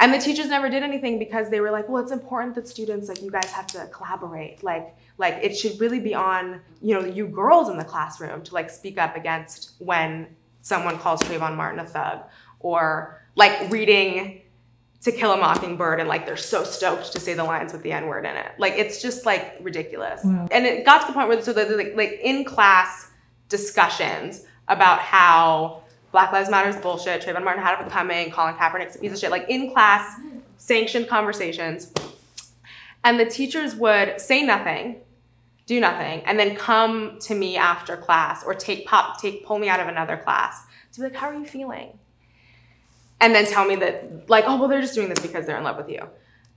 and 0.00 0.12
the 0.12 0.18
teachers 0.18 0.48
never 0.48 0.68
did 0.68 0.82
anything 0.82 1.18
because 1.18 1.50
they 1.50 1.60
were 1.60 1.70
like 1.70 1.88
well 1.88 2.02
it's 2.02 2.12
important 2.12 2.54
that 2.54 2.66
students 2.66 3.08
like 3.08 3.22
you 3.22 3.30
guys 3.30 3.50
have 3.52 3.66
to 3.66 3.86
collaborate 3.92 4.62
like 4.64 4.96
like 5.18 5.34
it 5.42 5.56
should 5.56 5.78
really 5.80 6.00
be 6.00 6.14
on 6.14 6.60
you 6.82 6.94
know 6.94 7.04
you 7.04 7.26
girls 7.26 7.68
in 7.68 7.76
the 7.76 7.84
classroom 7.84 8.42
to 8.42 8.54
like 8.54 8.70
speak 8.70 8.98
up 8.98 9.16
against 9.16 9.72
when 9.78 10.26
someone 10.62 10.98
calls 10.98 11.20
Trayvon 11.22 11.56
Martin 11.56 11.80
a 11.80 11.86
thug 11.86 12.20
or 12.60 13.22
like 13.34 13.70
reading 13.70 14.42
To 15.04 15.12
Kill 15.12 15.32
a 15.32 15.36
Mockingbird 15.36 16.00
and 16.00 16.08
like 16.08 16.26
they're 16.26 16.36
so 16.36 16.64
stoked 16.64 17.12
to 17.12 17.20
say 17.20 17.34
the 17.34 17.44
lines 17.44 17.72
with 17.72 17.82
the 17.82 17.92
N 17.92 18.06
word 18.06 18.26
in 18.26 18.36
it. 18.36 18.52
Like 18.58 18.74
it's 18.74 19.00
just 19.00 19.24
like 19.24 19.56
ridiculous. 19.60 20.22
And 20.52 20.66
it 20.66 20.84
got 20.84 21.00
to 21.00 21.06
the 21.06 21.12
point 21.12 21.28
where 21.28 21.40
so 21.42 21.52
that 21.52 21.70
like, 21.76 21.96
like 21.96 22.20
in 22.22 22.44
class 22.44 23.10
discussions 23.48 24.44
about 24.68 25.00
how 25.00 25.79
Black 26.12 26.32
Lives 26.32 26.50
Matter 26.50 26.68
is 26.68 26.76
bullshit, 26.76 27.22
Trayvon 27.22 27.44
Martin 27.44 27.62
had 27.62 27.80
it 27.80 27.90
coming, 27.90 28.30
Colin 28.30 28.54
Kaepernick's 28.54 28.96
a 28.96 28.98
piece 28.98 29.12
of 29.12 29.18
shit. 29.18 29.30
Like 29.30 29.46
in 29.48 29.72
class 29.72 30.20
sanctioned 30.56 31.08
conversations, 31.08 31.92
and 33.04 33.18
the 33.18 33.26
teachers 33.26 33.74
would 33.76 34.20
say 34.20 34.42
nothing 34.42 35.00
do 35.70 35.78
nothing 35.78 36.20
and 36.26 36.36
then 36.36 36.56
come 36.56 37.16
to 37.20 37.32
me 37.32 37.56
after 37.56 37.96
class 37.96 38.42
or 38.44 38.54
take 38.54 38.84
pop 38.86 39.22
take 39.22 39.46
pull 39.46 39.56
me 39.56 39.68
out 39.68 39.78
of 39.78 39.86
another 39.86 40.16
class 40.16 40.64
to 40.92 40.98
be 40.98 41.04
like 41.04 41.14
how 41.14 41.28
are 41.28 41.34
you 41.34 41.46
feeling? 41.46 41.96
And 43.20 43.32
then 43.32 43.46
tell 43.46 43.64
me 43.64 43.76
that 43.76 44.28
like 44.28 44.46
oh 44.48 44.56
well 44.58 44.66
they're 44.66 44.80
just 44.80 44.96
doing 44.96 45.08
this 45.08 45.20
because 45.20 45.46
they're 45.46 45.58
in 45.58 45.62
love 45.62 45.76
with 45.76 45.88
you. 45.88 46.00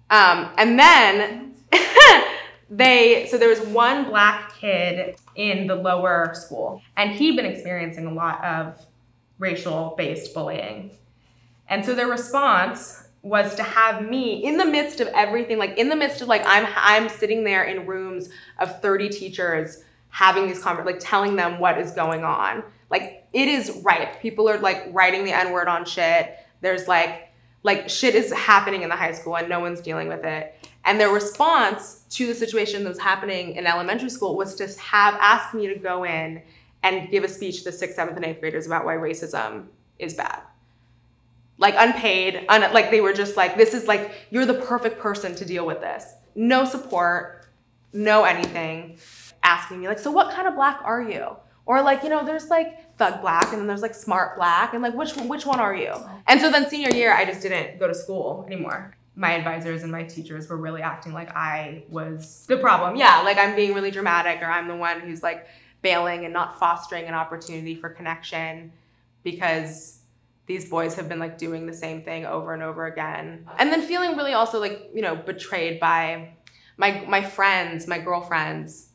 Um, 0.09 0.49
and 0.57 0.79
then 0.79 1.53
they 2.71 3.27
so 3.29 3.37
there 3.37 3.49
was 3.49 3.59
one 3.59 4.05
black 4.05 4.55
kid 4.55 5.15
in 5.35 5.67
the 5.67 5.75
lower 5.75 6.31
school 6.33 6.81
and 6.97 7.11
he'd 7.11 7.35
been 7.35 7.45
experiencing 7.45 8.07
a 8.07 8.13
lot 8.13 8.43
of 8.43 8.83
racial 9.39 9.93
based 9.97 10.33
bullying. 10.33 10.91
And 11.67 11.85
so 11.85 11.95
their 11.95 12.07
response 12.07 13.07
was 13.21 13.55
to 13.55 13.63
have 13.63 14.07
me 14.07 14.43
in 14.43 14.57
the 14.57 14.65
midst 14.65 14.99
of 14.99 15.07
everything 15.09 15.57
like 15.57 15.77
in 15.77 15.87
the 15.87 15.95
midst 15.95 16.21
of 16.21 16.27
like 16.27 16.43
i'm 16.45 16.67
i'm 16.75 17.07
sitting 17.07 17.45
there 17.45 17.63
in 17.63 17.85
rooms 17.85 18.27
of 18.59 18.81
30 18.81 19.07
teachers 19.07 19.81
having 20.13 20.45
these 20.47 20.61
conver 20.61 20.85
like 20.85 20.99
telling 20.99 21.35
them 21.35 21.59
what 21.59 21.77
is 21.79 21.91
going 21.91 22.23
on. 22.23 22.63
Like 22.91 23.25
it 23.33 23.47
is 23.47 23.81
ripe. 23.83 24.21
People 24.21 24.47
are 24.47 24.59
like 24.59 24.87
writing 24.91 25.25
the 25.25 25.31
n-word 25.31 25.67
on 25.67 25.85
shit. 25.85 26.37
There's 26.61 26.87
like 26.87 27.33
like 27.63 27.89
shit 27.89 28.13
is 28.13 28.31
happening 28.31 28.83
in 28.83 28.89
the 28.89 28.95
high 28.95 29.13
school 29.13 29.35
and 29.35 29.49
no 29.49 29.59
one's 29.59 29.81
dealing 29.81 30.07
with 30.07 30.23
it. 30.23 30.55
And 30.85 30.99
their 30.99 31.09
response 31.09 32.05
to 32.11 32.27
the 32.27 32.35
situation 32.35 32.83
that 32.83 32.89
was 32.89 32.99
happening 32.99 33.55
in 33.55 33.65
elementary 33.65 34.09
school 34.09 34.35
was 34.35 34.53
to 34.55 34.67
have 34.79 35.15
asked 35.19 35.55
me 35.55 35.67
to 35.67 35.75
go 35.75 36.05
in 36.05 36.43
and 36.83 37.09
give 37.09 37.23
a 37.23 37.29
speech 37.29 37.59
to 37.59 37.65
the 37.65 37.71
sixth 37.71 37.95
seventh 37.95 38.17
and 38.17 38.25
eighth 38.25 38.39
graders 38.39 38.67
about 38.67 38.85
why 38.85 38.95
racism 38.95 39.67
is 39.97 40.13
bad 40.13 40.41
like 41.57 41.75
unpaid, 41.77 42.45
un- 42.49 42.73
like 42.73 42.91
they 42.91 43.01
were 43.01 43.13
just 43.13 43.37
like, 43.37 43.55
this 43.55 43.73
is 43.73 43.87
like, 43.87 44.11
you're 44.31 44.45
the 44.45 44.55
perfect 44.55 44.99
person 44.99 45.35
to 45.35 45.45
deal 45.45 45.65
with 45.65 45.81
this. 45.81 46.13
No 46.35 46.65
support, 46.65 47.47
no 47.93 48.23
anything. 48.23 48.97
Asking 49.43 49.81
me, 49.81 49.87
like, 49.87 49.99
so 49.99 50.11
what 50.11 50.33
kind 50.33 50.47
of 50.47 50.55
black 50.55 50.79
are 50.83 51.01
you? 51.01 51.35
Or 51.65 51.81
like, 51.81 52.03
you 52.03 52.09
know, 52.09 52.25
there's 52.25 52.49
like 52.49 52.97
thug 52.97 53.21
black 53.21 53.51
and 53.51 53.59
then 53.59 53.67
there's 53.67 53.81
like 53.81 53.93
smart 53.93 54.35
black 54.35 54.73
and 54.73 54.83
like 54.83 54.93
which 54.93 55.15
which 55.15 55.45
one 55.45 55.59
are 55.61 55.75
you? 55.75 55.93
And 56.27 56.41
so 56.41 56.51
then 56.51 56.69
senior 56.69 56.89
year 56.89 57.13
I 57.13 57.23
just 57.23 57.41
didn't 57.41 57.79
go 57.79 57.87
to 57.87 57.95
school 57.95 58.43
anymore. 58.47 58.95
My 59.15 59.33
advisors 59.33 59.83
and 59.83 59.91
my 59.91 60.03
teachers 60.03 60.49
were 60.49 60.57
really 60.57 60.81
acting 60.81 61.13
like 61.13 61.29
I 61.35 61.83
was 61.87 62.45
the 62.47 62.57
problem. 62.57 62.97
Yeah, 62.97 63.21
like 63.21 63.37
I'm 63.37 63.55
being 63.55 63.73
really 63.73 63.91
dramatic 63.91 64.41
or 64.41 64.45
I'm 64.45 64.67
the 64.67 64.75
one 64.75 64.99
who's 64.99 65.23
like 65.23 65.47
bailing 65.83 66.23
and 66.25 66.33
not 66.33 66.57
fostering 66.57 67.05
an 67.05 67.13
opportunity 67.13 67.75
for 67.75 67.89
connection 67.89 68.71
because 69.21 69.99
these 70.47 70.69
boys 70.69 70.95
have 70.95 71.07
been 71.07 71.19
like 71.19 71.37
doing 71.37 71.67
the 71.67 71.73
same 71.73 72.01
thing 72.01 72.25
over 72.25 72.53
and 72.53 72.63
over 72.63 72.87
again. 72.87 73.47
And 73.59 73.71
then 73.71 73.81
feeling 73.81 74.17
really 74.17 74.33
also 74.33 74.59
like 74.59 74.89
you 74.95 75.01
know 75.01 75.15
betrayed 75.15 75.79
by 75.79 76.33
my 76.77 77.05
my 77.07 77.21
friends 77.21 77.87
my 77.87 77.99
girlfriends 77.99 78.89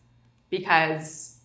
because 0.50 1.36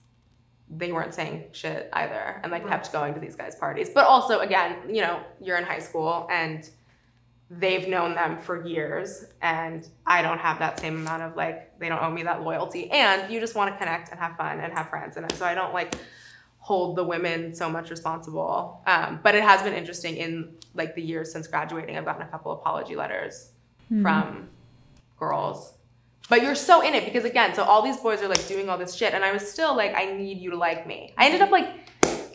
they 0.69 0.91
weren't 0.91 1.13
saying 1.13 1.43
shit 1.51 1.89
either 1.93 2.39
and 2.41 2.51
like 2.51 2.63
mm-hmm. 2.63 2.71
kept 2.71 2.91
going 2.91 3.13
to 3.13 3.19
these 3.19 3.35
guys 3.35 3.55
parties. 3.55 3.91
But 3.93 4.05
also 4.05 4.39
again 4.39 4.77
you 4.89 5.01
know 5.01 5.21
you're 5.39 5.57
in 5.57 5.63
high 5.63 5.79
school 5.79 6.27
and 6.31 6.69
they've 7.49 7.87
known 7.87 8.15
them 8.15 8.37
for 8.37 8.65
years 8.65 9.25
and 9.41 9.87
i 10.07 10.21
don't 10.21 10.39
have 10.39 10.57
that 10.59 10.79
same 10.79 10.95
amount 10.97 11.21
of 11.21 11.35
like 11.35 11.77
they 11.79 11.89
don't 11.89 12.01
owe 12.01 12.09
me 12.09 12.23
that 12.23 12.41
loyalty 12.41 12.89
and 12.89 13.31
you 13.31 13.39
just 13.39 13.53
want 13.53 13.71
to 13.71 13.77
connect 13.77 14.09
and 14.09 14.19
have 14.19 14.35
fun 14.37 14.59
and 14.59 14.73
have 14.73 14.89
friends 14.89 15.17
and 15.17 15.31
so 15.33 15.45
i 15.45 15.53
don't 15.53 15.73
like 15.73 15.93
hold 16.63 16.95
the 16.95 17.03
women 17.03 17.53
so 17.53 17.69
much 17.69 17.89
responsible. 17.89 18.81
Um, 18.87 19.19
but 19.21 19.35
it 19.35 19.43
has 19.43 19.61
been 19.61 19.73
interesting 19.73 20.15
in 20.15 20.55
like 20.73 20.95
the 20.95 21.01
years 21.01 21.29
since 21.29 21.45
graduating. 21.45 21.97
I've 21.97 22.05
gotten 22.05 22.21
a 22.21 22.27
couple 22.27 22.53
apology 22.53 22.95
letters 22.95 23.51
mm-hmm. 23.91 24.01
from 24.01 24.47
girls. 25.19 25.73
But 26.29 26.41
you're 26.41 26.55
so 26.55 26.79
in 26.79 26.93
it 26.93 27.03
because 27.03 27.25
again, 27.25 27.53
so 27.53 27.63
all 27.63 27.81
these 27.81 27.97
boys 27.97 28.21
are 28.21 28.29
like 28.29 28.47
doing 28.47 28.69
all 28.69 28.77
this 28.77 28.95
shit, 28.95 29.13
and 29.13 29.25
I 29.25 29.33
was 29.33 29.45
still 29.51 29.75
like, 29.75 29.93
I 29.93 30.05
need 30.13 30.37
you 30.37 30.51
to 30.51 30.57
like 30.57 30.87
me. 30.87 31.13
I 31.17 31.25
ended 31.25 31.41
up 31.41 31.51
like, 31.51 31.67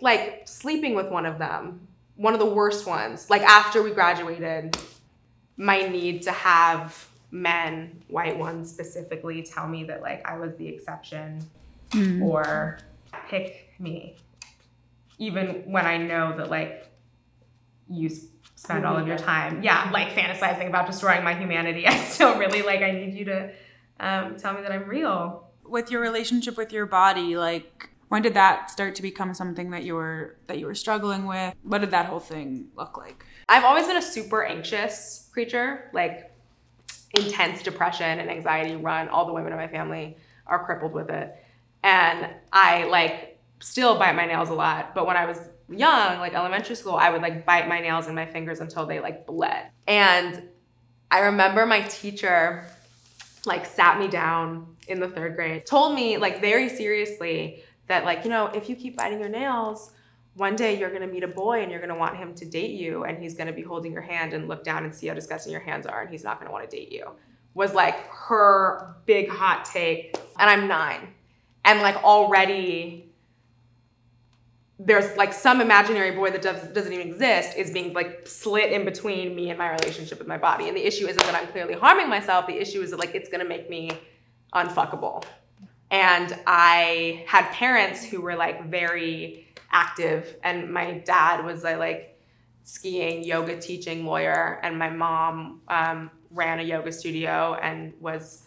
like 0.02 0.42
sleeping 0.44 0.94
with 0.94 1.08
one 1.08 1.24
of 1.24 1.38
them, 1.38 1.88
one 2.16 2.34
of 2.34 2.38
the 2.38 2.46
worst 2.46 2.86
ones. 2.86 3.30
Like 3.30 3.40
after 3.40 3.82
we 3.82 3.92
graduated, 3.92 4.76
my 5.58 5.80
need 5.80 6.22
to 6.22 6.32
have 6.32 7.08
men, 7.30 8.00
white 8.08 8.38
ones 8.38 8.70
specifically, 8.70 9.42
tell 9.42 9.68
me 9.68 9.84
that 9.84 10.00
like 10.00 10.26
I 10.26 10.38
was 10.38 10.56
the 10.56 10.66
exception, 10.68 11.44
mm. 11.90 12.22
or 12.22 12.78
pick 13.28 13.74
me, 13.78 14.16
even 15.18 15.64
when 15.70 15.84
I 15.84 15.98
know 15.98 16.36
that 16.38 16.48
like 16.48 16.86
you 17.90 18.08
spend 18.54 18.86
all 18.86 18.96
of 18.96 19.06
your 19.06 19.18
time, 19.18 19.62
yeah, 19.62 19.90
like 19.92 20.10
fantasizing 20.10 20.68
about 20.68 20.86
destroying 20.86 21.24
my 21.24 21.34
humanity. 21.34 21.86
I 21.86 21.96
still 21.98 22.38
really 22.38 22.62
like. 22.62 22.80
I 22.80 22.92
need 22.92 23.14
you 23.14 23.24
to 23.26 23.50
um, 24.00 24.36
tell 24.36 24.54
me 24.54 24.62
that 24.62 24.72
I'm 24.72 24.88
real. 24.88 25.50
With 25.64 25.90
your 25.90 26.00
relationship 26.00 26.56
with 26.56 26.72
your 26.72 26.86
body, 26.86 27.36
like 27.36 27.90
when 28.08 28.22
did 28.22 28.34
that 28.34 28.70
start 28.70 28.94
to 28.94 29.02
become 29.02 29.34
something 29.34 29.70
that 29.70 29.82
you 29.82 29.94
were 29.94 30.36
that 30.46 30.58
you 30.58 30.66
were 30.66 30.74
struggling 30.74 31.26
with? 31.26 31.54
What 31.62 31.80
did 31.80 31.90
that 31.90 32.06
whole 32.06 32.20
thing 32.20 32.68
look 32.76 32.96
like? 32.96 33.24
I've 33.48 33.64
always 33.64 33.86
been 33.86 33.96
a 33.96 34.02
super 34.02 34.44
anxious 34.44 35.27
creature, 35.38 35.88
like 35.92 36.32
intense 37.14 37.62
depression 37.62 38.18
and 38.18 38.28
anxiety 38.28 38.74
run. 38.74 39.08
All 39.08 39.24
the 39.24 39.32
women 39.32 39.52
in 39.52 39.56
my 39.56 39.68
family 39.68 40.16
are 40.48 40.64
crippled 40.64 40.92
with 40.92 41.10
it. 41.10 41.32
And 41.84 42.28
I 42.52 42.86
like 42.86 43.38
still 43.60 43.96
bite 43.96 44.16
my 44.16 44.26
nails 44.26 44.48
a 44.48 44.54
lot. 44.54 44.96
But 44.96 45.06
when 45.06 45.16
I 45.16 45.26
was 45.26 45.38
young, 45.68 46.18
like 46.18 46.34
elementary 46.34 46.74
school, 46.74 46.96
I 46.96 47.10
would 47.10 47.22
like 47.22 47.46
bite 47.46 47.68
my 47.68 47.78
nails 47.78 48.06
and 48.06 48.16
my 48.16 48.26
fingers 48.26 48.58
until 48.58 48.84
they 48.84 48.98
like 48.98 49.28
bled. 49.28 49.68
And 49.86 50.42
I 51.08 51.20
remember 51.20 51.66
my 51.66 51.82
teacher 51.82 52.64
like 53.46 53.64
sat 53.64 54.00
me 54.00 54.08
down 54.08 54.74
in 54.88 54.98
the 54.98 55.08
third 55.08 55.36
grade, 55.36 55.66
told 55.66 55.94
me 55.94 56.16
like 56.16 56.40
very 56.40 56.68
seriously 56.68 57.62
that 57.86 58.04
like, 58.04 58.24
you 58.24 58.30
know, 58.30 58.46
if 58.46 58.68
you 58.68 58.74
keep 58.74 58.96
biting 58.96 59.20
your 59.20 59.28
nails, 59.28 59.92
one 60.38 60.54
day 60.54 60.78
you're 60.78 60.90
gonna 60.90 61.06
meet 61.06 61.24
a 61.24 61.28
boy 61.28 61.62
and 61.62 61.70
you're 61.70 61.80
gonna 61.80 61.96
want 61.96 62.16
him 62.16 62.32
to 62.32 62.44
date 62.44 62.70
you 62.70 63.04
and 63.04 63.20
he's 63.20 63.34
gonna 63.34 63.52
be 63.52 63.62
holding 63.62 63.92
your 63.92 64.02
hand 64.02 64.32
and 64.32 64.46
look 64.46 64.62
down 64.62 64.84
and 64.84 64.94
see 64.94 65.08
how 65.08 65.14
disgusting 65.14 65.50
your 65.50 65.60
hands 65.60 65.84
are 65.84 66.02
and 66.02 66.10
he's 66.10 66.22
not 66.22 66.38
gonna 66.38 66.52
wanna 66.52 66.68
date 66.68 66.92
you. 66.92 67.10
Was 67.54 67.74
like 67.74 67.96
her 68.08 68.94
big 69.04 69.28
hot 69.28 69.64
take. 69.64 70.16
And 70.38 70.48
I'm 70.48 70.68
nine. 70.68 71.08
And 71.64 71.80
like 71.80 71.96
already 72.04 73.06
there's 74.78 75.16
like 75.16 75.32
some 75.32 75.60
imaginary 75.60 76.12
boy 76.12 76.30
that 76.30 76.40
does, 76.40 76.68
doesn't 76.68 76.92
even 76.92 77.08
exist 77.08 77.58
is 77.58 77.72
being 77.72 77.92
like 77.92 78.28
slit 78.28 78.70
in 78.70 78.84
between 78.84 79.34
me 79.34 79.50
and 79.50 79.58
my 79.58 79.72
relationship 79.72 80.20
with 80.20 80.28
my 80.28 80.38
body. 80.38 80.68
And 80.68 80.76
the 80.76 80.86
issue 80.86 81.08
isn't 81.08 81.18
that 81.18 81.34
I'm 81.34 81.48
clearly 81.48 81.74
harming 81.74 82.08
myself. 82.08 82.46
The 82.46 82.56
issue 82.56 82.80
is 82.80 82.90
that 82.92 83.00
like 83.00 83.16
it's 83.16 83.28
gonna 83.28 83.44
make 83.44 83.68
me 83.68 83.90
unfuckable. 84.54 85.24
And 85.90 86.38
I 86.46 87.24
had 87.26 87.50
parents 87.50 88.04
who 88.04 88.20
were 88.20 88.36
like 88.36 88.66
very 88.66 89.47
active, 89.70 90.36
and 90.42 90.72
my 90.72 90.98
dad 90.98 91.44
was 91.44 91.64
a 91.64 91.76
like 91.76 92.18
skiing, 92.64 93.24
yoga 93.24 93.58
teaching 93.58 94.04
lawyer, 94.04 94.60
and 94.62 94.78
my 94.78 94.90
mom 94.90 95.60
um, 95.68 96.10
ran 96.30 96.60
a 96.60 96.62
yoga 96.62 96.92
studio 96.92 97.54
and 97.62 97.92
was 98.00 98.44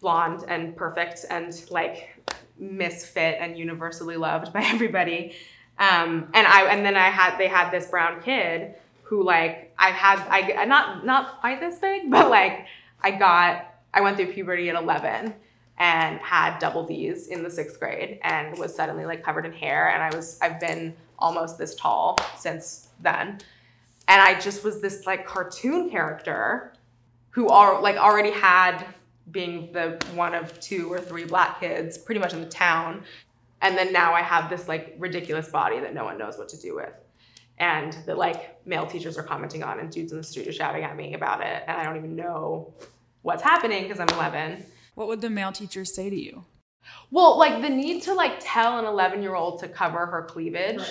blonde 0.00 0.44
and 0.48 0.76
perfect 0.76 1.24
and 1.30 1.64
like 1.70 2.14
misfit 2.58 3.36
and 3.40 3.58
universally 3.58 4.16
loved 4.16 4.52
by 4.52 4.62
everybody. 4.64 5.34
Um, 5.78 6.28
and 6.34 6.46
I 6.46 6.64
and 6.64 6.84
then 6.84 6.96
I 6.96 7.08
had 7.08 7.38
they 7.38 7.48
had 7.48 7.70
this 7.70 7.86
brown 7.86 8.20
kid 8.22 8.74
who 9.02 9.22
like 9.22 9.72
I 9.78 9.90
had 9.90 10.18
I 10.28 10.64
not 10.64 11.04
not 11.04 11.40
quite 11.40 11.60
this 11.60 11.78
big, 11.78 12.10
but 12.10 12.30
like 12.30 12.66
I 13.02 13.12
got 13.12 13.64
I 13.94 14.00
went 14.00 14.16
through 14.16 14.32
puberty 14.32 14.68
at 14.68 14.74
11 14.74 15.34
and 15.78 16.18
had 16.20 16.58
double 16.58 16.84
D's 16.84 17.28
in 17.28 17.42
the 17.42 17.50
sixth 17.50 17.78
grade 17.78 18.18
and 18.22 18.56
was 18.58 18.74
suddenly 18.74 19.06
like 19.06 19.22
covered 19.22 19.46
in 19.46 19.52
hair. 19.52 19.90
And 19.90 20.02
I 20.02 20.14
was 20.14 20.38
I've 20.42 20.60
been 20.60 20.94
almost 21.18 21.58
this 21.58 21.74
tall 21.74 22.18
since 22.36 22.88
then. 23.00 23.38
and 24.08 24.22
I 24.22 24.38
just 24.38 24.64
was 24.64 24.80
this 24.80 25.06
like 25.06 25.26
cartoon 25.26 25.90
character 25.90 26.72
who 27.30 27.48
are 27.48 27.80
like 27.80 27.96
already 27.96 28.30
had 28.30 28.84
being 29.30 29.70
the 29.72 30.02
one 30.14 30.34
of 30.34 30.58
two 30.60 30.90
or 30.92 30.98
three 31.00 31.24
black 31.24 31.60
kids 31.60 31.98
pretty 31.98 32.20
much 32.20 32.32
in 32.32 32.40
the 32.40 32.48
town. 32.48 33.04
And 33.60 33.76
then 33.76 33.92
now 33.92 34.14
I 34.14 34.22
have 34.22 34.48
this 34.48 34.68
like 34.68 34.94
ridiculous 34.98 35.48
body 35.50 35.80
that 35.80 35.94
no 35.94 36.04
one 36.04 36.18
knows 36.18 36.38
what 36.38 36.48
to 36.50 36.56
do 36.56 36.74
with 36.76 36.92
and 37.58 37.92
that 38.06 38.16
like 38.16 38.64
male 38.66 38.86
teachers 38.86 39.18
are 39.18 39.22
commenting 39.22 39.62
on 39.62 39.80
and 39.80 39.90
dudes 39.90 40.12
in 40.12 40.20
the 40.20 40.48
are 40.48 40.52
shouting 40.52 40.84
at 40.84 40.96
me 40.96 41.14
about 41.14 41.40
it. 41.40 41.64
And 41.66 41.76
I 41.76 41.84
don't 41.84 41.96
even 41.96 42.16
know 42.16 42.72
what's 43.22 43.42
happening 43.42 43.82
because 43.82 44.00
I'm 44.00 44.08
11 44.08 44.64
What 44.98 45.06
would 45.06 45.20
the 45.20 45.30
male 45.30 45.52
teachers 45.52 45.94
say 45.94 46.10
to 46.10 46.20
you? 46.20 46.44
well, 47.12 47.38
like 47.38 47.62
the 47.62 47.68
need 47.68 48.02
to 48.02 48.14
like 48.14 48.32
tell 48.40 48.80
an 48.80 48.84
11 48.84 49.22
year 49.22 49.36
old 49.36 49.60
to 49.60 49.68
cover 49.68 50.06
her 50.06 50.22
cleavage. 50.22 50.82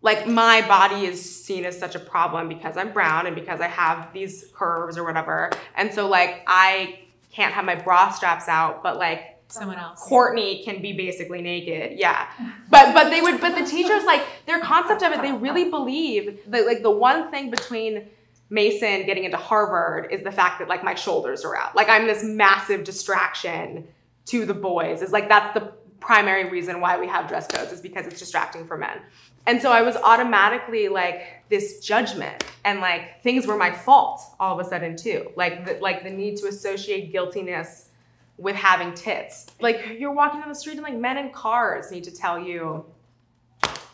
Like 0.00 0.26
my 0.26 0.66
body 0.66 1.04
is 1.04 1.44
seen 1.44 1.66
as 1.66 1.78
such 1.78 1.94
a 1.94 1.98
problem 1.98 2.48
because 2.48 2.78
I'm 2.78 2.94
brown 2.94 3.26
and 3.26 3.36
because 3.36 3.60
I 3.60 3.66
have 3.66 4.14
these 4.14 4.46
curves 4.54 4.96
or 4.96 5.04
whatever. 5.04 5.50
And 5.76 5.92
so 5.92 6.08
like 6.08 6.42
I 6.46 7.00
can't 7.32 7.52
have 7.52 7.66
my 7.66 7.74
bra 7.74 8.10
straps 8.12 8.48
out, 8.48 8.82
but 8.82 8.96
like 8.96 9.32
Someone 9.48 9.76
else. 9.76 10.00
Courtney 10.00 10.64
can 10.64 10.80
be 10.80 10.94
basically 10.94 11.42
naked. 11.42 11.98
Yeah. 11.98 12.26
But 12.70 12.94
but 12.94 13.10
they 13.10 13.20
would 13.20 13.42
but 13.42 13.58
the 13.58 13.66
teachers 13.66 14.04
like 14.04 14.24
their 14.46 14.60
concept 14.60 15.02
of 15.02 15.12
it, 15.12 15.20
they 15.20 15.32
really 15.32 15.68
believe 15.68 16.40
that 16.46 16.64
like 16.64 16.82
the 16.82 16.90
one 16.90 17.30
thing 17.30 17.50
between 17.50 18.08
Mason 18.54 19.04
getting 19.04 19.24
into 19.24 19.36
Harvard 19.36 20.12
is 20.12 20.22
the 20.22 20.30
fact 20.30 20.60
that 20.60 20.68
like 20.68 20.84
my 20.84 20.94
shoulders 20.94 21.44
are 21.44 21.56
out. 21.56 21.74
Like 21.74 21.88
I'm 21.88 22.06
this 22.06 22.22
massive 22.22 22.84
distraction 22.84 23.86
to 24.26 24.46
the 24.46 24.54
boys. 24.54 25.02
Is 25.02 25.10
like 25.10 25.28
that's 25.28 25.52
the 25.52 25.72
primary 25.98 26.48
reason 26.48 26.80
why 26.80 26.98
we 26.98 27.08
have 27.08 27.26
dress 27.26 27.48
codes 27.48 27.72
is 27.72 27.80
because 27.80 28.06
it's 28.06 28.20
distracting 28.20 28.64
for 28.66 28.78
men. 28.78 29.00
And 29.46 29.60
so 29.60 29.72
I 29.72 29.82
was 29.82 29.96
automatically 29.96 30.88
like 30.88 31.42
this 31.48 31.80
judgment 31.80 32.44
and 32.64 32.80
like 32.80 33.22
things 33.22 33.46
were 33.46 33.56
my 33.56 33.72
fault 33.72 34.20
all 34.38 34.58
of 34.58 34.64
a 34.64 34.68
sudden 34.68 34.96
too. 34.96 35.32
Like 35.34 35.66
the, 35.66 35.78
like 35.80 36.04
the 36.04 36.10
need 36.10 36.36
to 36.38 36.46
associate 36.46 37.10
guiltiness 37.10 37.90
with 38.38 38.54
having 38.54 38.94
tits. 38.94 39.48
Like 39.60 39.96
you're 39.98 40.12
walking 40.12 40.40
down 40.40 40.48
the 40.48 40.54
street 40.54 40.74
and 40.74 40.82
like 40.82 40.96
men 40.96 41.18
in 41.18 41.30
cars 41.30 41.90
need 41.90 42.04
to 42.04 42.14
tell 42.14 42.38
you 42.38 42.84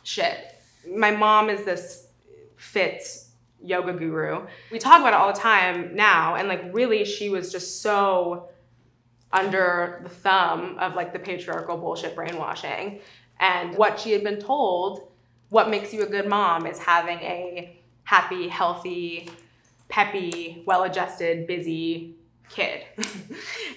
shit. 0.03 0.55
My 0.87 1.11
mom 1.11 1.49
is 1.49 1.65
this 1.65 2.09
fit 2.57 3.25
yoga 3.63 3.93
guru. 3.93 4.47
We 4.71 4.79
talk 4.79 5.01
about 5.01 5.13
it 5.13 5.17
all 5.17 5.33
the 5.33 5.39
time 5.39 5.95
now 5.95 6.37
and 6.37 6.49
like 6.49 6.63
really 6.73 7.05
she 7.05 7.31
was 7.31 7.53
just 7.53 7.83
so 7.83 8.49
under 9.33 10.01
the 10.03 10.09
thumb 10.09 10.77
of 10.79 10.95
like 10.95 11.13
the 11.13 11.19
patriarchal 11.19 11.77
bullshit 11.77 12.15
brainwashing. 12.15 13.01
And 13.39 13.77
what 13.77 13.99
she 13.99 14.13
had 14.13 14.23
been 14.23 14.41
told, 14.41 15.13
what 15.49 15.71
makes 15.71 15.95
you 15.95 16.03
a 16.03 16.07
good 16.07 16.27
mom 16.27 16.67
is 16.67 16.79
having 16.79 17.19
a 17.21 17.79
happy, 18.05 18.49
healthy, 18.49 19.31
peppy, 19.89 20.63
well 20.67 20.83
adjusted, 20.83 21.47
busy 21.47 22.17
kid. 22.49 22.83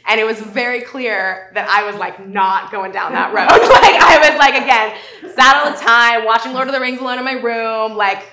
and 0.07 0.19
it 0.19 0.25
was 0.25 0.39
very 0.39 0.81
clear 0.81 1.51
that 1.53 1.69
I 1.69 1.85
was 1.85 1.95
like 1.95 2.27
not 2.27 2.71
going 2.71 2.91
down 2.91 3.13
that 3.13 3.33
road. 3.33 3.47
like 3.47 3.61
I 3.61 4.29
was 4.29 4.37
like 4.39 4.55
again, 4.55 4.97
sat 5.35 5.55
all 5.55 5.71
the 5.71 5.77
time 5.77 6.25
watching 6.25 6.53
Lord 6.53 6.67
of 6.67 6.73
the 6.73 6.79
Rings 6.79 6.99
alone 6.99 7.19
in 7.19 7.25
my 7.25 7.33
room, 7.33 7.95
like 7.95 8.23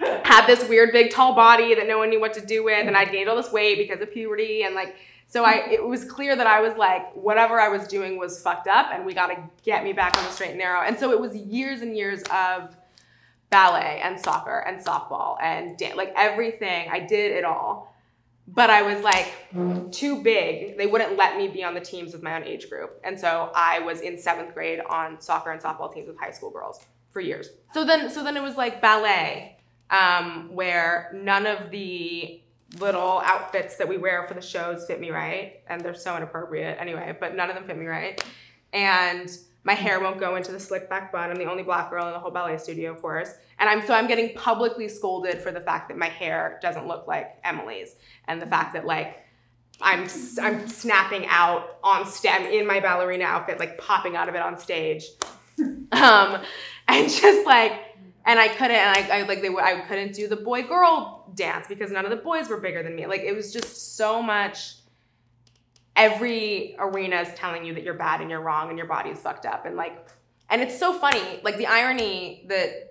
had 0.00 0.46
this 0.46 0.68
weird 0.68 0.92
big 0.92 1.10
tall 1.10 1.34
body 1.34 1.74
that 1.74 1.86
no 1.86 1.98
one 1.98 2.10
knew 2.10 2.20
what 2.20 2.32
to 2.34 2.44
do 2.44 2.64
with 2.64 2.86
and 2.86 2.96
I 2.96 3.04
gained 3.04 3.28
all 3.28 3.36
this 3.36 3.52
weight 3.52 3.78
because 3.78 4.00
of 4.00 4.12
puberty 4.12 4.62
and 4.62 4.74
like 4.74 4.96
so 5.30 5.44
I 5.44 5.68
it 5.70 5.84
was 5.84 6.04
clear 6.04 6.34
that 6.34 6.46
I 6.46 6.60
was 6.60 6.76
like 6.76 7.14
whatever 7.14 7.60
I 7.60 7.68
was 7.68 7.86
doing 7.86 8.18
was 8.18 8.42
fucked 8.42 8.66
up 8.66 8.90
and 8.92 9.06
we 9.06 9.14
got 9.14 9.28
to 9.28 9.36
get 9.62 9.84
me 9.84 9.92
back 9.92 10.18
on 10.18 10.24
the 10.24 10.30
straight 10.30 10.50
and 10.50 10.58
narrow. 10.58 10.80
And 10.80 10.98
so 10.98 11.12
it 11.12 11.20
was 11.20 11.36
years 11.36 11.82
and 11.82 11.96
years 11.96 12.22
of 12.32 12.76
ballet 13.48 14.00
and 14.02 14.18
soccer 14.18 14.58
and 14.58 14.84
softball 14.84 15.40
and 15.40 15.78
dan- 15.78 15.96
like 15.96 16.12
everything. 16.16 16.88
I 16.90 16.98
did 16.98 17.30
it 17.30 17.44
all. 17.44 17.94
But 18.48 18.70
I 18.70 18.82
was 18.82 19.04
like 19.04 19.32
too 19.92 20.20
big. 20.20 20.76
They 20.76 20.88
wouldn't 20.88 21.16
let 21.16 21.36
me 21.36 21.46
be 21.46 21.62
on 21.62 21.74
the 21.74 21.80
teams 21.80 22.12
with 22.12 22.24
my 22.24 22.34
own 22.34 22.42
age 22.42 22.68
group. 22.68 23.00
And 23.04 23.18
so 23.18 23.52
I 23.54 23.78
was 23.78 24.00
in 24.00 24.16
7th 24.16 24.52
grade 24.52 24.80
on 24.80 25.20
soccer 25.20 25.52
and 25.52 25.62
softball 25.62 25.94
teams 25.94 26.08
with 26.08 26.18
high 26.18 26.32
school 26.32 26.50
girls 26.50 26.84
for 27.12 27.20
years. 27.20 27.50
So 27.72 27.84
then 27.84 28.10
so 28.10 28.24
then 28.24 28.36
it 28.36 28.42
was 28.42 28.56
like 28.56 28.82
ballet 28.82 29.59
um, 29.90 30.48
where 30.52 31.10
none 31.14 31.46
of 31.46 31.70
the 31.70 32.40
little 32.78 33.20
outfits 33.24 33.76
that 33.76 33.88
we 33.88 33.98
wear 33.98 34.26
for 34.28 34.34
the 34.34 34.40
shows 34.40 34.86
fit 34.86 35.00
me 35.00 35.10
right 35.10 35.60
and 35.66 35.80
they're 35.80 35.94
so 35.94 36.16
inappropriate 36.16 36.76
anyway 36.80 37.16
but 37.18 37.34
none 37.34 37.50
of 37.50 37.56
them 37.56 37.64
fit 37.64 37.76
me 37.76 37.86
right. 37.86 38.24
And 38.72 39.28
my 39.64 39.74
hair 39.74 40.00
won't 40.00 40.20
go 40.20 40.36
into 40.36 40.52
the 40.52 40.60
slick 40.60 40.88
back 40.88 41.10
bun 41.10 41.30
i'm 41.30 41.36
the 41.36 41.44
only 41.44 41.64
black 41.64 41.90
girl 41.90 42.06
in 42.06 42.12
the 42.12 42.18
whole 42.18 42.30
ballet 42.30 42.56
studio 42.58 42.92
of 42.92 43.02
course. 43.02 43.32
And 43.58 43.68
i'm 43.68 43.84
so 43.84 43.94
i'm 43.94 44.06
getting 44.06 44.34
publicly 44.36 44.88
scolded 44.88 45.40
for 45.40 45.50
the 45.50 45.60
fact 45.60 45.88
that 45.88 45.98
my 45.98 46.08
hair 46.08 46.58
doesn't 46.62 46.86
look 46.86 47.08
like 47.08 47.36
emily's 47.42 47.96
and 48.28 48.40
the 48.40 48.46
fact 48.46 48.74
that 48.74 48.86
like 48.86 49.18
i'm 49.80 50.06
i'm 50.40 50.68
snapping 50.68 51.26
out 51.26 51.78
on 51.82 52.06
stem 52.06 52.44
in 52.44 52.66
my 52.66 52.78
ballerina 52.78 53.24
outfit 53.24 53.58
like 53.58 53.78
popping 53.78 54.14
out 54.14 54.28
of 54.28 54.34
it 54.34 54.42
on 54.42 54.58
stage. 54.58 55.06
Um 55.92 56.40
and 56.86 57.10
just 57.10 57.46
like 57.46 57.89
and 58.26 58.38
I 58.38 58.48
couldn't, 58.48 58.76
and 58.76 59.12
I, 59.12 59.20
I 59.20 59.22
like 59.22 59.42
they 59.42 59.48
were, 59.48 59.62
I 59.62 59.80
couldn't 59.80 60.14
do 60.14 60.28
the 60.28 60.36
boy 60.36 60.62
girl 60.62 61.30
dance 61.34 61.66
because 61.68 61.90
none 61.90 62.04
of 62.04 62.10
the 62.10 62.16
boys 62.16 62.48
were 62.48 62.60
bigger 62.60 62.82
than 62.82 62.94
me. 62.94 63.06
Like 63.06 63.22
it 63.22 63.34
was 63.34 63.52
just 63.52 63.96
so 63.96 64.22
much. 64.22 64.74
Every 65.96 66.76
arena 66.78 67.16
is 67.20 67.34
telling 67.34 67.64
you 67.64 67.74
that 67.74 67.82
you're 67.82 67.94
bad 67.94 68.20
and 68.20 68.30
you're 68.30 68.40
wrong 68.40 68.68
and 68.68 68.78
your 68.78 68.86
body 68.86 69.10
is 69.10 69.18
fucked 69.18 69.46
up 69.46 69.66
and 69.66 69.76
like, 69.76 70.08
and 70.48 70.62
it's 70.62 70.78
so 70.78 70.92
funny. 70.92 71.40
Like 71.42 71.56
the 71.56 71.66
irony 71.66 72.44
that 72.48 72.90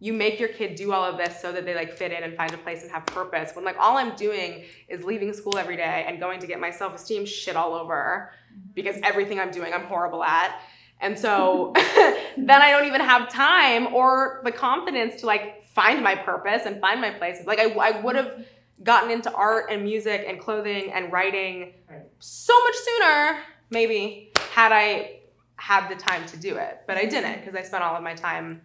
you 0.00 0.12
make 0.12 0.38
your 0.38 0.48
kid 0.48 0.76
do 0.76 0.92
all 0.92 1.04
of 1.04 1.16
this 1.16 1.40
so 1.40 1.50
that 1.52 1.64
they 1.64 1.74
like 1.74 1.92
fit 1.92 2.12
in 2.12 2.22
and 2.22 2.36
find 2.36 2.52
a 2.54 2.58
place 2.58 2.82
and 2.82 2.90
have 2.92 3.04
purpose 3.06 3.54
when 3.54 3.64
like 3.64 3.76
all 3.78 3.96
I'm 3.96 4.14
doing 4.14 4.64
is 4.88 5.02
leaving 5.04 5.32
school 5.32 5.58
every 5.58 5.76
day 5.76 6.04
and 6.06 6.20
going 6.20 6.40
to 6.40 6.46
get 6.46 6.60
my 6.60 6.70
self 6.70 6.94
esteem 6.94 7.26
shit 7.26 7.56
all 7.56 7.74
over 7.74 8.32
mm-hmm. 8.52 8.70
because 8.74 8.96
everything 9.02 9.40
I'm 9.40 9.50
doing 9.50 9.72
I'm 9.72 9.84
horrible 9.84 10.22
at 10.22 10.60
and 11.00 11.18
so 11.18 11.72
then 12.36 12.62
I 12.62 12.70
don't 12.70 12.86
even 12.86 13.00
have 13.00 13.28
time 13.28 13.94
or 13.94 14.40
the 14.44 14.52
confidence 14.52 15.20
to 15.20 15.26
like 15.26 15.66
find 15.66 16.02
my 16.02 16.16
purpose 16.16 16.62
and 16.66 16.80
find 16.80 17.00
my 17.00 17.10
place. 17.10 17.38
Like 17.46 17.60
I, 17.60 17.70
I 17.70 18.00
would 18.00 18.16
have 18.16 18.44
gotten 18.82 19.10
into 19.10 19.32
art 19.32 19.66
and 19.70 19.82
music 19.82 20.24
and 20.26 20.40
clothing 20.40 20.92
and 20.92 21.12
writing 21.12 21.74
so 22.18 22.54
much 22.64 22.74
sooner, 22.76 23.38
maybe, 23.70 24.32
had 24.52 24.72
I 24.72 25.20
had 25.56 25.88
the 25.88 25.96
time 25.96 26.24
to 26.26 26.36
do 26.36 26.56
it. 26.56 26.80
But 26.86 26.96
I 26.96 27.04
didn't 27.04 27.40
because 27.40 27.54
I 27.54 27.62
spent 27.62 27.82
all 27.82 27.96
of 27.96 28.02
my 28.02 28.14
time 28.14 28.62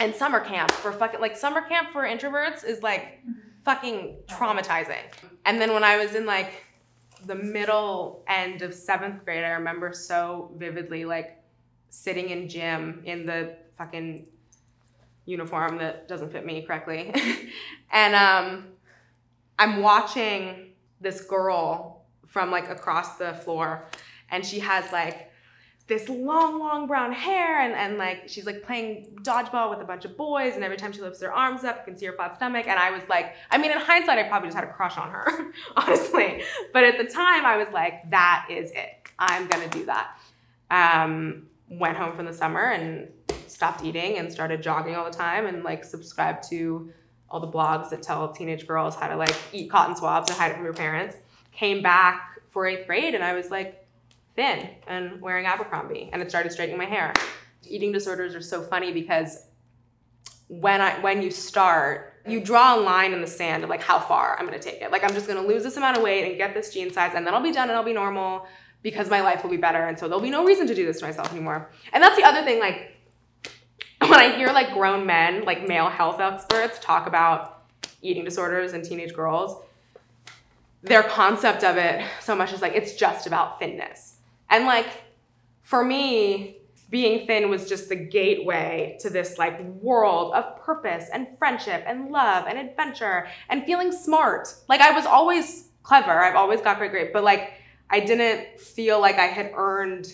in 0.00 0.12
summer 0.14 0.40
camp 0.40 0.70
for 0.70 0.92
fucking 0.92 1.20
like 1.20 1.36
summer 1.36 1.62
camp 1.62 1.90
for 1.92 2.02
introverts 2.02 2.64
is 2.64 2.82
like 2.82 3.20
fucking 3.64 4.16
traumatizing. 4.28 5.02
And 5.44 5.60
then 5.60 5.72
when 5.72 5.84
I 5.84 5.96
was 5.96 6.14
in 6.14 6.26
like 6.26 6.64
the 7.24 7.34
middle 7.34 8.24
end 8.28 8.62
of 8.62 8.74
seventh 8.74 9.24
grade, 9.24 9.44
I 9.44 9.50
remember 9.50 9.92
so 9.92 10.52
vividly 10.56 11.04
like 11.04 11.35
sitting 11.96 12.28
in 12.28 12.48
gym 12.48 13.00
in 13.04 13.24
the 13.24 13.56
fucking 13.78 14.26
uniform 15.24 15.78
that 15.78 16.06
doesn't 16.06 16.30
fit 16.30 16.44
me 16.44 16.62
correctly. 16.62 17.12
and 17.90 18.14
um, 18.14 18.66
I'm 19.58 19.80
watching 19.80 20.72
this 21.00 21.22
girl 21.22 22.04
from 22.26 22.50
like 22.50 22.68
across 22.68 23.16
the 23.16 23.32
floor, 23.32 23.86
and 24.30 24.44
she 24.44 24.58
has 24.58 24.92
like 24.92 25.32
this 25.86 26.08
long, 26.08 26.58
long 26.58 26.86
brown 26.86 27.12
hair, 27.12 27.60
and, 27.62 27.72
and 27.72 27.96
like 27.96 28.24
she's 28.28 28.44
like 28.44 28.62
playing 28.62 29.18
dodgeball 29.22 29.70
with 29.70 29.80
a 29.80 29.84
bunch 29.84 30.04
of 30.04 30.18
boys, 30.18 30.54
and 30.54 30.62
every 30.62 30.76
time 30.76 30.92
she 30.92 31.00
lifts 31.00 31.22
her 31.22 31.32
arms 31.32 31.64
up, 31.64 31.78
you 31.78 31.84
can 31.92 31.96
see 31.98 32.06
her 32.06 32.12
flat 32.12 32.36
stomach. 32.36 32.68
And 32.68 32.78
I 32.78 32.90
was 32.90 33.02
like, 33.08 33.34
I 33.50 33.56
mean, 33.56 33.70
in 33.70 33.78
hindsight, 33.78 34.18
I 34.18 34.24
probably 34.24 34.48
just 34.48 34.56
had 34.56 34.68
a 34.68 34.72
crush 34.72 34.98
on 34.98 35.10
her, 35.10 35.52
honestly. 35.76 36.42
But 36.74 36.84
at 36.84 36.98
the 36.98 37.10
time, 37.10 37.46
I 37.46 37.56
was 37.56 37.72
like, 37.72 38.10
that 38.10 38.48
is 38.50 38.70
it. 38.72 39.10
I'm 39.18 39.46
gonna 39.46 39.68
do 39.68 39.86
that. 39.86 40.18
Um, 40.70 41.46
went 41.68 41.96
home 41.96 42.14
from 42.16 42.26
the 42.26 42.32
summer 42.32 42.70
and 42.70 43.08
stopped 43.48 43.84
eating 43.84 44.18
and 44.18 44.30
started 44.30 44.62
jogging 44.62 44.94
all 44.94 45.04
the 45.04 45.16
time 45.16 45.46
and 45.46 45.62
like 45.62 45.84
subscribed 45.84 46.48
to 46.50 46.92
all 47.28 47.40
the 47.40 47.48
blogs 47.48 47.90
that 47.90 48.02
tell 48.02 48.32
teenage 48.32 48.66
girls 48.66 48.94
how 48.94 49.08
to 49.08 49.16
like 49.16 49.34
eat 49.52 49.70
cotton 49.70 49.96
swabs 49.96 50.30
and 50.30 50.38
hide 50.38 50.50
it 50.50 50.54
from 50.54 50.64
your 50.64 50.74
parents. 50.74 51.16
Came 51.52 51.82
back 51.82 52.40
for 52.50 52.66
eighth 52.66 52.86
grade 52.86 53.14
and 53.14 53.24
I 53.24 53.32
was 53.32 53.50
like 53.50 53.86
thin 54.36 54.68
and 54.86 55.20
wearing 55.20 55.46
Abercrombie 55.46 56.10
and 56.12 56.22
it 56.22 56.28
started 56.28 56.52
straightening 56.52 56.78
my 56.78 56.84
hair. 56.84 57.12
Eating 57.68 57.90
disorders 57.90 58.34
are 58.34 58.42
so 58.42 58.62
funny 58.62 58.92
because 58.92 59.46
when 60.48 60.80
I 60.80 61.00
when 61.00 61.22
you 61.22 61.30
start, 61.30 62.22
you 62.28 62.40
draw 62.40 62.76
a 62.76 62.80
line 62.80 63.12
in 63.12 63.20
the 63.20 63.26
sand 63.26 63.64
of 63.64 63.70
like 63.70 63.82
how 63.82 63.98
far 63.98 64.38
I'm 64.38 64.46
gonna 64.46 64.60
take 64.60 64.80
it. 64.80 64.92
Like 64.92 65.02
I'm 65.02 65.12
just 65.12 65.26
gonna 65.26 65.42
lose 65.42 65.64
this 65.64 65.76
amount 65.76 65.96
of 65.96 66.04
weight 66.04 66.28
and 66.28 66.38
get 66.38 66.54
this 66.54 66.72
jean 66.72 66.92
size 66.92 67.12
and 67.16 67.26
then 67.26 67.34
I'll 67.34 67.42
be 67.42 67.52
done 67.52 67.68
and 67.68 67.76
I'll 67.76 67.84
be 67.84 67.92
normal 67.92 68.46
because 68.86 69.10
my 69.10 69.20
life 69.20 69.42
will 69.42 69.50
be 69.50 69.56
better 69.56 69.88
and 69.88 69.98
so 69.98 70.06
there'll 70.06 70.22
be 70.22 70.30
no 70.30 70.44
reason 70.44 70.64
to 70.64 70.72
do 70.72 70.86
this 70.86 71.00
to 71.00 71.04
myself 71.04 71.32
anymore. 71.32 71.68
And 71.92 72.00
that's 72.00 72.16
the 72.16 72.22
other 72.22 72.44
thing, 72.44 72.60
like 72.60 72.96
when 73.98 74.20
I 74.20 74.36
hear 74.36 74.46
like 74.52 74.72
grown 74.74 75.04
men, 75.04 75.44
like 75.44 75.66
male 75.66 75.88
health 75.88 76.20
experts 76.20 76.78
talk 76.80 77.08
about 77.08 77.64
eating 78.00 78.24
disorders 78.24 78.74
and 78.74 78.84
teenage 78.84 79.12
girls, 79.12 79.60
their 80.82 81.02
concept 81.02 81.64
of 81.64 81.76
it 81.76 82.06
so 82.20 82.36
much 82.36 82.52
is 82.52 82.62
like 82.62 82.74
it's 82.74 82.94
just 82.94 83.26
about 83.26 83.58
thinness. 83.58 84.18
And 84.50 84.66
like 84.66 84.86
for 85.64 85.84
me, 85.84 86.58
being 86.88 87.26
thin 87.26 87.50
was 87.50 87.68
just 87.68 87.88
the 87.88 87.96
gateway 87.96 88.96
to 89.00 89.10
this 89.10 89.36
like 89.36 89.60
world 89.82 90.32
of 90.32 90.62
purpose 90.62 91.08
and 91.12 91.26
friendship 91.40 91.82
and 91.88 92.12
love 92.12 92.46
and 92.46 92.56
adventure 92.56 93.26
and 93.48 93.64
feeling 93.64 93.90
smart. 93.90 94.54
Like 94.68 94.80
I 94.80 94.92
was 94.92 95.06
always 95.06 95.70
clever. 95.82 96.22
I've 96.22 96.36
always 96.36 96.60
got 96.60 96.78
great 96.78 96.92
grades, 96.92 97.10
but 97.12 97.24
like 97.24 97.54
I 97.90 98.00
didn't 98.00 98.60
feel 98.60 99.00
like 99.00 99.16
I 99.16 99.26
had 99.26 99.52
earned 99.54 100.12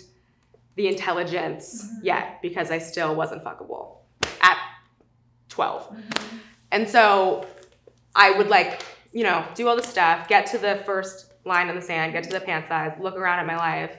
the 0.75 0.87
intelligence 0.87 1.85
mm-hmm. 1.85 2.05
yet 2.05 2.41
because 2.41 2.71
I 2.71 2.79
still 2.79 3.15
wasn't 3.15 3.43
fuckable 3.43 3.97
at 4.41 4.57
12. 5.49 5.89
Mm-hmm. 5.89 6.37
And 6.71 6.89
so 6.89 7.47
I 8.15 8.31
would 8.31 8.47
like, 8.47 8.83
you 9.11 9.23
know, 9.23 9.45
do 9.55 9.67
all 9.67 9.75
the 9.75 9.83
stuff, 9.83 10.27
get 10.27 10.47
to 10.47 10.57
the 10.57 10.81
first 10.85 11.33
line 11.45 11.69
in 11.69 11.75
the 11.75 11.81
sand, 11.81 12.13
get 12.13 12.23
to 12.23 12.29
the 12.29 12.39
pant 12.39 12.67
size, 12.67 12.93
look 12.99 13.15
around 13.15 13.39
at 13.39 13.45
my 13.45 13.57
life, 13.57 13.95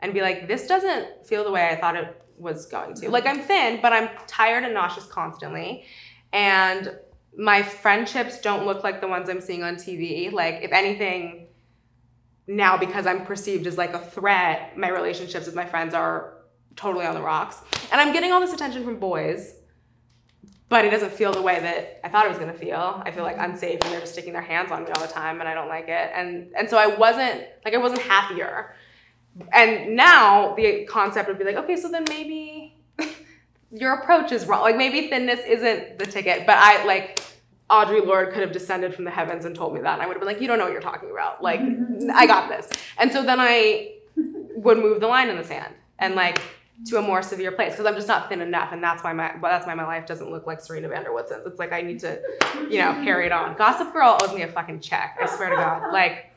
and 0.00 0.12
be 0.12 0.20
like, 0.20 0.48
this 0.48 0.66
doesn't 0.66 1.26
feel 1.26 1.44
the 1.44 1.50
way 1.50 1.68
I 1.68 1.76
thought 1.76 1.96
it 1.96 2.20
was 2.36 2.66
going 2.66 2.94
to. 2.94 3.10
Like, 3.10 3.26
I'm 3.26 3.40
thin, 3.40 3.80
but 3.80 3.92
I'm 3.92 4.08
tired 4.26 4.64
and 4.64 4.74
nauseous 4.74 5.06
constantly. 5.06 5.84
And 6.32 6.96
my 7.36 7.62
friendships 7.62 8.40
don't 8.40 8.66
look 8.66 8.82
like 8.82 9.00
the 9.00 9.08
ones 9.08 9.28
I'm 9.28 9.40
seeing 9.40 9.62
on 9.62 9.76
TV. 9.76 10.32
Like, 10.32 10.62
if 10.62 10.72
anything, 10.72 11.46
now 12.46 12.76
because 12.76 13.06
I'm 13.06 13.24
perceived 13.24 13.66
as 13.66 13.76
like 13.76 13.92
a 13.92 13.98
threat, 13.98 14.76
my 14.76 14.88
relationships 14.88 15.46
with 15.46 15.54
my 15.54 15.66
friends 15.66 15.94
are 15.94 16.38
totally 16.76 17.06
on 17.06 17.14
the 17.14 17.22
rocks. 17.22 17.58
And 17.90 18.00
I'm 18.00 18.12
getting 18.12 18.32
all 18.32 18.40
this 18.40 18.52
attention 18.52 18.84
from 18.84 18.98
boys 18.98 19.56
but 20.68 20.84
it 20.84 20.90
doesn't 20.90 21.12
feel 21.12 21.32
the 21.32 21.42
way 21.42 21.60
that 21.60 22.00
I 22.04 22.08
thought 22.08 22.26
it 22.26 22.28
was 22.28 22.38
gonna 22.38 22.52
feel. 22.52 23.00
I 23.04 23.10
feel 23.10 23.22
like 23.22 23.36
unsafe 23.38 23.80
and 23.82 23.92
they're 23.92 24.00
just 24.00 24.14
sticking 24.14 24.32
their 24.32 24.42
hands 24.42 24.72
on 24.72 24.84
me 24.84 24.90
all 24.90 25.00
the 25.00 25.12
time 25.12 25.40
and 25.40 25.48
I 25.48 25.54
don't 25.54 25.68
like 25.68 25.88
it. 25.88 26.10
And 26.14 26.50
and 26.56 26.68
so 26.68 26.76
I 26.76 26.88
wasn't 26.88 27.44
like 27.64 27.74
I 27.74 27.78
wasn't 27.78 28.02
happier. 28.02 28.74
And 29.52 29.94
now 29.94 30.54
the 30.54 30.84
concept 30.86 31.28
would 31.28 31.38
be 31.38 31.44
like, 31.44 31.56
okay, 31.56 31.76
so 31.76 31.88
then 31.90 32.04
maybe 32.08 32.74
your 33.70 33.94
approach 33.94 34.32
is 34.32 34.46
wrong. 34.46 34.62
Like 34.62 34.76
maybe 34.76 35.08
thinness 35.08 35.40
isn't 35.46 35.98
the 35.98 36.06
ticket. 36.06 36.46
But 36.46 36.56
I 36.58 36.84
like 36.84 37.20
Audre 37.70 38.04
Lorde 38.04 38.32
could 38.32 38.42
have 38.42 38.52
descended 38.52 38.94
from 38.94 39.04
the 39.04 39.10
heavens 39.10 39.44
and 39.44 39.56
told 39.56 39.74
me 39.74 39.80
that. 39.80 39.94
And 39.94 40.02
I 40.02 40.06
would 40.06 40.14
have 40.14 40.20
been 40.20 40.28
like, 40.28 40.40
you 40.40 40.46
don't 40.46 40.58
know 40.58 40.64
what 40.64 40.72
you're 40.72 40.80
talking 40.80 41.10
about. 41.10 41.42
Like, 41.42 41.60
I 42.14 42.26
got 42.26 42.48
this. 42.48 42.68
And 42.98 43.12
so 43.12 43.22
then 43.22 43.40
I 43.40 43.94
would 44.54 44.78
move 44.78 45.00
the 45.00 45.08
line 45.08 45.28
in 45.28 45.36
the 45.36 45.44
sand 45.44 45.74
and 45.98 46.14
like 46.14 46.40
to 46.84 46.98
a 46.98 47.02
more 47.02 47.22
severe 47.22 47.52
place 47.52 47.72
because 47.72 47.86
I'm 47.86 47.94
just 47.94 48.08
not 48.08 48.28
thin 48.28 48.40
enough, 48.42 48.72
and 48.72 48.82
that's 48.82 49.02
why 49.02 49.12
my 49.12 49.34
well, 49.40 49.50
that's 49.50 49.66
why 49.66 49.74
my 49.74 49.86
life 49.86 50.06
doesn't 50.06 50.30
look 50.30 50.46
like 50.46 50.60
Serena 50.60 50.88
van 50.88 51.04
der 51.04 51.12
Woodsen's. 51.12 51.46
It's 51.46 51.58
like 51.58 51.72
I 51.72 51.80
need 51.80 52.00
to, 52.00 52.20
you 52.70 52.78
know, 52.78 52.92
carry 53.02 53.26
it 53.26 53.32
on. 53.32 53.56
Gossip 53.56 53.92
Girl 53.92 54.18
owes 54.22 54.34
me 54.34 54.42
a 54.42 54.48
fucking 54.48 54.80
check. 54.80 55.16
I 55.20 55.26
swear 55.26 55.50
to 55.50 55.56
God, 55.56 55.92
like 55.92 56.32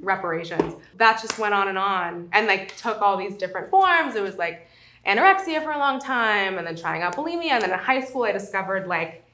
reparations. 0.00 0.74
That 0.96 1.20
just 1.20 1.38
went 1.38 1.54
on 1.54 1.68
and 1.68 1.78
on, 1.78 2.28
and 2.32 2.46
like 2.46 2.76
took 2.76 3.00
all 3.00 3.16
these 3.16 3.34
different 3.34 3.70
forms. 3.70 4.16
It 4.16 4.22
was 4.22 4.36
like 4.36 4.66
anorexia 5.06 5.62
for 5.62 5.70
a 5.70 5.78
long 5.78 6.00
time, 6.00 6.58
and 6.58 6.66
then 6.66 6.74
trying 6.74 7.02
out 7.02 7.14
bulimia, 7.14 7.52
and 7.52 7.62
then 7.62 7.70
in 7.70 7.78
high 7.78 8.04
school 8.04 8.24
I 8.24 8.32
discovered 8.32 8.88
like 8.88 9.24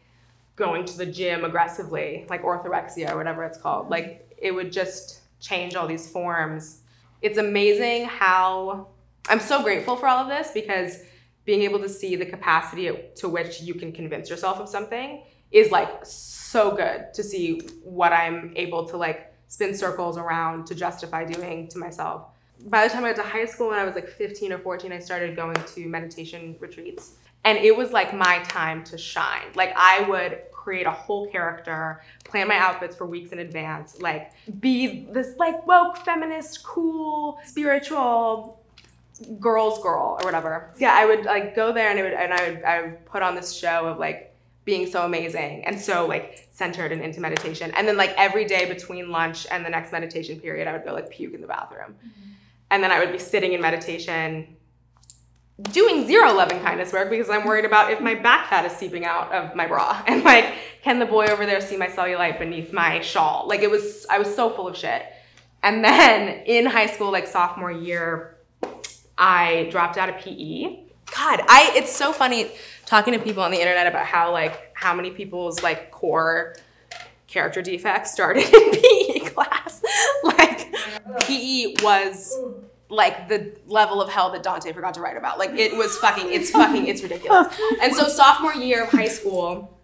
going 0.57 0.84
to 0.84 0.98
the 0.98 1.07
gym 1.07 1.44
aggressively, 1.44 2.26
like 2.28 2.42
orthorexia 2.42 3.11
or 3.11 3.16
whatever 3.16 3.44
it's 3.44 3.59
called. 3.59 3.88
Like 3.88 4.28
it 4.38 4.53
would 4.53 4.72
just 4.72 5.20
change 5.40 5.74
all 5.74 5.86
these 5.86 6.11
forms. 6.11 6.82
It's 7.20 7.38
amazing 7.38 8.07
how 8.07 8.88
I'm 9.28 9.40
so 9.40 9.62
grateful 9.62 9.96
for 9.96 10.07
all 10.07 10.18
of 10.18 10.28
this 10.28 10.50
because 10.53 10.98
being 11.44 11.62
able 11.62 11.80
to 11.80 11.88
see 11.88 12.16
the 12.16 12.26
capacity 12.26 12.90
to 13.16 13.28
which 13.28 13.61
you 13.61 13.74
can 13.74 13.92
convince 13.92 14.30
yourself 14.30 14.59
of 14.59 14.68
something 14.68 15.22
is 15.50 15.70
like 15.70 16.05
so 16.05 16.74
good 16.74 17.12
to 17.14 17.22
see 17.22 17.61
what 17.82 18.12
I'm 18.12 18.53
able 18.57 18.86
to 18.88 18.96
like 18.96 19.32
spin 19.48 19.74
circles 19.76 20.16
around 20.16 20.66
to 20.66 20.74
justify 20.74 21.24
doing 21.24 21.68
to 21.68 21.78
myself. 21.78 22.28
By 22.66 22.86
the 22.86 22.92
time 22.92 23.05
I 23.05 23.12
got 23.12 23.22
to 23.22 23.28
high 23.28 23.44
school 23.44 23.68
when 23.68 23.78
I 23.78 23.84
was 23.84 23.94
like 23.94 24.09
15 24.09 24.53
or 24.53 24.59
14, 24.59 24.92
I 24.92 24.98
started 24.98 25.36
going 25.36 25.57
to 25.74 25.86
meditation 25.86 26.57
retreats. 26.61 27.16
And 27.45 27.59
it 27.59 27.76
was 27.76 27.90
like 27.90 28.14
my 28.14 28.38
time 28.45 28.84
to 28.84 28.99
shine. 28.99 29.47
Like 29.55 29.72
I 29.76 30.03
would 30.09 30.43
create 30.53 30.86
a 30.86 30.93
whole 30.93 31.26
character, 31.26 32.03
plan 32.24 32.47
my 32.47 32.57
outfits 32.57 32.95
for 32.95 33.07
weeks 33.07 33.32
in 33.32 33.40
advance, 33.40 34.01
like 34.01 34.32
be 34.61 35.07
this 35.11 35.36
like 35.38 35.66
woke, 35.66 35.97
feminist, 35.99 36.62
cool, 36.62 37.40
spiritual 37.45 38.61
girl's 39.40 39.82
girl 39.82 40.18
or 40.20 40.24
whatever. 40.24 40.70
So 40.74 40.80
yeah, 40.80 40.95
I 40.95 41.05
would 41.05 41.24
like 41.24 41.57
go 41.57 41.72
there 41.72 41.90
and 41.90 41.99
I 41.99 42.03
would 42.03 42.12
and 42.12 42.32
I 42.32 42.49
would 42.49 42.64
I 42.64 42.82
would 42.82 43.07
put 43.07 43.22
on 43.22 43.34
this 43.34 43.53
show 43.53 43.86
of 43.86 43.99
like 43.99 44.32
being 44.64 44.86
so 44.86 45.05
amazing 45.05 45.64
and 45.64 45.80
so 45.80 46.07
like 46.07 46.47
centered 46.53 46.93
and 46.93 47.03
into 47.03 47.20
meditation. 47.20 47.72
And 47.76 47.86
then 47.88 47.97
like 47.97 48.14
every 48.16 48.45
day 48.45 48.68
between 48.72 49.11
lunch 49.11 49.47
and 49.51 49.64
the 49.64 49.70
next 49.70 49.90
meditation 49.90 50.38
period, 50.38 50.68
I 50.68 50.72
would 50.72 50.84
go 50.84 50.93
like 50.93 51.11
puke 51.11 51.34
in 51.34 51.40
the 51.40 51.49
bathroom. 51.49 51.97
Mm-hmm. 51.99 52.30
And 52.70 52.82
then 52.82 52.93
I 52.93 53.01
would 53.01 53.12
be 53.12 53.18
sitting 53.18 53.53
in 53.53 53.61
meditation 53.61 54.57
doing 55.61 56.07
zero 56.07 56.32
loving 56.32 56.61
kindness 56.61 56.92
work 56.92 57.11
because 57.11 57.28
I'm 57.28 57.46
worried 57.46 57.64
about 57.64 57.92
if 57.92 58.00
my 58.00 58.14
back 58.14 58.48
fat 58.48 58.64
is 58.64 58.72
seeping 58.72 59.05
out 59.05 59.30
of 59.32 59.55
my 59.55 59.66
bra 59.66 60.03
and 60.07 60.24
like 60.24 60.55
can 60.82 60.98
the 60.98 61.07
boy 61.07 61.26
over 61.26 61.46
there 61.46 61.61
see 61.61 61.76
my 61.76 61.86
cellulite 61.86 62.38
beneath 62.38 62.72
my 62.72 63.00
shawl? 63.00 63.46
Like 63.46 63.61
it 63.61 63.70
was 63.70 64.07
I 64.11 64.18
was 64.18 64.34
so 64.34 64.50
full 64.50 64.66
of 64.68 64.76
shit. 64.76 65.05
And 65.62 65.84
then 65.84 66.44
in 66.46 66.66
high 66.66 66.86
school 66.86 67.12
like 67.12 67.26
sophomore 67.26 67.70
year 67.70 68.36
I 69.16 69.68
dropped 69.70 69.98
out 69.98 70.09
of 70.09 70.16
PE. 70.16 70.80
God, 71.14 71.42
I 71.46 71.72
it's 71.76 71.94
so 71.94 72.12
funny 72.12 72.50
talking 72.86 73.12
to 73.12 73.20
people 73.20 73.42
on 73.42 73.50
the 73.50 73.61
internet 73.61 73.86
about 73.86 74.07
how 74.07 74.32
like 74.32 74.72
how 74.74 74.94
many 74.94 75.11
people's 75.11 75.62
like 75.62 75.90
core 75.90 76.57
character 77.28 77.62
defects 77.62 78.12
started 78.12 78.44
in 78.53 78.70
PE 78.72 79.30
class. 79.30 79.82
like 80.24 80.72
PE 81.20 81.74
was 81.82 82.36
like 82.93 83.28
the 83.28 83.53
level 83.66 84.03
of 84.03 84.11
hell 84.11 84.30
that 84.30 84.43
Dante 84.43 84.72
forgot 84.72 84.95
to 84.95 85.01
write 85.01 85.16
about. 85.16 85.38
Like 85.38 85.51
it 85.53 85.74
was 85.76 85.97
fucking 85.99 86.30
it's 86.30 86.51
fucking 86.51 86.86
it's 86.86 87.03
ridiculous. 87.03 87.49
And 87.80 87.95
so 87.95 88.07
sophomore 88.07 88.55
year 88.55 88.84
of 88.84 88.90
high 88.90 89.09
school, 89.09 89.76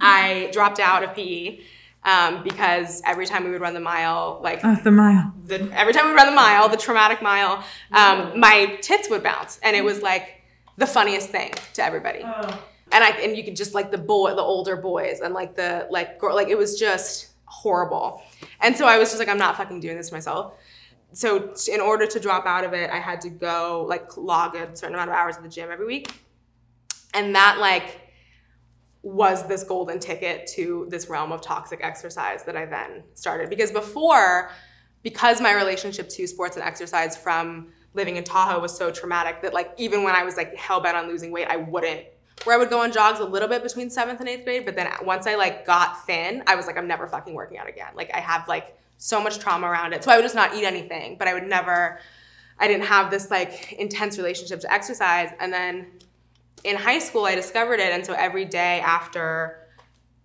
I 0.00 0.50
dropped 0.52 0.80
out 0.80 1.04
of 1.04 1.14
PE 1.14 1.60
um, 2.02 2.42
because 2.42 3.02
every 3.06 3.26
time 3.26 3.44
we 3.44 3.50
would 3.50 3.60
run 3.60 3.74
the 3.74 3.80
mile, 3.80 4.40
like 4.42 4.60
oh, 4.64 4.76
the 4.82 4.90
mile, 4.90 5.32
the, 5.46 5.70
every 5.72 5.92
time 5.92 6.08
we 6.08 6.12
run 6.12 6.26
the 6.26 6.34
mile, 6.34 6.68
the 6.68 6.76
traumatic 6.76 7.22
mile, 7.22 7.64
um, 7.92 8.38
my 8.38 8.78
tits 8.82 9.08
would 9.08 9.22
bounce, 9.22 9.60
and 9.62 9.76
it 9.76 9.84
was 9.84 10.02
like 10.02 10.42
the 10.76 10.86
funniest 10.86 11.30
thing 11.30 11.52
to 11.74 11.84
everybody. 11.84 12.20
Oh. 12.24 12.64
And 12.92 13.04
I 13.04 13.10
and 13.10 13.36
you 13.36 13.44
could 13.44 13.54
just 13.54 13.74
like 13.74 13.92
the 13.92 13.98
boy, 13.98 14.34
the 14.34 14.42
older 14.42 14.74
boys, 14.76 15.20
and 15.20 15.32
like 15.32 15.54
the 15.54 15.86
like 15.90 16.18
girl, 16.18 16.34
like 16.34 16.48
it 16.48 16.58
was 16.58 16.78
just 16.78 17.28
horrible. 17.44 18.22
And 18.60 18.76
so 18.76 18.86
I 18.86 18.98
was 18.98 19.10
just 19.10 19.20
like, 19.20 19.28
I'm 19.28 19.38
not 19.38 19.56
fucking 19.56 19.78
doing 19.78 19.96
this 19.96 20.08
to 20.08 20.14
myself. 20.14 20.54
So 21.12 21.54
in 21.72 21.80
order 21.80 22.06
to 22.06 22.20
drop 22.20 22.46
out 22.46 22.64
of 22.64 22.72
it, 22.72 22.90
I 22.90 22.98
had 22.98 23.20
to 23.22 23.30
go 23.30 23.84
like 23.88 24.16
log 24.16 24.54
a 24.54 24.74
certain 24.76 24.94
amount 24.94 25.10
of 25.10 25.16
hours 25.16 25.36
at 25.36 25.42
the 25.42 25.48
gym 25.48 25.70
every 25.70 25.86
week, 25.86 26.12
and 27.14 27.34
that 27.34 27.58
like 27.58 28.00
was 29.02 29.48
this 29.48 29.64
golden 29.64 29.98
ticket 29.98 30.46
to 30.46 30.86
this 30.90 31.08
realm 31.08 31.32
of 31.32 31.40
toxic 31.40 31.80
exercise 31.82 32.44
that 32.44 32.56
I 32.56 32.66
then 32.66 33.02
started. 33.14 33.48
Because 33.48 33.72
before, 33.72 34.50
because 35.02 35.40
my 35.40 35.54
relationship 35.54 36.08
to 36.10 36.26
sports 36.26 36.56
and 36.56 36.64
exercise 36.64 37.16
from 37.16 37.68
living 37.94 38.16
in 38.16 38.24
Tahoe 38.24 38.60
was 38.60 38.76
so 38.76 38.90
traumatic 38.90 39.42
that 39.42 39.54
like 39.54 39.72
even 39.78 40.04
when 40.04 40.14
I 40.14 40.22
was 40.22 40.36
like 40.36 40.54
hell 40.54 40.80
bent 40.80 40.96
on 40.96 41.08
losing 41.08 41.32
weight, 41.32 41.48
I 41.48 41.56
wouldn't. 41.56 42.04
Where 42.44 42.56
I 42.56 42.58
would 42.58 42.70
go 42.70 42.80
on 42.80 42.90
jogs 42.92 43.20
a 43.20 43.24
little 43.24 43.48
bit 43.48 43.62
between 43.62 43.90
seventh 43.90 44.20
and 44.20 44.28
eighth 44.28 44.44
grade, 44.44 44.64
but 44.64 44.74
then 44.74 44.88
once 45.02 45.26
I 45.26 45.34
like 45.34 45.66
got 45.66 46.06
thin, 46.06 46.42
I 46.46 46.54
was 46.54 46.66
like, 46.66 46.78
I'm 46.78 46.86
never 46.86 47.06
fucking 47.06 47.34
working 47.34 47.58
out 47.58 47.68
again. 47.68 47.92
Like 47.94 48.10
I 48.14 48.20
have 48.20 48.48
like 48.48 48.76
so 49.00 49.20
much 49.20 49.38
trauma 49.38 49.66
around 49.66 49.94
it. 49.94 50.04
So 50.04 50.12
I 50.12 50.16
would 50.16 50.22
just 50.22 50.34
not 50.34 50.54
eat 50.54 50.64
anything, 50.64 51.16
but 51.18 51.26
I 51.26 51.32
would 51.32 51.46
never, 51.46 51.98
I 52.58 52.68
didn't 52.68 52.84
have 52.84 53.10
this 53.10 53.30
like 53.30 53.72
intense 53.72 54.18
relationship 54.18 54.60
to 54.60 54.72
exercise. 54.72 55.30
And 55.40 55.50
then 55.50 55.86
in 56.64 56.76
high 56.76 56.98
school 56.98 57.24
I 57.24 57.34
discovered 57.34 57.80
it 57.80 57.92
and 57.92 58.04
so 58.04 58.12
every 58.12 58.44
day 58.44 58.80
after 58.80 59.66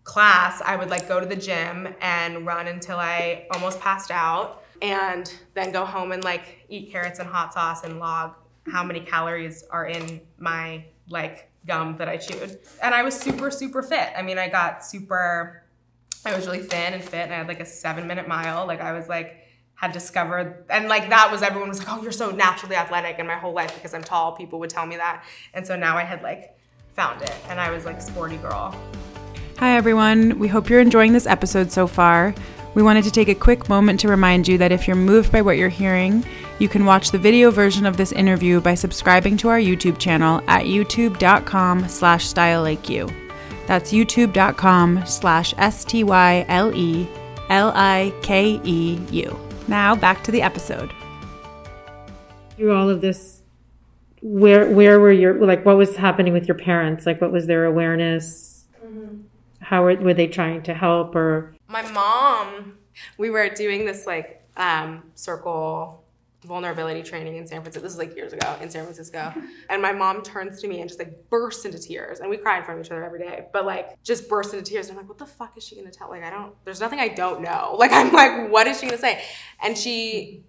class 0.04 0.62
I 0.62 0.76
would 0.76 0.90
like 0.90 1.08
go 1.08 1.22
to 1.22 1.26
the 1.26 1.38
gym 1.38 1.96
and 2.02 2.46
run 2.46 2.68
until 2.68 2.98
I 2.98 3.48
almost 3.54 3.80
passed 3.80 4.12
out 4.12 4.64
and 4.82 5.34
then 5.54 5.72
go 5.72 5.86
home 5.86 6.12
and 6.12 6.22
like 6.26 6.66
eat 6.68 6.92
carrots 6.92 7.20
and 7.20 7.30
hot 7.30 7.54
sauce 7.54 7.86
and 7.86 7.98
log 7.98 8.36
how 8.68 8.84
many 8.84 9.00
calories 9.00 9.64
are 9.72 9.86
in 9.86 10.20
my 10.38 10.84
like 11.10 11.50
gum 11.66 11.96
that 11.98 12.10
I 12.10 12.18
chewed. 12.18 12.60
And 12.84 12.94
I 12.94 13.04
was 13.04 13.18
super 13.18 13.50
super 13.50 13.82
fit. 13.82 14.10
I 14.18 14.22
mean, 14.22 14.38
I 14.38 14.50
got 14.50 14.86
super 14.86 15.65
I 16.26 16.36
was 16.36 16.48
really 16.48 16.64
thin 16.64 16.94
and 16.94 17.04
fit 17.04 17.20
and 17.20 17.34
I 17.34 17.38
had 17.38 17.48
like 17.48 17.60
a 17.60 17.66
7 17.66 18.08
minute 18.08 18.28
mile. 18.28 18.66
Like 18.66 18.82
I 18.82 18.94
was 18.94 19.08
like 19.08 19.42
had 19.76 19.92
discovered 19.92 20.66
and 20.70 20.88
like 20.88 21.10
that 21.10 21.30
was 21.32 21.42
everyone 21.42 21.70
was 21.70 21.80
like 21.80 21.92
oh 21.92 22.02
you're 22.02 22.12
so 22.12 22.32
naturally 22.32 22.76
athletic 22.76 23.18
and 23.20 23.28
my 23.28 23.36
whole 23.36 23.52
life 23.52 23.76
because 23.76 23.94
i'm 23.94 24.02
tall 24.02 24.32
people 24.32 24.58
would 24.60 24.70
tell 24.70 24.86
me 24.86 24.96
that. 24.96 25.24
And 25.54 25.68
so 25.68 25.76
now 25.76 25.98
i 25.98 26.04
had 26.04 26.24
like 26.24 26.58
found 26.94 27.22
it 27.22 27.36
and 27.50 27.60
i 27.60 27.70
was 27.70 27.86
like 27.86 28.02
sporty 28.02 28.38
girl. 28.38 28.74
Hi 29.58 29.78
everyone. 29.78 30.40
We 30.40 30.48
hope 30.48 30.70
you're 30.70 30.82
enjoying 30.82 31.14
this 31.14 31.28
episode 31.28 31.72
so 31.72 31.88
far. 31.88 32.34
We 32.74 32.84
wanted 32.84 33.06
to 33.06 33.12
take 33.12 33.30
a 33.30 33.36
quick 33.36 33.70
moment 33.70 34.02
to 34.02 34.10
remind 34.10 34.48
you 34.48 34.58
that 34.58 34.72
if 34.72 34.86
you're 34.86 34.98
moved 34.98 35.32
by 35.32 35.42
what 35.42 35.58
you're 35.58 35.70
hearing 35.70 36.26
you 36.60 36.70
can 36.70 36.86
watch 36.86 37.12
the 37.12 37.18
video 37.18 37.52
version 37.52 37.86
of 37.86 37.98
this 37.98 38.12
interview 38.12 38.62
by 38.62 38.76
subscribing 38.76 39.36
to 39.38 39.50
our 39.50 39.60
youtube 39.60 39.98
channel 39.98 40.42
at 40.48 40.64
youtube.com 40.64 41.88
slash 41.88 42.34
stylelikeyou 42.34 43.25
that's 43.68 43.92
youtube.com 43.92 45.06
slash 45.06 45.54
s-t-y-l-e-l-i-k-e-u 45.58 46.06
now, 49.68 49.96
back 49.96 50.24
to 50.24 50.32
the 50.32 50.42
episode. 50.42 50.94
Through 52.56 52.76
all 52.76 52.90
of 52.90 53.02
this 53.02 53.42
where 54.22 54.70
where 54.72 55.00
were 55.00 55.12
your 55.12 55.46
like 55.46 55.66
what 55.66 55.78
was 55.78 55.96
happening 55.96 56.34
with 56.34 56.48
your 56.48 56.58
parents? 56.58 57.06
Like 57.06 57.20
what 57.22 57.32
was 57.32 57.48
their 57.48 57.66
awareness? 57.66 58.66
How 59.60 59.84
were, 59.84 59.96
were 59.96 60.14
they 60.14 60.28
trying 60.28 60.62
to 60.64 60.74
help 60.74 61.16
or 61.16 61.56
my 61.68 61.82
mom, 61.92 62.78
we 63.18 63.30
were 63.30 63.50
doing 63.50 63.86
this 63.86 64.06
like 64.06 64.44
um, 64.56 65.04
circle 65.16 66.05
vulnerability 66.46 67.04
training 67.04 67.38
in 67.38 67.48
San 67.48 67.62
Francisco. 67.62 67.84
This 67.84 67.94
is 67.94 67.98
like 67.98 68.16
years 68.16 68.34
ago 68.34 68.56
in 68.62 68.70
San 68.70 68.84
Francisco. 68.84 69.34
And 69.70 69.82
my 69.82 69.92
mom 69.92 70.22
turns 70.22 70.62
to 70.62 70.68
me 70.68 70.80
and 70.80 70.88
just 70.88 71.00
like 71.00 71.30
bursts 71.30 71.66
into 71.66 71.80
tears. 71.80 72.20
And 72.20 72.30
we 72.30 72.38
cry 72.38 72.58
in 72.58 72.64
front 72.64 72.80
of 72.80 72.86
each 72.86 72.92
other 72.92 73.04
every 73.04 73.20
day, 73.20 73.48
but 73.52 73.66
like 73.66 74.02
just 74.04 74.30
bursts 74.30 74.54
into 74.54 74.64
tears. 74.64 74.90
And 74.90 74.98
I'm 74.98 75.04
like, 75.04 75.10
what 75.10 75.18
the 75.18 75.26
fuck 75.26 75.58
is 75.58 75.64
she 75.64 75.76
gonna 75.76 75.92
tell? 75.92 76.10
Like, 76.10 76.24
I 76.24 76.30
don't, 76.30 76.54
there's 76.66 76.80
nothing 76.80 77.00
I 77.00 77.10
don't 77.10 77.42
know. 77.42 77.76
Like, 77.86 77.92
I'm 77.92 78.12
like, 78.12 78.52
what 78.52 78.68
is 78.68 78.80
she 78.80 78.88
gonna 78.88 78.98
say? 78.98 79.24
And 79.62 79.78
she, 79.78 80.44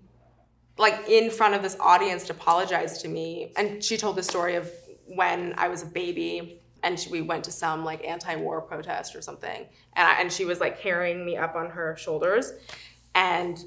like, 0.79 1.09
in 1.09 1.31
front 1.31 1.55
of 1.55 1.63
this 1.63 1.77
audience, 1.81 2.29
apologized 2.31 3.03
to 3.03 3.09
me. 3.09 3.53
And 3.57 3.83
she 3.83 3.97
told 3.97 4.17
the 4.17 4.23
story 4.23 4.55
of 4.55 4.71
when 5.07 5.55
I 5.59 5.69
was 5.69 5.83
a 5.83 5.87
baby 5.87 6.61
and 6.83 6.99
she, 6.99 7.11
we 7.11 7.21
went 7.21 7.45
to 7.45 7.53
some 7.53 7.85
like 7.85 8.05
anti-war 8.05 8.63
protest 8.63 9.17
or 9.17 9.23
something 9.23 9.67
and, 9.95 10.09
I, 10.09 10.21
and 10.21 10.33
she 10.33 10.45
was 10.45 10.61
like 10.61 10.81
carrying 10.81 11.25
me 11.25 11.37
up 11.37 11.55
on 11.55 11.71
her 11.71 11.97
shoulders 11.97 12.53
and 13.15 13.59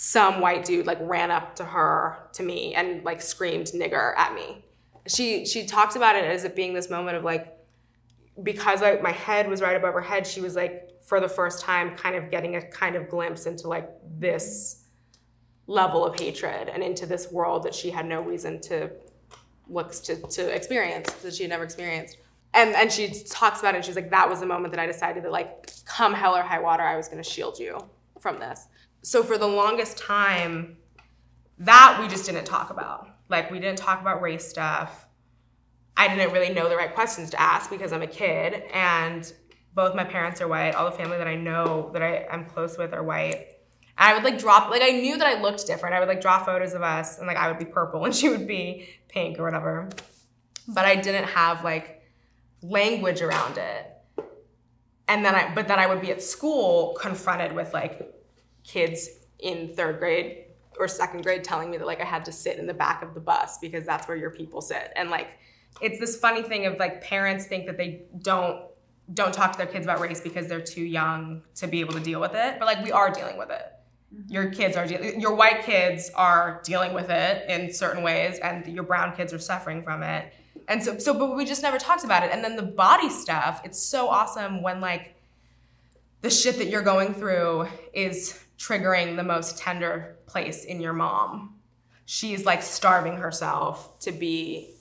some 0.00 0.40
white 0.40 0.64
dude 0.64 0.86
like 0.86 0.98
ran 1.00 1.28
up 1.32 1.56
to 1.56 1.64
her 1.64 2.28
to 2.32 2.44
me 2.44 2.72
and 2.72 3.02
like 3.02 3.20
screamed 3.20 3.66
nigger 3.74 4.16
at 4.16 4.32
me. 4.32 4.64
She 5.08 5.44
she 5.44 5.66
talked 5.66 5.96
about 5.96 6.14
it 6.14 6.22
as 6.22 6.44
it 6.44 6.54
being 6.54 6.72
this 6.72 6.88
moment 6.88 7.16
of 7.16 7.24
like 7.24 7.58
because 8.40 8.80
like 8.80 9.02
my 9.02 9.10
head 9.10 9.50
was 9.50 9.60
right 9.60 9.74
above 9.74 9.92
her 9.94 10.00
head 10.00 10.24
she 10.24 10.40
was 10.40 10.54
like 10.54 10.88
for 11.02 11.18
the 11.18 11.28
first 11.28 11.60
time 11.60 11.96
kind 11.96 12.14
of 12.14 12.30
getting 12.30 12.54
a 12.54 12.62
kind 12.62 12.94
of 12.94 13.08
glimpse 13.08 13.46
into 13.46 13.66
like 13.66 13.90
this 14.20 14.84
level 15.66 16.06
of 16.06 16.16
hatred 16.20 16.68
and 16.68 16.80
into 16.80 17.04
this 17.04 17.32
world 17.32 17.64
that 17.64 17.74
she 17.74 17.90
had 17.90 18.06
no 18.06 18.20
reason 18.20 18.60
to 18.60 18.88
look 19.68 19.92
to, 19.92 20.14
to 20.28 20.48
experience 20.54 21.10
that 21.14 21.34
she 21.34 21.42
had 21.42 21.50
never 21.50 21.64
experienced. 21.64 22.18
And 22.54 22.72
and 22.76 22.92
she 22.92 23.08
talks 23.24 23.58
about 23.58 23.74
it 23.74 23.78
and 23.78 23.84
she's 23.84 23.96
like 23.96 24.10
that 24.10 24.30
was 24.30 24.38
the 24.38 24.46
moment 24.46 24.72
that 24.74 24.80
i 24.80 24.86
decided 24.86 25.24
that 25.24 25.32
like 25.32 25.72
come 25.84 26.14
hell 26.14 26.36
or 26.36 26.42
high 26.42 26.60
water 26.60 26.84
i 26.84 26.96
was 26.96 27.08
going 27.08 27.20
to 27.20 27.28
shield 27.28 27.58
you 27.58 27.80
from 28.20 28.38
this 28.38 28.68
so 29.08 29.22
for 29.22 29.38
the 29.38 29.46
longest 29.46 29.96
time 29.96 30.76
that 31.58 31.98
we 31.98 32.06
just 32.08 32.26
didn't 32.26 32.44
talk 32.44 32.68
about 32.68 33.08
like 33.30 33.50
we 33.50 33.58
didn't 33.58 33.78
talk 33.78 34.02
about 34.02 34.20
race 34.20 34.46
stuff 34.46 35.06
i 35.96 36.06
didn't 36.06 36.30
really 36.30 36.52
know 36.52 36.68
the 36.68 36.76
right 36.76 36.94
questions 36.94 37.30
to 37.30 37.40
ask 37.40 37.70
because 37.70 37.90
i'm 37.90 38.02
a 38.02 38.06
kid 38.06 38.64
and 38.74 39.32
both 39.74 39.94
my 39.94 40.04
parents 40.04 40.42
are 40.42 40.48
white 40.48 40.74
all 40.74 40.90
the 40.90 40.96
family 40.96 41.16
that 41.16 41.26
i 41.26 41.34
know 41.34 41.88
that 41.94 42.02
I, 42.02 42.26
i'm 42.30 42.44
close 42.44 42.76
with 42.76 42.92
are 42.92 43.02
white 43.02 43.46
And 43.96 44.10
I 44.10 44.12
would 44.12 44.24
like 44.24 44.38
drop 44.38 44.68
like 44.68 44.82
I 44.82 44.90
knew 44.90 45.16
that 45.16 45.26
I 45.26 45.40
looked 45.40 45.66
different. 45.66 45.94
I 45.94 45.98
would 46.00 46.08
like 46.08 46.20
draw 46.20 46.44
photos 46.44 46.74
of 46.74 46.82
us 46.82 47.18
and 47.18 47.26
like 47.26 47.36
I 47.36 47.48
would 47.48 47.58
be 47.58 47.64
purple 47.64 48.04
and 48.06 48.14
she 48.14 48.28
would 48.28 48.46
be 48.46 48.88
pink 49.08 49.38
or 49.40 49.44
whatever. 49.44 49.88
But 50.68 50.84
I 50.84 50.94
didn't 50.94 51.24
have 51.24 51.64
like 51.64 52.02
language 52.62 53.22
around 53.22 53.58
it. 53.58 53.84
And 55.08 55.24
then 55.24 55.34
I, 55.34 55.52
but 55.52 55.66
then 55.66 55.80
I 55.80 55.86
would 55.88 56.00
be 56.00 56.12
at 56.12 56.22
school 56.22 56.94
confronted 57.00 57.52
with 57.52 57.72
like 57.72 58.17
kids 58.68 59.08
in 59.40 59.74
third 59.74 59.98
grade 59.98 60.44
or 60.78 60.86
second 60.86 61.22
grade 61.22 61.42
telling 61.42 61.70
me 61.70 61.76
that 61.78 61.86
like 61.86 62.00
I 62.00 62.04
had 62.04 62.24
to 62.26 62.32
sit 62.32 62.58
in 62.58 62.66
the 62.66 62.74
back 62.74 63.02
of 63.02 63.14
the 63.14 63.20
bus 63.20 63.58
because 63.58 63.84
that's 63.84 64.06
where 64.06 64.16
your 64.16 64.30
people 64.30 64.60
sit. 64.60 64.92
And 64.94 65.10
like, 65.10 65.28
it's 65.80 65.98
this 65.98 66.16
funny 66.16 66.42
thing 66.42 66.66
of 66.66 66.78
like 66.78 67.02
parents 67.02 67.46
think 67.46 67.66
that 67.66 67.76
they 67.76 68.02
don't 68.22 68.62
don't 69.14 69.32
talk 69.32 69.52
to 69.52 69.58
their 69.58 69.66
kids 69.66 69.86
about 69.86 70.00
race 70.00 70.20
because 70.20 70.48
they're 70.48 70.60
too 70.60 70.84
young 70.84 71.42
to 71.54 71.66
be 71.66 71.80
able 71.80 71.94
to 71.94 72.00
deal 72.00 72.20
with 72.20 72.34
it. 72.34 72.58
But 72.58 72.66
like 72.66 72.84
we 72.84 72.92
are 72.92 73.10
dealing 73.10 73.38
with 73.38 73.50
it. 73.50 73.64
Mm-hmm. 74.14 74.32
Your 74.32 74.50
kids 74.50 74.76
are 74.76 74.86
dealing. 74.86 75.20
Your 75.20 75.34
white 75.34 75.62
kids 75.62 76.10
are 76.14 76.60
dealing 76.62 76.92
with 76.92 77.10
it 77.10 77.48
in 77.48 77.72
certain 77.72 78.02
ways, 78.02 78.38
and 78.38 78.66
your 78.66 78.84
brown 78.84 79.16
kids 79.16 79.32
are 79.32 79.38
suffering 79.38 79.82
from 79.82 80.02
it 80.02 80.32
and 80.68 80.84
so 80.84 80.98
so 80.98 81.14
but 81.14 81.34
we 81.34 81.44
just 81.44 81.62
never 81.62 81.78
talked 81.78 82.04
about 82.04 82.22
it 82.22 82.30
and 82.30 82.44
then 82.44 82.54
the 82.54 82.62
body 82.62 83.08
stuff 83.08 83.60
it's 83.64 83.80
so 83.80 84.08
awesome 84.08 84.62
when 84.62 84.80
like 84.80 85.14
the 86.20 86.30
shit 86.30 86.58
that 86.58 86.66
you're 86.66 86.82
going 86.82 87.14
through 87.14 87.66
is 87.92 88.44
triggering 88.58 89.16
the 89.16 89.22
most 89.22 89.58
tender 89.58 90.16
place 90.26 90.64
in 90.64 90.80
your 90.80 90.92
mom. 90.92 91.54
She's 92.04 92.44
like 92.44 92.62
starving 92.62 93.16
herself 93.16 93.98
to 94.00 94.12
be 94.12 94.74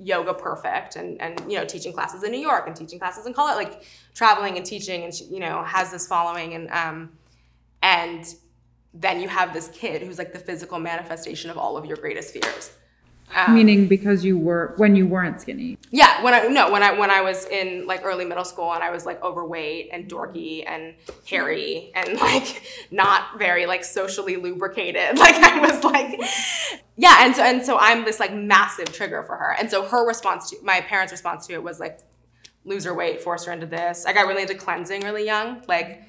yoga 0.00 0.34
perfect 0.34 0.96
and 0.96 1.20
and 1.20 1.40
you 1.50 1.56
know 1.56 1.64
teaching 1.64 1.92
classes 1.92 2.24
in 2.24 2.32
new 2.32 2.40
york 2.40 2.66
and 2.66 2.74
teaching 2.74 2.98
classes 2.98 3.26
in 3.26 3.32
college 3.32 3.54
like 3.54 3.84
traveling 4.12 4.56
and 4.56 4.66
teaching 4.66 5.04
and 5.04 5.14
she 5.14 5.24
you 5.26 5.38
know 5.38 5.62
has 5.62 5.92
this 5.92 6.08
following 6.08 6.54
and 6.54 6.68
um 6.70 7.12
and 7.82 8.34
then 8.92 9.20
you 9.20 9.28
have 9.28 9.52
this 9.52 9.68
kid 9.68 10.02
who's 10.02 10.18
like 10.18 10.32
the 10.32 10.38
physical 10.38 10.80
manifestation 10.80 11.48
of 11.48 11.56
all 11.56 11.76
of 11.76 11.84
your 11.84 11.96
greatest 11.96 12.32
fears 12.32 12.72
um, 13.34 13.54
Meaning 13.54 13.88
because 13.88 14.24
you 14.24 14.38
were 14.38 14.74
when 14.76 14.94
you 14.94 15.06
weren't 15.06 15.40
skinny. 15.40 15.76
Yeah, 15.90 16.22
when 16.22 16.34
I 16.34 16.46
no 16.46 16.70
when 16.70 16.82
I 16.82 16.92
when 16.96 17.10
I 17.10 17.20
was 17.20 17.46
in 17.46 17.86
like 17.86 18.04
early 18.04 18.24
middle 18.24 18.44
school 18.44 18.72
and 18.72 18.82
I 18.82 18.90
was 18.90 19.06
like 19.06 19.22
overweight 19.24 19.88
and 19.92 20.08
dorky 20.08 20.62
and 20.66 20.94
hairy 21.26 21.90
and 21.94 22.18
like 22.20 22.62
not 22.90 23.38
very 23.38 23.66
like 23.66 23.84
socially 23.84 24.36
lubricated. 24.36 25.18
Like 25.24 25.36
I 25.36 25.58
was 25.58 25.82
like 25.82 26.20
yeah, 26.96 27.24
and 27.24 27.34
so 27.34 27.42
and 27.42 27.64
so 27.64 27.78
I'm 27.78 28.04
this 28.04 28.20
like 28.20 28.34
massive 28.34 28.92
trigger 28.92 29.22
for 29.22 29.36
her. 29.36 29.56
And 29.58 29.70
so 29.70 29.84
her 29.84 30.06
response 30.06 30.50
to 30.50 30.56
my 30.62 30.82
parents' 30.82 31.10
response 31.10 31.46
to 31.46 31.54
it 31.54 31.62
was 31.62 31.80
like 31.80 32.00
lose 32.64 32.84
her 32.84 32.94
weight, 32.94 33.22
force 33.22 33.46
her 33.46 33.52
into 33.52 33.66
this. 33.66 34.04
I 34.04 34.12
got 34.12 34.26
really 34.26 34.42
into 34.42 34.54
cleansing 34.54 35.02
really 35.02 35.24
young, 35.24 35.62
like 35.66 36.02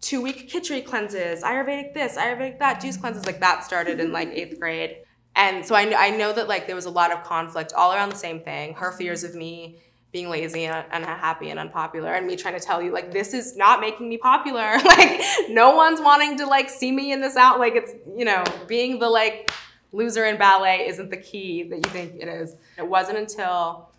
two 0.00 0.20
week 0.20 0.50
khichdi 0.50 0.84
cleanses, 0.84 1.42
Ayurvedic 1.42 1.94
this, 1.94 2.16
Ayurvedic 2.16 2.58
that, 2.60 2.80
juice 2.80 2.96
cleanses, 2.96 3.26
like 3.26 3.40
that 3.40 3.64
started 3.64 3.98
in 4.00 4.12
like 4.12 4.28
eighth 4.28 4.58
grade 4.60 4.98
and 5.36 5.66
so 5.66 5.74
I, 5.74 5.92
I 5.96 6.10
know 6.10 6.32
that 6.32 6.48
like 6.48 6.66
there 6.66 6.76
was 6.76 6.86
a 6.86 6.90
lot 6.90 7.12
of 7.12 7.24
conflict 7.24 7.72
all 7.72 7.92
around 7.92 8.10
the 8.10 8.16
same 8.16 8.40
thing 8.40 8.74
her 8.74 8.92
fears 8.92 9.24
of 9.24 9.34
me 9.34 9.78
being 10.14 10.30
lazy 10.30 10.64
and 10.64 10.86
unhappy 10.92 11.50
and 11.50 11.58
unpopular 11.58 12.12
and 12.12 12.24
me 12.24 12.36
trying 12.36 12.54
to 12.54 12.64
tell 12.64 12.80
you 12.80 12.92
like 12.92 13.10
this 13.10 13.34
is 13.34 13.56
not 13.56 13.80
making 13.80 14.08
me 14.08 14.16
popular. 14.16 14.78
Like 14.84 15.20
no 15.48 15.74
one's 15.74 16.00
wanting 16.00 16.38
to 16.38 16.46
like 16.46 16.70
see 16.70 16.92
me 16.92 17.10
in 17.10 17.20
this 17.20 17.36
out 17.36 17.58
like 17.58 17.74
it's 17.74 17.92
you 18.16 18.24
know 18.24 18.44
being 18.68 19.00
the 19.00 19.08
like 19.08 19.50
loser 19.90 20.24
in 20.26 20.36
ballet 20.38 20.86
isn't 20.86 21.10
the 21.10 21.16
key 21.16 21.64
that 21.64 21.76
you 21.76 21.90
think 21.90 22.14
it 22.20 22.28
is. 22.28 22.54
It 22.78 22.86
wasn't 22.86 23.18
until 23.18 23.90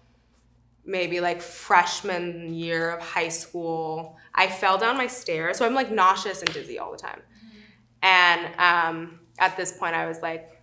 maybe 0.86 1.19
like 1.19 1.41
freshman 1.41 2.53
year 2.53 2.91
of 2.91 3.01
high 3.01 3.29
school 3.29 4.15
i 4.36 4.47
fell 4.47 4.77
down 4.77 4.95
my 4.95 5.07
stairs. 5.07 5.57
So 5.57 5.65
i'm 5.65 5.73
like 5.73 5.91
nauseous 5.91 6.41
and 6.41 6.53
dizzy 6.53 6.79
all 6.79 6.93
the 6.93 6.97
time. 6.97 7.21
And 8.01 8.55
um, 8.57 9.19
at 9.38 9.57
this 9.57 9.77
point 9.77 9.95
i 9.95 10.07
was 10.07 10.21
like 10.21 10.55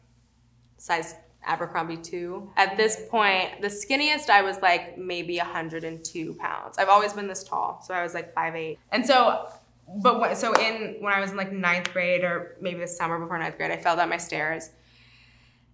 size 0.83 1.15
Abercrombie 1.45 1.97
2. 1.97 2.51
At 2.57 2.77
this 2.77 3.03
point, 3.09 3.61
the 3.61 3.69
skinniest 3.69 4.29
I 4.29 4.43
was 4.43 4.61
like 4.61 4.99
maybe 4.99 5.39
102 5.39 6.35
pounds. 6.35 6.77
I've 6.77 6.89
always 6.89 7.13
been 7.13 7.29
this 7.29 7.45
tall, 7.45 7.81
so 7.87 7.95
I 7.95 8.03
was 8.03 8.15
like 8.15 8.35
5'8. 8.35 8.79
And 8.91 9.07
so, 9.07 9.49
but 10.03 10.21
when, 10.21 10.35
so 10.35 10.53
in 10.55 10.97
when 11.01 11.13
I 11.13 11.21
was 11.21 11.31
in 11.31 11.37
like 11.37 11.53
ninth 11.53 11.93
grade 11.93 12.25
or 12.25 12.57
maybe 12.61 12.81
the 12.81 12.89
summer 12.89 13.19
before 13.21 13.39
ninth 13.39 13.57
grade, 13.57 13.71
I 13.71 13.77
fell 13.77 13.95
down 13.95 14.09
my 14.09 14.17
stairs 14.17 14.71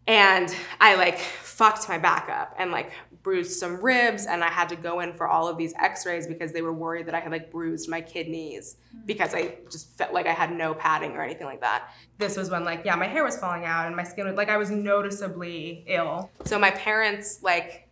and 0.07 0.55
I 0.79 0.95
like 0.97 1.19
fucked 1.19 1.89
my 1.89 1.97
back 1.97 2.29
up 2.29 2.55
and 2.59 2.71
like 2.71 2.93
bruised 3.29 3.61
some 3.61 3.79
ribs 3.85 4.25
and 4.25 4.43
I 4.43 4.49
had 4.49 4.71
to 4.71 4.77
go 4.77 5.01
in 5.01 5.13
for 5.13 5.29
all 5.29 5.49
of 5.49 5.59
these 5.59 5.75
x-rays 5.75 6.27
because 6.27 6.51
they 6.51 6.63
were 6.63 6.73
worried 6.73 7.05
that 7.05 7.15
I 7.15 7.21
had 7.21 7.31
like 7.31 7.51
bruised 7.51 7.87
my 7.87 8.01
kidneys 8.01 8.79
because 9.05 9.35
I 9.35 9.59
just 9.71 9.91
felt 9.99 10.15
like 10.15 10.27
I 10.27 10.33
had 10.33 10.51
no 10.51 10.73
padding 10.73 11.13
or 11.13 11.23
anything 11.23 11.45
like 11.45 11.61
that. 11.61 11.91
This 12.17 12.39
was 12.39 12.49
when 12.49 12.65
like 12.65 12.87
yeah, 12.87 12.95
my 12.95 13.07
hair 13.07 13.23
was 13.23 13.37
falling 13.37 13.67
out 13.67 13.87
and 13.87 13.95
my 13.95 14.03
skin 14.03 14.27
was 14.27 14.37
like 14.37 14.49
I 14.49 14.57
was 14.57 14.71
noticeably 14.71 15.85
ill. 15.89 16.31
So 16.47 16.59
my 16.59 16.71
parents 16.71 17.43
like 17.43 17.91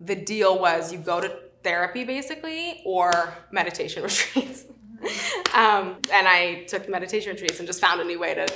the 0.00 0.16
deal 0.16 0.58
was 0.58 0.92
you 0.92 0.98
go 0.98 1.20
to 1.20 1.38
therapy 1.62 2.02
basically 2.02 2.82
or 2.84 3.34
meditation 3.52 4.02
retreats. 4.08 4.64
um, 5.54 5.98
and 6.12 6.26
I 6.26 6.64
took 6.66 6.88
meditation 6.88 7.30
retreats 7.30 7.60
and 7.60 7.68
just 7.68 7.80
found 7.80 8.00
a 8.00 8.04
new 8.04 8.18
way 8.18 8.34
to 8.34 8.52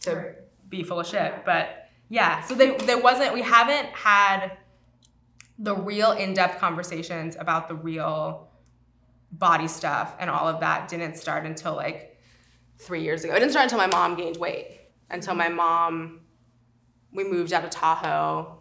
to 0.00 0.34
be 0.68 0.82
full 0.82 1.00
of 1.00 1.06
shit. 1.06 1.32
But 1.46 1.88
yeah, 2.12 2.42
so 2.42 2.54
they, 2.54 2.76
there 2.76 3.00
wasn't, 3.00 3.32
we 3.32 3.40
haven't 3.40 3.86
had 3.86 4.58
the 5.58 5.74
real 5.74 6.12
in 6.12 6.34
depth 6.34 6.58
conversations 6.58 7.36
about 7.38 7.68
the 7.68 7.74
real 7.74 8.48
body 9.32 9.68
stuff 9.68 10.14
and 10.18 10.28
all 10.28 10.46
of 10.46 10.60
that 10.60 10.88
didn't 10.88 11.16
start 11.16 11.46
until 11.46 11.74
like 11.74 12.18
three 12.78 13.02
years 13.02 13.24
ago. 13.24 13.34
It 13.34 13.38
didn't 13.38 13.52
start 13.52 13.64
until 13.64 13.78
my 13.78 13.86
mom 13.86 14.16
gained 14.16 14.36
weight, 14.36 14.80
until 15.10 15.34
my 15.34 15.48
mom, 15.48 16.20
we 17.12 17.24
moved 17.24 17.52
out 17.52 17.64
of 17.64 17.70
Tahoe 17.70 18.58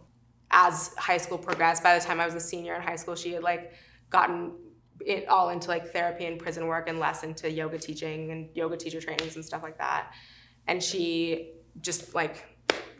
as 0.52 0.94
high 0.96 1.18
school 1.18 1.38
progressed. 1.38 1.84
By 1.84 1.98
the 1.98 2.04
time 2.04 2.20
I 2.20 2.26
was 2.26 2.36
a 2.36 2.40
senior 2.40 2.76
in 2.76 2.82
high 2.82 2.98
school, 2.98 3.16
she 3.16 3.32
had 3.34 3.44
like 3.44 3.74
gotten 4.10 4.54
it 5.06 5.28
all 5.28 5.50
into 5.50 5.70
like 5.70 5.92
therapy 5.92 6.26
and 6.26 6.38
prison 6.38 6.68
work 6.68 6.88
and 6.88 7.00
less 7.00 7.24
into 7.24 7.50
yoga 7.50 7.80
teaching 7.80 8.32
and 8.32 8.50
yoga 8.54 8.78
teacher 8.78 9.02
trainings 9.02 9.36
and 9.36 9.44
stuff 9.44 9.64
like 9.64 9.78
that. 9.78 10.12
And 10.68 10.84
she 10.84 11.54
just 11.80 12.14
like 12.14 12.46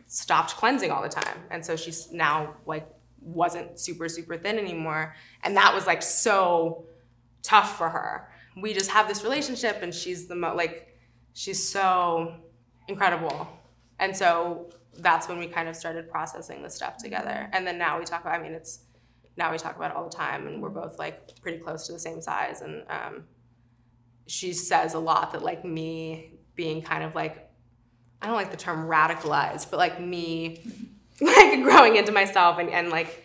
stopped 0.06 0.56
cleansing 0.56 0.90
all 0.90 1.02
the 1.02 1.08
time. 1.08 1.38
And 1.50 1.64
so 1.64 1.76
she's 1.76 2.10
now 2.10 2.54
like 2.66 2.88
wasn't 3.22 3.78
super, 3.78 4.08
super 4.08 4.36
thin 4.36 4.58
anymore. 4.58 5.14
And 5.42 5.56
that 5.56 5.74
was 5.74 5.86
like 5.86 6.02
so 6.02 6.86
tough 7.42 7.76
for 7.76 7.88
her. 7.88 8.28
We 8.60 8.74
just 8.74 8.90
have 8.90 9.08
this 9.08 9.22
relationship 9.22 9.78
and 9.82 9.94
she's 9.94 10.26
the 10.26 10.34
mo 10.34 10.54
like 10.54 10.96
she's 11.32 11.66
so 11.66 12.34
incredible. 12.88 13.48
And 13.98 14.16
so 14.16 14.70
that's 14.98 15.28
when 15.28 15.38
we 15.38 15.46
kind 15.46 15.68
of 15.68 15.76
started 15.76 16.10
processing 16.10 16.62
the 16.62 16.70
stuff 16.70 16.98
together. 16.98 17.48
And 17.52 17.66
then 17.66 17.78
now 17.78 17.98
we 17.98 18.04
talk 18.04 18.22
about, 18.22 18.38
I 18.38 18.42
mean, 18.42 18.52
it's, 18.52 18.80
now 19.36 19.50
we 19.50 19.58
talk 19.58 19.76
about 19.76 19.92
it 19.92 19.96
all 19.96 20.04
the 20.04 20.14
time 20.14 20.46
and 20.46 20.60
we're 20.60 20.68
both 20.68 20.98
like 20.98 21.40
pretty 21.40 21.58
close 21.58 21.86
to 21.86 21.92
the 21.92 21.98
same 21.98 22.20
size. 22.20 22.60
And 22.60 22.84
um, 22.90 23.24
she 24.26 24.52
says 24.52 24.94
a 24.94 24.98
lot 24.98 25.32
that 25.32 25.42
like 25.42 25.64
me 25.64 26.34
being 26.54 26.82
kind 26.82 27.02
of 27.02 27.14
like, 27.14 27.48
I 28.20 28.26
don't 28.26 28.36
like 28.36 28.50
the 28.50 28.56
term 28.56 28.86
radicalized, 28.86 29.70
but 29.70 29.78
like 29.78 30.00
me 30.00 30.62
like 31.36 31.62
growing 31.62 31.96
into 31.96 32.12
myself 32.12 32.58
and, 32.58 32.68
and 32.68 32.90
like 32.90 33.24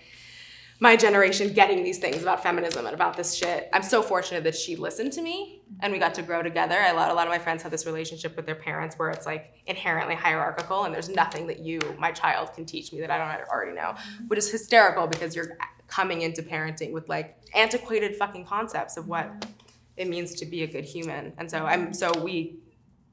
my 0.80 0.96
generation 0.96 1.54
getting 1.54 1.84
these 1.84 1.98
things 1.98 2.22
about 2.22 2.44
feminism 2.44 2.86
and 2.86 2.94
about 2.94 3.18
this 3.18 3.34
shit. 3.34 3.68
I'm 3.74 3.82
so 3.82 4.04
fortunate 4.04 4.44
that 4.44 4.56
she 4.56 4.76
listened 4.76 5.12
to 5.14 5.22
me 5.24 5.64
and 5.80 5.92
we 5.92 5.98
got 5.98 6.14
to 6.16 6.22
grow 6.22 6.44
together. 6.44 6.80
A 6.80 6.94
lot, 6.94 7.10
a 7.10 7.14
lot 7.16 7.26
of 7.26 7.32
my 7.32 7.40
friends 7.40 7.64
have 7.64 7.72
this 7.72 7.88
relationship 7.88 8.36
with 8.36 8.46
their 8.46 8.56
parents 8.56 8.96
where 8.98 9.10
it's 9.10 9.26
like 9.26 9.56
inherently 9.66 10.14
hierarchical 10.14 10.84
and 10.84 10.94
there's 10.94 11.10
nothing 11.10 11.48
that 11.48 11.60
you, 11.60 11.80
my 11.98 12.12
child, 12.12 12.54
can 12.54 12.66
teach 12.66 12.94
me 12.94 13.00
that 13.00 13.10
I 13.10 13.18
don't 13.18 13.50
already 13.50 13.74
know, 13.74 13.96
which 14.28 14.38
is 14.38 14.52
hysterical 14.52 15.08
because 15.08 15.36
you're 15.36 15.58
coming 15.88 16.22
into 16.22 16.44
parenting 16.44 16.92
with 16.92 17.10
like 17.10 17.40
antiquated 17.56 18.16
fucking 18.16 18.46
concepts 18.46 18.98
of 18.98 19.08
what 19.08 19.48
it 19.96 20.08
means 20.08 20.36
to 20.36 20.46
be 20.46 20.62
a 20.62 20.68
good 20.68 20.86
human. 20.86 21.34
And 21.40 21.50
so 21.50 21.66
I'm, 21.66 21.92
so 21.92 22.12
we, 22.22 22.60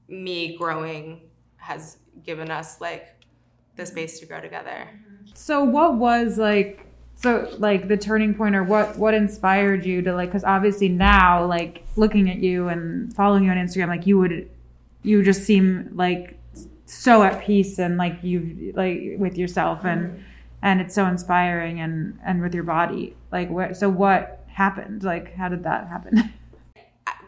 me 0.09 0.59
growing 0.59 1.23
has 1.57 1.97
given 2.23 2.51
us 2.51 2.79
like 2.81 3.14
the 3.77 3.87
space 3.87 4.21
to 4.21 4.27
grow 4.27 4.41
together. 4.41 4.89
So 5.35 5.65
what 5.65 5.95
was 5.97 6.39
like 6.39 6.87
so 7.17 7.49
like 7.59 7.89
the 7.89 7.97
turning 7.97 8.35
point 8.35 8.55
or 8.55 8.65
what 8.65 8.97
what 8.99 9.15
inspired 9.15 9.85
you 9.87 10.03
to 10.03 10.13
like 10.13 10.33
cuz 10.33 10.45
obviously 10.45 10.89
now 10.89 11.45
like 11.45 11.85
looking 11.97 12.29
at 12.29 12.39
you 12.39 12.69
and 12.69 13.15
following 13.15 13.45
you 13.45 13.51
on 13.51 13.57
Instagram 13.57 13.89
like 13.89 14.07
you 14.07 14.19
would 14.19 14.49
you 15.03 15.23
just 15.23 15.43
seem 15.45 15.91
like 15.95 16.39
so 16.87 17.23
at 17.23 17.43
peace 17.43 17.79
and 17.79 17.97
like 17.97 18.23
you 18.23 18.73
like 18.77 19.15
with 19.19 19.39
yourself 19.39 19.85
and 19.85 20.11
mm-hmm. 20.11 20.23
and 20.63 20.81
it's 20.81 20.95
so 20.95 21.07
inspiring 21.07 21.81
and 21.81 22.19
and 22.25 22.43
with 22.43 22.55
your 22.55 22.65
body. 22.65 23.17
Like 23.31 23.51
what 23.51 23.77
so 23.77 23.89
what 23.89 24.45
happened? 24.49 25.03
Like 25.03 25.35
how 25.35 25.49
did 25.49 25.65
that 25.65 25.89
happen 25.89 26.33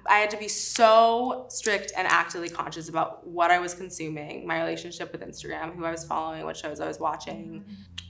I 0.09 0.19
had 0.19 0.31
to 0.31 0.37
be 0.37 0.49
so 0.49 1.47
strict 1.49 1.93
and 1.97 2.07
actively 2.07 2.49
conscious 2.49 2.89
about 2.89 3.27
what 3.27 3.51
I 3.51 3.59
was 3.59 3.75
consuming, 3.75 4.47
my 4.47 4.61
relationship 4.61 5.13
with 5.13 5.21
Instagram, 5.23 5.75
who 5.75 5.85
I 5.85 5.91
was 5.91 6.05
following, 6.05 6.45
what 6.45 6.57
shows 6.57 6.81
I 6.81 6.89
was 6.89 6.99
watching, 6.99 7.65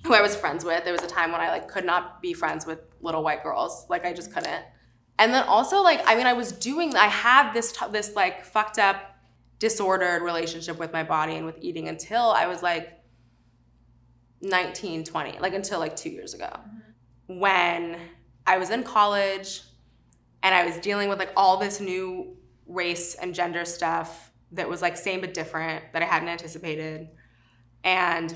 who 0.05 0.15
I 0.15 0.21
was 0.21 0.35
friends 0.37 0.65
with. 0.65 0.85
There 0.85 0.93
was 0.93 1.03
a 1.03 1.09
time 1.09 1.33
when 1.33 1.41
I 1.41 1.49
like 1.49 1.69
could 1.69 1.85
not 1.85 2.23
be 2.23 2.33
friends 2.33 2.67
with 2.67 2.81
little 3.01 3.23
white 3.23 3.43
girls, 3.43 3.87
like 3.89 4.05
I 4.05 4.13
just 4.13 4.33
couldn't. 4.33 4.65
And 5.19 5.33
then 5.33 5.45
also 5.45 5.83
like 5.83 6.03
I 6.07 6.15
mean 6.15 6.27
I 6.27 6.33
was 6.35 6.53
doing 6.53 6.95
I 6.95 7.07
had 7.07 7.53
this 7.53 7.73
t- 7.73 7.87
this 7.91 8.15
like 8.15 8.45
fucked 8.45 8.79
up 8.79 9.17
disordered 9.59 10.23
relationship 10.23 10.79
with 10.79 10.93
my 10.93 11.03
body 11.03 11.35
and 11.35 11.47
with 11.47 11.57
eating 11.61 11.89
until 11.89 12.31
I 12.31 12.47
was 12.47 12.63
like 12.63 12.93
19, 14.43 15.05
20, 15.05 15.39
like 15.39 15.55
until 15.55 15.79
like 15.79 15.97
2 15.97 16.11
years 16.11 16.35
ago. 16.35 16.51
Mm-hmm. 16.51 17.39
When 17.39 17.99
I 18.47 18.59
was 18.59 18.71
in 18.71 18.83
college, 18.83 19.63
and 20.43 20.55
I 20.55 20.65
was 20.65 20.79
dealing 20.79 21.09
with 21.09 21.19
like 21.19 21.33
all 21.37 21.57
this 21.57 21.81
new 21.81 22.37
race 22.67 23.15
and 23.15 23.35
gender 23.35 23.65
stuff 23.65 24.31
that 24.53 24.69
was 24.69 24.83
like 24.83 24.97
same 24.97 25.21
but 25.21 25.35
different 25.35 25.85
that 25.93 26.03
I 26.03 26.07
hadn't 26.07 26.29
anticipated. 26.29 27.09
And 27.85 28.35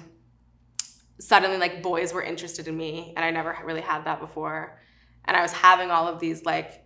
suddenly 1.18 1.58
like 1.58 1.82
boys 1.82 2.12
were 2.12 2.22
interested 2.22 2.66
in 2.66 2.76
me 2.76 3.12
and 3.16 3.24
I 3.24 3.30
never 3.30 3.56
really 3.64 3.80
had 3.80 4.04
that 4.04 4.20
before. 4.20 4.80
And 5.24 5.36
I 5.36 5.42
was 5.42 5.52
having 5.52 5.90
all 5.90 6.08
of 6.08 6.18
these 6.18 6.44
like 6.44 6.84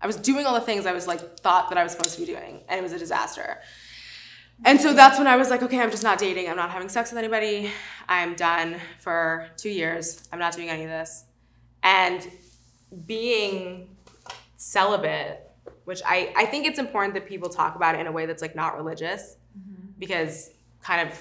I 0.00 0.06
was 0.06 0.16
doing 0.16 0.46
all 0.46 0.54
the 0.54 0.60
things 0.60 0.86
I 0.86 0.92
was 0.92 1.06
like 1.06 1.40
thought 1.40 1.70
that 1.70 1.78
I 1.78 1.82
was 1.82 1.92
supposed 1.92 2.14
to 2.14 2.20
be 2.20 2.26
doing 2.26 2.62
and 2.68 2.78
it 2.78 2.82
was 2.82 2.92
a 2.92 2.98
disaster. 2.98 3.60
And 4.64 4.80
so 4.80 4.94
that's 4.94 5.18
when 5.18 5.26
I 5.26 5.36
was 5.36 5.50
like, 5.50 5.62
okay, 5.62 5.80
I'm 5.80 5.90
just 5.90 6.02
not 6.02 6.18
dating. 6.18 6.48
I'm 6.48 6.56
not 6.56 6.70
having 6.70 6.88
sex 6.88 7.10
with 7.10 7.18
anybody. 7.18 7.70
I'm 8.08 8.34
done 8.34 8.76
for 9.00 9.48
2 9.58 9.68
years. 9.68 10.26
I'm 10.32 10.38
not 10.38 10.54
doing 10.54 10.70
any 10.70 10.84
of 10.84 10.88
this. 10.88 11.24
And 11.82 12.26
being 13.04 13.95
celibate, 14.66 15.48
which 15.84 16.02
I, 16.04 16.32
I 16.36 16.44
think 16.46 16.66
it's 16.66 16.80
important 16.80 17.14
that 17.14 17.24
people 17.26 17.48
talk 17.48 17.76
about 17.76 17.94
it 17.94 18.00
in 18.00 18.08
a 18.08 18.12
way 18.12 18.26
that's 18.26 18.42
like 18.42 18.56
not 18.56 18.76
religious 18.76 19.36
mm-hmm. 19.56 19.92
because 19.96 20.50
kind 20.82 21.08
of 21.08 21.16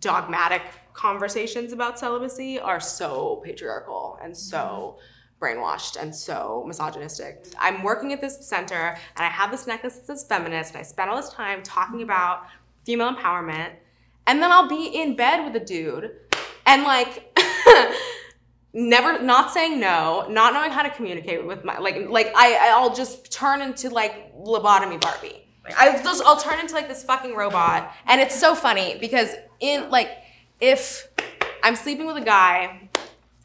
dogmatic 0.00 0.62
conversations 0.92 1.72
about 1.72 2.00
celibacy 2.00 2.58
are 2.58 2.80
so 2.80 3.40
patriarchal 3.44 4.18
and 4.20 4.36
so 4.36 4.98
mm-hmm. 4.98 5.44
brainwashed 5.44 6.02
and 6.02 6.12
so 6.12 6.64
misogynistic. 6.66 7.46
I'm 7.60 7.84
working 7.84 8.12
at 8.12 8.20
this 8.20 8.44
center 8.44 8.74
and 8.74 9.24
I 9.24 9.28
have 9.28 9.52
this 9.52 9.68
necklace 9.68 9.94
that 9.94 10.06
says 10.06 10.26
feminist 10.28 10.72
and 10.72 10.80
I 10.80 10.82
spend 10.82 11.10
all 11.10 11.16
this 11.16 11.30
time 11.30 11.62
talking 11.62 12.02
about 12.02 12.46
female 12.84 13.14
empowerment 13.14 13.70
and 14.26 14.42
then 14.42 14.50
I'll 14.50 14.68
be 14.68 14.86
in 14.86 15.14
bed 15.14 15.44
with 15.44 15.62
a 15.62 15.64
dude 15.64 16.10
and 16.66 16.82
like 16.82 17.38
never 18.76 19.20
not 19.22 19.50
saying 19.50 19.80
no, 19.80 20.26
not 20.28 20.52
knowing 20.52 20.70
how 20.70 20.82
to 20.82 20.90
communicate 20.90 21.44
with 21.44 21.64
my 21.64 21.78
like 21.78 22.08
like 22.08 22.30
I 22.36 22.72
I'll 22.74 22.94
just 22.94 23.32
turn 23.32 23.62
into 23.62 23.88
like 23.88 24.34
lobotomy 24.36 25.00
Barbie. 25.00 25.42
I 25.76 26.00
just 26.02 26.22
I'll 26.24 26.36
turn 26.36 26.60
into 26.60 26.74
like 26.74 26.86
this 26.86 27.02
fucking 27.02 27.34
robot. 27.34 27.92
And 28.06 28.20
it's 28.20 28.38
so 28.38 28.54
funny 28.54 28.98
because 29.00 29.34
in 29.60 29.88
like 29.90 30.10
if 30.60 31.08
I'm 31.62 31.74
sleeping 31.74 32.06
with 32.06 32.18
a 32.18 32.24
guy 32.24 32.90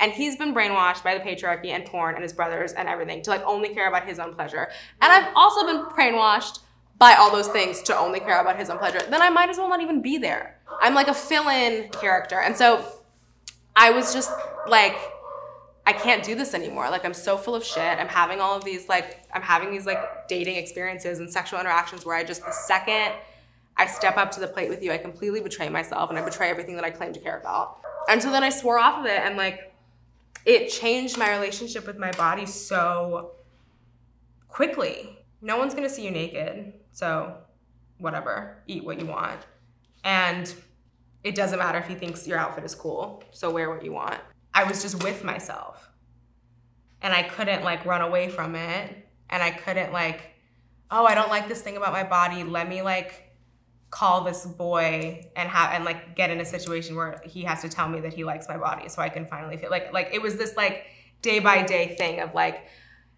and 0.01 0.11
he's 0.11 0.35
been 0.35 0.53
brainwashed 0.53 1.03
by 1.03 1.17
the 1.17 1.23
patriarchy 1.23 1.67
and 1.67 1.85
porn 1.85 2.15
and 2.15 2.23
his 2.23 2.33
brothers 2.33 2.73
and 2.73 2.89
everything 2.89 3.21
to 3.21 3.29
like 3.29 3.43
only 3.43 3.69
care 3.69 3.87
about 3.87 4.05
his 4.05 4.19
own 4.19 4.35
pleasure. 4.35 4.69
And 5.01 5.13
I've 5.13 5.31
also 5.35 5.65
been 5.65 5.85
brainwashed 5.85 6.59
by 6.97 7.13
all 7.13 7.31
those 7.31 7.47
things 7.47 7.81
to 7.83 7.97
only 7.97 8.19
care 8.19 8.41
about 8.41 8.59
his 8.59 8.69
own 8.69 8.77
pleasure. 8.77 8.99
Then 9.09 9.21
I 9.21 9.29
might 9.29 9.49
as 9.49 9.57
well 9.57 9.69
not 9.69 9.81
even 9.81 10.01
be 10.01 10.17
there. 10.17 10.59
I'm 10.81 10.93
like 10.93 11.07
a 11.07 11.13
fill-in 11.13 11.89
character. 11.89 12.39
And 12.41 12.55
so 12.55 12.85
I 13.75 13.91
was 13.91 14.13
just 14.13 14.31
like 14.67 14.97
I 15.85 15.93
can't 15.93 16.23
do 16.23 16.35
this 16.35 16.53
anymore. 16.53 16.89
Like 16.89 17.05
I'm 17.05 17.13
so 17.13 17.37
full 17.37 17.55
of 17.55 17.63
shit. 17.63 17.99
I'm 17.99 18.07
having 18.07 18.39
all 18.39 18.55
of 18.55 18.63
these 18.63 18.87
like 18.87 19.23
I'm 19.33 19.41
having 19.41 19.71
these 19.71 19.85
like 19.85 20.27
dating 20.27 20.57
experiences 20.57 21.19
and 21.19 21.31
sexual 21.31 21.59
interactions 21.59 22.05
where 22.05 22.15
I 22.15 22.23
just 22.23 22.45
the 22.45 22.51
second 22.51 23.13
I 23.77 23.87
step 23.87 24.17
up 24.17 24.31
to 24.31 24.39
the 24.39 24.47
plate 24.47 24.69
with 24.69 24.83
you, 24.83 24.91
I 24.91 24.97
completely 24.97 25.41
betray 25.41 25.69
myself 25.69 26.09
and 26.09 26.19
I 26.19 26.23
betray 26.23 26.49
everything 26.49 26.75
that 26.75 26.83
I 26.83 26.91
claim 26.91 27.13
to 27.13 27.19
care 27.19 27.39
about. 27.39 27.79
And 28.09 28.21
so 28.21 28.29
then 28.31 28.43
I 28.43 28.49
swore 28.49 28.77
off 28.77 28.99
of 28.99 29.05
it 29.05 29.21
and 29.21 29.37
like 29.37 29.73
it 30.45 30.69
changed 30.69 31.17
my 31.17 31.31
relationship 31.31 31.87
with 31.87 31.97
my 31.97 32.11
body 32.11 32.45
so 32.45 33.31
quickly. 34.47 35.17
No 35.41 35.57
one's 35.57 35.73
gonna 35.73 35.89
see 35.89 36.05
you 36.05 36.11
naked. 36.11 36.73
So 36.91 37.37
whatever. 37.97 38.57
Eat 38.67 38.83
what 38.83 38.99
you 38.99 39.07
want. 39.07 39.39
And 40.03 40.53
it 41.23 41.35
doesn't 41.35 41.59
matter 41.59 41.77
if 41.77 41.87
he 41.87 41.95
thinks 41.95 42.27
your 42.27 42.37
outfit 42.37 42.63
is 42.63 42.75
cool. 42.75 43.23
So 43.31 43.49
wear 43.51 43.69
what 43.69 43.83
you 43.83 43.93
want. 43.93 44.19
I 44.53 44.63
was 44.65 44.81
just 44.81 45.03
with 45.03 45.23
myself. 45.23 45.89
And 47.01 47.13
I 47.13 47.23
couldn't 47.23 47.63
like 47.63 47.85
run 47.85 48.01
away 48.01 48.29
from 48.29 48.55
it. 48.55 49.07
And 49.29 49.41
I 49.41 49.51
couldn't 49.51 49.91
like, 49.91 50.21
oh, 50.89 51.05
I 51.05 51.15
don't 51.15 51.29
like 51.29 51.47
this 51.47 51.61
thing 51.61 51.77
about 51.77 51.93
my 51.93 52.03
body. 52.03 52.43
Let 52.43 52.67
me 52.69 52.81
like 52.81 53.31
call 53.91 54.23
this 54.23 54.45
boy 54.45 55.21
and 55.35 55.49
have 55.49 55.73
and 55.73 55.83
like 55.83 56.15
get 56.15 56.29
in 56.29 56.39
a 56.39 56.45
situation 56.45 56.95
where 56.95 57.21
he 57.25 57.43
has 57.43 57.61
to 57.61 57.67
tell 57.67 57.89
me 57.89 57.99
that 57.99 58.13
he 58.13 58.23
likes 58.23 58.47
my 58.47 58.57
body 58.57 58.87
so 58.87 59.01
I 59.01 59.09
can 59.09 59.25
finally 59.25 59.57
feel 59.57 59.69
like 59.69 59.91
like 59.91 60.09
it 60.13 60.21
was 60.21 60.37
this 60.37 60.55
like 60.55 60.85
day 61.21 61.39
by 61.39 61.61
day 61.61 61.95
thing 61.97 62.21
of 62.21 62.33
like 62.33 62.67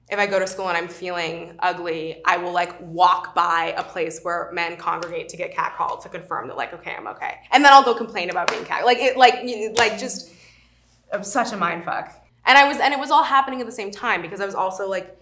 if 0.10 0.20
I 0.20 0.26
go 0.26 0.38
to 0.38 0.48
school 0.48 0.68
and 0.68 0.78
I'm 0.78 0.90
feeling 0.90 1.56
ugly, 1.60 2.22
I 2.26 2.38
will 2.38 2.52
like 2.52 2.76
walk 2.82 3.34
by 3.34 3.74
a 3.78 3.84
place 3.84 4.20
where 4.22 4.52
men 4.52 4.76
congregate 4.76 5.30
to 5.30 5.38
get 5.38 5.56
catcalled 5.56 6.04
to 6.04 6.10
confirm 6.10 6.48
that 6.48 6.58
like 6.58 6.74
okay, 6.74 6.96
I'm 6.98 7.08
okay. 7.08 7.38
And 7.52 7.64
then 7.64 7.72
I'll 7.72 7.84
go 7.84 7.94
complain 7.94 8.30
about 8.30 8.50
being 8.50 8.66
cat 8.66 8.84
like 8.84 8.98
it 8.98 9.16
like 9.16 9.36
like 9.78 10.00
just 10.00 10.32
such 11.22 11.52
a 11.54 11.58
mind 11.58 11.86
fuck. 11.86 12.12
And 12.46 12.58
I 12.58 12.68
was, 12.68 12.78
and 12.80 12.94
it 12.94 13.00
was 13.00 13.12
all 13.12 13.24
happening 13.24 13.62
at 13.62 13.66
the 13.66 13.72
same 13.72 13.92
time 13.92 14.22
because 14.22 14.42
I 14.42 14.46
was 14.46 14.56
also 14.56 14.90
like 14.90 15.20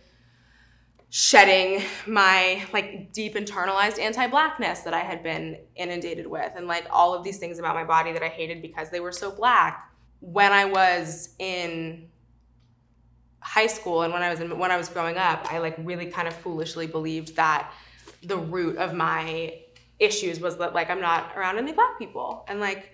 shedding 1.09 1.83
my 2.07 2.65
like 2.71 3.11
deep 3.11 3.35
internalized 3.35 3.99
anti-blackness 3.99 4.79
that 4.79 4.93
I 4.93 5.01
had 5.01 5.21
been 5.21 5.57
inundated 5.75 6.25
with, 6.25 6.53
and 6.55 6.67
like 6.67 6.87
all 6.89 7.13
of 7.13 7.23
these 7.23 7.37
things 7.37 7.59
about 7.59 7.75
my 7.75 7.83
body 7.83 8.13
that 8.13 8.23
I 8.23 8.29
hated 8.29 8.61
because 8.61 8.89
they 8.89 9.01
were 9.01 9.11
so 9.11 9.29
black. 9.29 9.91
When 10.21 10.51
I 10.51 10.65
was 10.65 11.35
in 11.37 12.07
high 13.41 13.67
school 13.67 14.03
and 14.03 14.13
when 14.13 14.21
I 14.21 14.29
was 14.29 14.39
in, 14.39 14.57
when 14.57 14.71
I 14.71 14.77
was 14.77 14.87
growing 14.87 15.17
up, 15.17 15.51
I 15.51 15.57
like 15.57 15.75
really 15.79 16.05
kind 16.05 16.27
of 16.27 16.33
foolishly 16.33 16.87
believed 16.87 17.35
that 17.35 17.71
the 18.23 18.37
root 18.37 18.77
of 18.77 18.93
my 18.93 19.59
issues 19.99 20.39
was 20.39 20.57
that 20.57 20.73
like 20.73 20.89
I'm 20.89 21.01
not 21.01 21.35
around 21.35 21.57
any 21.57 21.73
black 21.73 21.99
people 21.99 22.45
and 22.47 22.59
like 22.59 22.91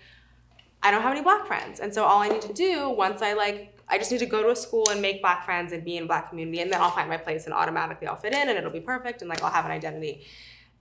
I 0.84 0.92
don't 0.92 1.02
have 1.02 1.12
any 1.12 1.22
black 1.22 1.48
friends. 1.48 1.80
And 1.80 1.94
so 1.94 2.06
all 2.06 2.22
I 2.22 2.30
need 2.30 2.42
to 2.44 2.54
do 2.54 2.90
once 2.90 3.22
I 3.22 3.34
like 3.34 3.74
I 3.90 3.98
just 3.98 4.12
need 4.12 4.20
to 4.20 4.26
go 4.26 4.44
to 4.44 4.50
a 4.50 4.56
school 4.56 4.90
and 4.90 5.02
make 5.02 5.22
black 5.22 5.46
friends 5.46 5.72
and 5.72 5.84
be 5.84 5.98
in 5.98 6.08
black 6.08 6.30
community 6.30 6.60
and 6.60 6.72
then 6.72 6.82
I'll 6.82 6.92
find 6.92 7.10
my 7.10 7.18
place 7.18 7.46
and 7.46 7.54
automatically 7.54 8.06
I'll 8.08 8.18
fit 8.18 8.34
in 8.34 8.50
and 8.50 8.58
it'll 8.58 8.72
be 8.72 8.82
perfect 8.82 9.22
and 9.22 9.30
like 9.30 9.42
I'll 9.42 9.52
have 9.52 9.66
an 9.66 9.72
identity. 9.72 10.26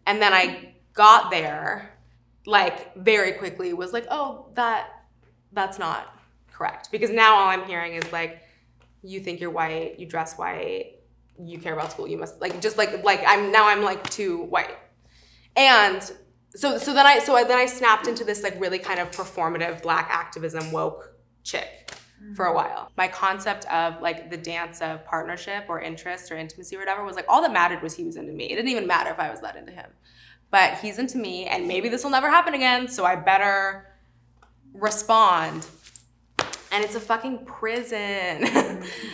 And 0.06 0.20
then 0.20 0.32
I 0.32 0.74
got 0.92 1.30
there 1.30 1.92
like 2.46 2.94
very 2.96 3.32
quickly 3.32 3.72
was 3.72 3.92
like, 3.92 4.06
"Oh, 4.10 4.46
that 4.54 4.88
that's 5.52 5.78
not 5.78 6.16
correct." 6.52 6.90
Because 6.90 7.10
now 7.10 7.36
all 7.36 7.48
I'm 7.48 7.64
hearing 7.64 7.94
is 7.94 8.10
like 8.12 8.42
you 9.02 9.20
think 9.20 9.40
you're 9.40 9.50
white, 9.50 9.98
you 9.98 10.06
dress 10.06 10.36
white, 10.36 10.94
you 11.38 11.58
care 11.58 11.72
about 11.72 11.92
school, 11.92 12.08
you 12.08 12.18
must 12.18 12.40
like 12.40 12.60
just 12.60 12.76
like 12.76 13.04
like 13.04 13.22
I'm 13.26 13.52
now 13.52 13.68
I'm 13.68 13.82
like 13.82 14.08
too 14.10 14.42
white. 14.44 14.76
And 15.56 16.12
so 16.56 16.78
so 16.78 16.92
then 16.94 17.06
I 17.06 17.18
so 17.20 17.36
I, 17.36 17.44
then 17.44 17.58
I 17.58 17.66
snapped 17.66 18.08
into 18.08 18.24
this 18.24 18.42
like 18.42 18.58
really 18.60 18.78
kind 18.78 18.98
of 18.98 19.10
performative 19.10 19.82
black 19.82 20.08
activism 20.10 20.72
woke 20.72 21.14
chick 21.44 21.86
for 22.34 22.46
a 22.46 22.54
while. 22.54 22.90
My 22.96 23.08
concept 23.08 23.66
of 23.66 24.00
like 24.00 24.30
the 24.30 24.36
dance 24.36 24.80
of 24.80 25.04
partnership 25.04 25.66
or 25.68 25.80
interest 25.80 26.32
or 26.32 26.36
intimacy 26.36 26.76
or 26.76 26.78
whatever 26.78 27.04
was 27.04 27.14
like 27.14 27.26
all 27.28 27.42
that 27.42 27.52
mattered 27.52 27.82
was 27.82 27.94
he 27.94 28.04
was 28.04 28.16
into 28.16 28.32
me. 28.32 28.46
It 28.46 28.56
didn't 28.56 28.70
even 28.70 28.86
matter 28.86 29.10
if 29.10 29.18
I 29.18 29.30
was 29.30 29.40
that 29.42 29.56
into 29.56 29.72
him. 29.72 29.90
But 30.50 30.78
he's 30.78 30.98
into 30.98 31.18
me 31.18 31.46
and 31.46 31.68
maybe 31.68 31.88
this 31.88 32.04
will 32.04 32.10
never 32.10 32.30
happen 32.30 32.54
again, 32.54 32.88
so 32.88 33.04
I 33.04 33.16
better 33.16 33.86
respond. 34.72 35.66
And 36.72 36.84
it's 36.84 36.94
a 36.94 37.00
fucking 37.00 37.44
prison. 37.44 37.98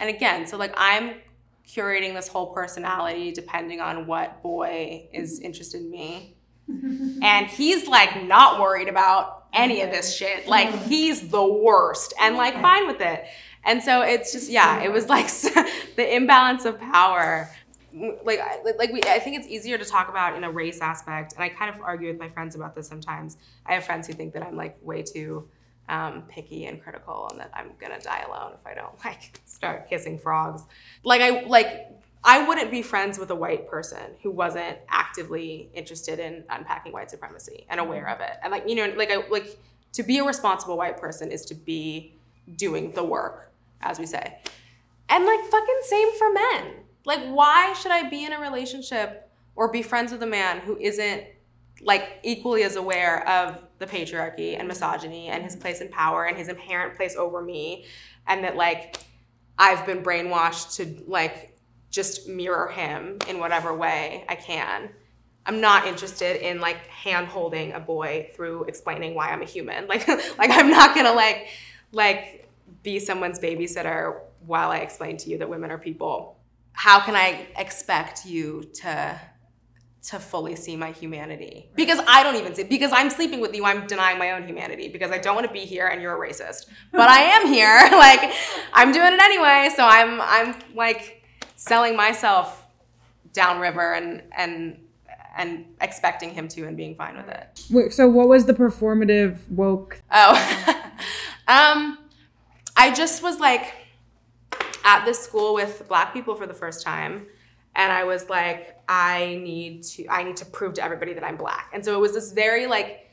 and 0.01 0.09
again, 0.09 0.47
so 0.47 0.57
like 0.57 0.73
I'm 0.77 1.17
curating 1.67 2.15
this 2.15 2.29
whole 2.29 2.53
personality 2.53 3.33
depending 3.33 3.81
on 3.81 4.07
what 4.07 4.43
boy 4.43 5.09
is 5.13 5.41
interested 5.41 5.81
in 5.81 5.91
me. 5.91 6.37
And 7.23 7.47
he's 7.47 7.87
like 7.87 8.25
not 8.25 8.61
worried 8.61 8.89
about 8.89 9.45
any 9.53 9.83
of 9.83 9.91
this 9.91 10.17
shit. 10.17 10.47
Like 10.49 10.71
he's 10.85 11.29
the 11.29 11.45
worst 11.45 12.15
and 12.21 12.37
like 12.37 12.61
fine 12.61 12.87
with 12.87 13.01
it. 13.01 13.27
And 13.65 13.83
so 13.83 14.03
it's 14.03 14.33
just 14.33 14.51
yeah, 14.51 14.83
it 14.83 14.91
was 14.91 15.09
like 15.09 15.29
the 15.97 16.15
imbalance 16.15 16.65
of 16.65 16.81
power. 16.81 17.51
Like 17.93 18.41
like 18.79 18.93
we 18.93 19.03
I 19.03 19.19
think 19.19 19.37
it's 19.37 19.47
easier 19.49 19.79
to 19.79 19.85
talk 19.85 20.09
about 20.09 20.37
in 20.37 20.45
a 20.45 20.51
race 20.51 20.81
aspect 20.81 21.35
and 21.35 21.43
I 21.43 21.49
kind 21.49 21.75
of 21.75 21.81
argue 21.83 22.09
with 22.09 22.19
my 22.19 22.29
friends 22.29 22.55
about 22.55 22.75
this 22.75 22.89
sometimes. 22.89 23.37
I 23.67 23.75
have 23.75 23.85
friends 23.85 24.07
who 24.07 24.15
think 24.15 24.33
that 24.35 24.43
I'm 24.43 24.57
like 24.57 24.79
way 24.83 25.03
too 25.03 25.49
um, 25.89 26.23
picky 26.29 26.67
and 26.67 26.83
critical 26.83 27.29
and 27.31 27.41
that 27.41 27.51
I'm 27.55 27.73
gonna 27.79 28.01
die 28.01 28.23
alone 28.23 28.53
if 28.55 28.67
I 28.67 28.75
don't 28.75 29.05
like 29.05 29.41
start 29.45 29.89
kissing 29.89 30.19
frogs. 30.19 30.63
Like 31.05 31.21
I 31.21 31.43
like 31.43 32.02
I 32.25 32.47
wouldn't 32.47 32.71
be 32.71 32.83
friends 32.83 33.19
with 33.19 33.31
a 33.31 33.35
white 33.35 33.69
person 33.69 34.13
who 34.23 34.31
wasn't 34.31 34.79
actively 34.89 35.71
interested 35.75 36.19
in 36.19 36.45
unpacking 36.49 36.93
white 36.93 37.11
supremacy 37.11 37.67
and 37.69 37.81
mm-hmm. 37.81 37.89
aware 37.89 38.09
of 38.09 38.21
it. 38.21 38.33
And 38.43 38.53
like, 38.53 38.69
you 38.69 38.77
know, 38.77 38.93
like 38.97 39.11
I 39.11 39.27
like 39.29 39.59
to 39.93 40.03
be 40.03 40.19
a 40.19 40.25
responsible 40.25 40.77
white 40.77 40.99
person 40.99 41.31
is 41.31 41.45
to 41.47 41.55
be 41.55 42.15
doing 42.57 42.93
the 42.93 43.05
work, 43.05 43.51
as 43.81 43.99
we 43.99 44.07
say. 44.07 44.39
And 45.09 45.25
like 45.27 45.41
fucking 45.41 45.81
same 45.83 46.17
for 46.17 46.33
men. 46.33 46.75
Like 47.05 47.25
why 47.27 47.73
should 47.75 47.93
I 47.93 48.09
be 48.09 48.25
in 48.25 48.33
a 48.33 48.41
relationship 48.41 49.31
or 49.57 49.71
be 49.71 49.83
friends 49.83 50.13
with 50.13 50.23
a 50.23 50.27
man 50.27 50.61
who 50.61 50.79
isn't 50.79 51.25
like 51.83 52.21
equally 52.23 52.63
as 52.63 52.77
aware 52.77 53.29
of 53.29 53.59
the 53.79 53.87
patriarchy 53.87 54.57
and 54.59 54.69
misogyny 54.69 55.27
and 55.27 55.43
his 55.43 55.57
place 55.57 55.81
in 55.81 55.89
power 55.89 56.25
and 56.25 56.37
his 56.37 56.49
inherent 56.49 56.97
place 56.97 57.17
over 57.17 57.43
me 57.43 57.85
and 58.29 58.45
that 58.45 58.57
like 58.57 58.99
I've 59.59 59.85
been 59.85 60.03
brainwashed 60.03 60.77
to 60.77 61.05
like 61.11 61.52
just 61.93 62.27
mirror 62.27 62.69
him 62.69 63.19
in 63.29 63.39
whatever 63.39 63.73
way 63.73 64.25
I 64.29 64.35
can. 64.35 64.89
I'm 65.45 65.61
not 65.61 65.87
interested 65.87 66.37
in 66.45 66.61
like 66.61 66.87
hand 66.87 67.27
holding 67.29 67.73
a 67.73 67.81
boy 67.81 68.31
through 68.35 68.65
explaining 68.65 69.15
why 69.15 69.31
I'm 69.31 69.43
a 69.43 69.45
human. 69.45 69.87
Like 69.89 70.09
like 70.09 70.51
I'm 70.51 70.71
not 70.71 70.95
gonna 70.95 71.13
like 71.13 71.49
like 71.93 72.49
be 72.83 72.99
someone's 72.99 73.39
babysitter 73.39 74.21
while 74.47 74.71
I 74.71 74.79
explain 74.79 75.19
to 75.19 75.31
you 75.31 75.39
that 75.39 75.49
women 75.49 75.71
are 75.71 75.79
people. 75.79 76.39
How 76.73 76.99
can 77.01 77.15
I 77.15 77.47
expect 77.57 78.25
you 78.25 78.65
to 78.75 79.21
to 80.05 80.19
fully 80.19 80.57
see 80.57 80.75
my 80.75 80.91
humanity 80.91 81.71
because 81.77 82.01
I 82.09 82.25
don't 82.25 82.35
even 82.35 82.55
see 82.57 82.65
because 82.65 82.91
I'm 82.93 83.09
sleeping 83.09 83.41
with 83.41 83.55
you 83.55 83.65
I'm 83.65 83.87
denying 83.87 84.19
my 84.19 84.33
own 84.33 84.49
humanity 84.49 84.89
because 84.89 85.13
I 85.13 85.19
don't 85.19 85.37
want 85.37 85.47
to 85.47 85.53
be 85.53 85.61
here 85.61 85.87
and 85.87 86.03
you're 86.03 86.21
a 86.21 86.29
racist 86.29 86.67
but 86.91 87.09
I 87.09 87.21
am 87.21 87.47
here 87.47 87.79
like 87.93 88.33
I'm 88.73 88.91
doing 88.91 89.13
it 89.13 89.23
anyway 89.23 89.71
so 89.77 89.87
I'm 89.87 90.21
I'm 90.21 90.57
like 90.75 91.22
selling 91.67 91.97
myself 91.97 92.67
downriver 93.33 93.95
and 93.95 94.23
and 94.37 94.79
and 95.35 95.65
expecting 95.81 96.31
him 96.35 96.47
to 96.47 96.67
and 96.67 96.77
being 96.77 96.95
fine 96.95 97.17
with 97.17 97.29
it. 97.29 97.65
Wait, 97.71 97.93
so 97.93 98.07
what 98.09 98.29
was 98.29 98.45
the 98.45 98.53
performative 98.53 99.39
woke? 99.49 100.03
Oh, 100.11 100.33
um, 101.49 101.99
I 102.77 102.93
just 102.93 103.23
was 103.23 103.41
like 103.41 103.73
at 104.85 105.05
this 105.07 105.21
school 105.21 105.55
with 105.55 105.87
black 105.89 106.13
people 106.13 106.35
for 106.35 106.47
the 106.47 106.53
first 106.53 106.85
time, 106.85 107.27
and 107.77 107.93
I 107.93 108.05
was 108.05 108.29
like, 108.29 108.77
I 108.89 109.41
need 109.43 109.85
to, 109.85 110.07
I 110.09 110.23
need 110.23 110.37
to 110.39 110.45
prove 110.45 110.75
to 110.75 110.85
everybody 110.85 111.15
that 111.15 111.25
I'm 111.25 111.37
black, 111.37 111.71
and 111.73 111.85
so 111.85 111.95
it 111.95 112.01
was 112.01 112.13
this 112.13 112.33
very 112.33 112.67
like 112.67 113.09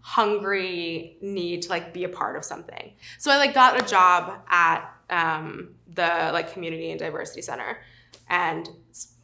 hungry 0.00 1.16
need 1.22 1.62
to 1.62 1.68
like 1.68 1.94
be 1.94 2.02
a 2.02 2.08
part 2.08 2.36
of 2.36 2.44
something. 2.44 2.92
So 3.18 3.30
I 3.30 3.38
like 3.38 3.54
got 3.54 3.80
a 3.80 3.86
job 3.86 4.42
at 4.48 4.92
um, 5.08 5.76
the 5.94 6.30
like 6.32 6.52
community 6.52 6.90
and 6.90 6.98
diversity 6.98 7.40
center 7.40 7.78
and 8.32 8.70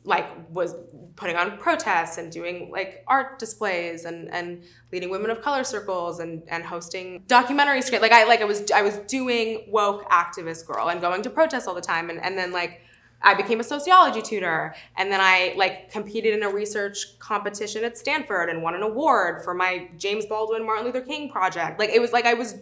like 0.04 0.26
was 0.50 0.74
putting 1.16 1.34
on 1.34 1.58
protests 1.58 2.18
and 2.18 2.30
doing 2.30 2.70
like 2.70 3.02
art 3.08 3.38
displays 3.38 4.04
and 4.04 4.28
and 4.32 4.62
leading 4.92 5.10
women 5.10 5.30
of 5.30 5.42
color 5.42 5.64
circles 5.64 6.20
and 6.20 6.42
and 6.48 6.62
hosting 6.62 7.24
documentary 7.26 7.82
script 7.82 8.02
like 8.02 8.12
I 8.12 8.24
like 8.24 8.40
I 8.40 8.44
was 8.44 8.70
I 8.70 8.82
was 8.82 8.98
doing 9.08 9.64
woke 9.68 10.08
activist 10.10 10.66
girl 10.66 10.88
and 10.88 11.00
going 11.00 11.22
to 11.22 11.30
protests 11.30 11.66
all 11.66 11.74
the 11.74 11.80
time 11.80 12.10
and 12.10 12.22
and 12.22 12.38
then 12.38 12.52
like 12.52 12.82
I 13.20 13.34
became 13.34 13.58
a 13.58 13.64
sociology 13.64 14.22
tutor 14.22 14.74
and 14.96 15.10
then 15.10 15.20
I 15.20 15.54
like 15.56 15.90
competed 15.90 16.34
in 16.34 16.44
a 16.44 16.50
research 16.50 17.18
competition 17.18 17.82
at 17.82 17.98
Stanford 17.98 18.48
and 18.48 18.62
won 18.62 18.74
an 18.74 18.82
award 18.82 19.42
for 19.42 19.54
my 19.54 19.90
James 19.96 20.26
Baldwin 20.26 20.64
Martin 20.64 20.84
Luther 20.84 21.00
King 21.00 21.28
project. 21.28 21.80
Like 21.80 21.90
it 21.90 22.00
was 22.00 22.12
like 22.12 22.26
I 22.26 22.34
was 22.34 22.56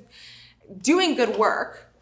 doing 0.80 1.16
good 1.16 1.36
work 1.36 1.92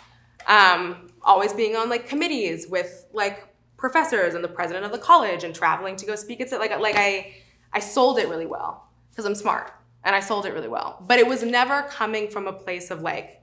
um 0.46 1.08
always 1.22 1.52
being 1.54 1.74
on 1.74 1.88
like 1.88 2.06
committees 2.06 2.68
with 2.68 3.06
like 3.12 3.53
professors 3.84 4.32
and 4.32 4.42
the 4.42 4.48
president 4.48 4.82
of 4.86 4.92
the 4.92 4.98
college 4.98 5.44
and 5.44 5.54
traveling 5.54 5.94
to 5.94 6.06
go 6.06 6.14
speak 6.14 6.40
at 6.40 6.50
like 6.52 6.70
like 6.80 6.96
I 6.96 7.34
I 7.70 7.80
sold 7.80 8.18
it 8.18 8.30
really 8.30 8.46
well 8.46 8.88
because 9.10 9.26
I'm 9.26 9.34
smart 9.34 9.74
and 10.02 10.16
I 10.16 10.20
sold 10.20 10.46
it 10.46 10.54
really 10.54 10.68
well. 10.68 11.04
But 11.06 11.18
it 11.18 11.26
was 11.26 11.42
never 11.42 11.82
coming 11.82 12.30
from 12.30 12.46
a 12.46 12.52
place 12.54 12.90
of 12.90 13.02
like 13.02 13.42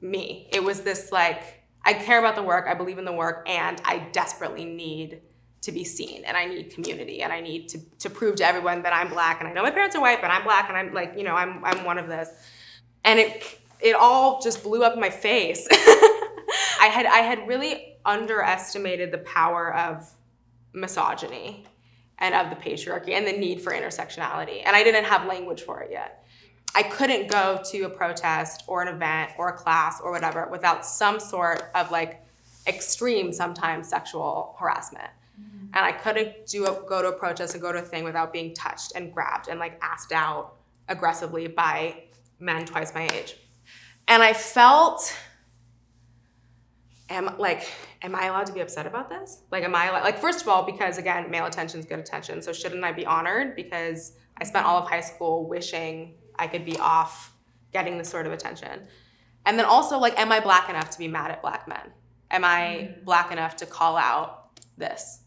me. 0.00 0.48
It 0.52 0.62
was 0.62 0.82
this 0.82 1.10
like 1.10 1.42
I 1.84 1.94
care 1.94 2.20
about 2.20 2.36
the 2.36 2.44
work, 2.44 2.66
I 2.68 2.74
believe 2.74 2.98
in 2.98 3.04
the 3.04 3.12
work, 3.12 3.42
and 3.48 3.82
I 3.84 4.06
desperately 4.12 4.64
need 4.64 5.20
to 5.62 5.72
be 5.72 5.82
seen 5.82 6.22
and 6.24 6.36
I 6.36 6.44
need 6.44 6.72
community 6.72 7.22
and 7.22 7.32
I 7.32 7.40
need 7.40 7.70
to, 7.70 7.80
to 7.98 8.08
prove 8.08 8.36
to 8.36 8.46
everyone 8.46 8.82
that 8.82 8.92
I'm 8.94 9.08
black 9.08 9.40
and 9.40 9.48
I 9.48 9.52
know 9.52 9.64
my 9.64 9.72
parents 9.72 9.96
are 9.96 10.00
white, 10.00 10.20
but 10.20 10.30
I'm 10.30 10.44
black 10.44 10.68
and 10.68 10.78
I'm 10.78 10.94
like, 10.94 11.14
you 11.16 11.24
know, 11.24 11.34
I'm 11.34 11.64
I'm 11.64 11.84
one 11.84 11.98
of 11.98 12.06
this. 12.06 12.28
And 13.02 13.18
it 13.18 13.58
it 13.80 13.96
all 13.96 14.40
just 14.40 14.62
blew 14.62 14.84
up 14.84 14.94
in 14.94 15.00
my 15.00 15.10
face. 15.10 15.66
I 15.72 16.88
had 16.92 17.06
I 17.06 17.18
had 17.18 17.48
really 17.48 17.89
underestimated 18.04 19.12
the 19.12 19.18
power 19.18 19.74
of 19.74 20.10
misogyny 20.72 21.64
and 22.18 22.34
of 22.34 22.50
the 22.50 22.56
patriarchy 22.56 23.10
and 23.10 23.26
the 23.26 23.32
need 23.32 23.60
for 23.60 23.72
intersectionality. 23.72 24.62
And 24.64 24.76
I 24.76 24.84
didn't 24.84 25.04
have 25.04 25.26
language 25.26 25.62
for 25.62 25.80
it 25.80 25.90
yet. 25.90 26.24
I 26.74 26.84
couldn't 26.84 27.28
go 27.28 27.60
to 27.70 27.82
a 27.82 27.90
protest 27.90 28.64
or 28.66 28.82
an 28.82 28.88
event 28.88 29.32
or 29.38 29.48
a 29.48 29.52
class 29.52 30.00
or 30.00 30.12
whatever 30.12 30.46
without 30.50 30.86
some 30.86 31.18
sort 31.18 31.70
of 31.74 31.90
like 31.90 32.24
extreme, 32.66 33.32
sometimes 33.32 33.88
sexual 33.88 34.54
harassment. 34.58 35.08
Mm-hmm. 35.40 35.66
And 35.74 35.84
I 35.84 35.92
couldn't 35.92 36.46
do 36.46 36.66
a, 36.66 36.88
go 36.88 37.02
to 37.02 37.08
a 37.08 37.12
protest 37.12 37.54
and 37.54 37.62
go 37.62 37.72
to 37.72 37.78
a 37.78 37.82
thing 37.82 38.04
without 38.04 38.32
being 38.32 38.54
touched 38.54 38.92
and 38.94 39.12
grabbed 39.12 39.48
and 39.48 39.58
like 39.58 39.78
asked 39.82 40.12
out 40.12 40.56
aggressively 40.88 41.48
by 41.48 42.04
men 42.38 42.66
twice 42.66 42.94
my 42.94 43.08
age. 43.12 43.36
And 44.06 44.22
I 44.22 44.32
felt 44.32 45.16
am 47.10 47.34
like 47.38 47.68
am 48.02 48.14
i 48.14 48.26
allowed 48.26 48.46
to 48.46 48.52
be 48.52 48.60
upset 48.60 48.86
about 48.86 49.10
this? 49.10 49.42
Like 49.50 49.64
am 49.64 49.74
i 49.74 49.90
like 49.90 50.18
first 50.18 50.40
of 50.40 50.48
all 50.48 50.64
because 50.64 50.96
again 50.96 51.30
male 51.30 51.46
attention 51.46 51.80
is 51.80 51.86
good 51.86 51.98
attention 51.98 52.40
so 52.40 52.52
shouldn't 52.52 52.84
i 52.84 52.92
be 52.92 53.04
honored? 53.04 53.56
Because 53.56 54.12
i 54.38 54.44
spent 54.44 54.64
all 54.64 54.78
of 54.78 54.88
high 54.88 55.00
school 55.00 55.48
wishing 55.48 56.14
i 56.38 56.46
could 56.46 56.64
be 56.64 56.78
off 56.78 57.34
getting 57.72 57.98
this 57.98 58.08
sort 58.08 58.26
of 58.26 58.32
attention. 58.32 58.86
And 59.44 59.58
then 59.58 59.66
also 59.66 59.98
like 59.98 60.18
am 60.18 60.32
i 60.32 60.40
black 60.40 60.70
enough 60.70 60.90
to 60.90 60.98
be 60.98 61.08
mad 61.08 61.30
at 61.30 61.42
black 61.42 61.68
men? 61.68 61.92
Am 62.30 62.44
i 62.44 62.88
mm-hmm. 62.90 63.04
black 63.04 63.32
enough 63.32 63.56
to 63.56 63.66
call 63.66 63.96
out 63.96 64.56
this? 64.78 65.22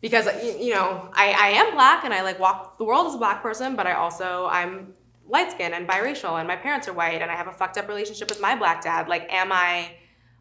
Because 0.00 0.26
you 0.58 0.74
know 0.74 1.10
I, 1.12 1.32
I 1.38 1.48
am 1.48 1.74
black 1.74 2.04
and 2.04 2.12
i 2.12 2.22
like 2.22 2.40
walk 2.40 2.78
the 2.78 2.84
world 2.84 3.06
as 3.06 3.14
a 3.14 3.18
black 3.18 3.42
person 3.42 3.76
but 3.76 3.86
i 3.86 3.94
also 3.94 4.46
i'm 4.50 4.94
light 5.26 5.50
skinned 5.50 5.74
and 5.74 5.88
biracial 5.88 6.38
and 6.38 6.46
my 6.46 6.54
parents 6.54 6.86
are 6.86 6.92
white 6.92 7.22
and 7.22 7.30
i 7.30 7.34
have 7.34 7.48
a 7.48 7.52
fucked 7.52 7.76
up 7.78 7.88
relationship 7.88 8.28
with 8.28 8.40
my 8.40 8.54
black 8.54 8.82
dad. 8.82 9.08
Like 9.08 9.32
am 9.32 9.50
i 9.52 9.90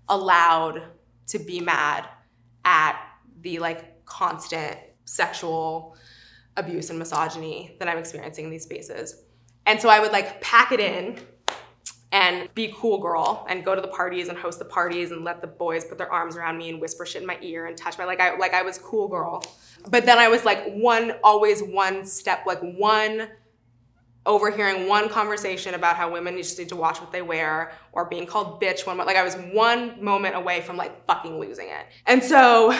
allowed 0.09 0.83
to 1.27 1.39
be 1.39 1.59
mad 1.59 2.07
at 2.63 2.99
the 3.41 3.59
like 3.59 4.05
constant 4.05 4.77
sexual 5.05 5.95
abuse 6.57 6.89
and 6.89 6.99
misogyny 6.99 7.75
that 7.79 7.87
I'm 7.87 7.97
experiencing 7.97 8.45
in 8.45 8.51
these 8.51 8.63
spaces. 8.63 9.23
And 9.65 9.81
so 9.81 9.89
I 9.89 9.99
would 9.99 10.11
like 10.11 10.41
pack 10.41 10.71
it 10.71 10.79
in 10.79 11.19
and 12.11 12.53
be 12.53 12.73
cool 12.77 12.99
girl 12.99 13.45
and 13.49 13.65
go 13.65 13.75
to 13.75 13.81
the 13.81 13.87
parties 13.89 14.29
and 14.29 14.37
host 14.37 14.59
the 14.59 14.65
parties 14.65 15.11
and 15.11 15.23
let 15.23 15.41
the 15.41 15.47
boys 15.47 15.83
put 15.85 15.97
their 15.97 16.11
arms 16.11 16.37
around 16.37 16.57
me 16.57 16.69
and 16.69 16.79
whisper 16.79 17.05
shit 17.05 17.21
in 17.21 17.27
my 17.27 17.37
ear 17.41 17.65
and 17.65 17.75
touch 17.75 17.97
my 17.97 18.05
like 18.05 18.21
I 18.21 18.37
like 18.37 18.53
I 18.53 18.61
was 18.61 18.77
cool 18.77 19.07
girl. 19.07 19.43
But 19.89 20.05
then 20.05 20.17
I 20.17 20.29
was 20.29 20.45
like 20.45 20.73
one 20.75 21.13
always 21.23 21.61
one 21.61 22.05
step 22.05 22.45
like 22.45 22.61
one 22.61 23.27
overhearing 24.25 24.87
one 24.87 25.07
conversation 25.07 25.75
about 25.75 25.95
how 25.95 26.11
women 26.11 26.35
just 26.37 26.57
need 26.57 26.69
to 26.69 26.75
watch 26.75 26.99
what 26.99 27.11
they 27.11 27.21
wear 27.21 27.71
or 27.91 28.05
being 28.05 28.25
called 28.25 28.59
bitch 28.59 28.85
one 28.85 28.97
like 28.97 29.15
I 29.15 29.23
was 29.23 29.35
one 29.35 30.03
moment 30.03 30.35
away 30.35 30.61
from 30.61 30.77
like 30.77 31.05
fucking 31.05 31.39
losing 31.39 31.67
it. 31.67 31.85
And 32.07 32.23
so 32.23 32.75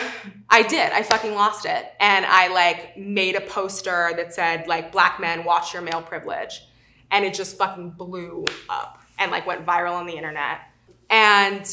I 0.50 0.62
did. 0.62 0.92
I 0.92 1.02
fucking 1.02 1.34
lost 1.34 1.64
it. 1.66 1.86
And 2.00 2.26
I 2.26 2.48
like 2.48 2.96
made 2.96 3.36
a 3.36 3.40
poster 3.40 4.12
that 4.16 4.34
said 4.34 4.66
like 4.66 4.90
black 4.90 5.20
men 5.20 5.44
watch 5.44 5.72
your 5.72 5.82
male 5.82 6.02
privilege. 6.02 6.62
And 7.10 7.24
it 7.24 7.34
just 7.34 7.56
fucking 7.56 7.90
blew 7.90 8.44
up 8.68 9.00
and 9.18 9.30
like 9.30 9.46
went 9.46 9.64
viral 9.64 9.92
on 9.92 10.06
the 10.06 10.14
internet. 10.14 10.60
And 11.08 11.64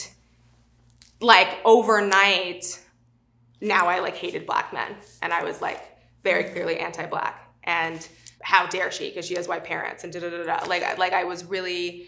like 1.20 1.58
overnight 1.66 2.80
now 3.60 3.88
I 3.88 4.00
like 4.00 4.16
hated 4.16 4.46
black 4.46 4.74
men 4.74 4.96
and 5.22 5.34
I 5.34 5.44
was 5.44 5.62
like 5.62 5.82
very 6.24 6.44
clearly 6.44 6.78
anti-black 6.80 7.50
and 7.64 8.08
how 8.44 8.68
dare 8.68 8.92
she 8.92 9.10
because 9.10 9.26
she 9.26 9.36
has 9.36 9.48
white 9.48 9.64
parents 9.64 10.04
and 10.04 10.14
da 10.14 10.20
da 10.20 10.30
da 10.30 10.44
da 10.44 10.66
like 10.68 10.98
like 10.98 11.14
I 11.14 11.24
was 11.24 11.46
really 11.46 12.08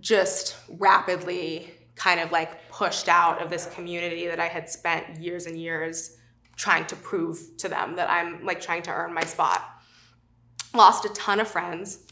just 0.00 0.56
rapidly 0.68 1.70
kind 1.94 2.20
of 2.20 2.30
like 2.30 2.68
pushed 2.70 3.08
out 3.08 3.42
of 3.42 3.50
this 3.50 3.66
community 3.74 4.26
that 4.26 4.38
I 4.38 4.46
had 4.46 4.68
spent 4.68 5.20
years 5.20 5.46
and 5.46 5.58
years 5.60 6.16
trying 6.56 6.86
to 6.86 6.96
prove 6.96 7.56
to 7.58 7.68
them 7.68 7.96
that 7.96 8.10
I'm 8.10 8.44
like 8.44 8.60
trying 8.60 8.82
to 8.82 8.90
earn 8.90 9.12
my 9.12 9.24
spot. 9.24 9.64
Lost 10.74 11.04
a 11.04 11.08
ton 11.10 11.40
of 11.40 11.48
friends, 11.48 12.06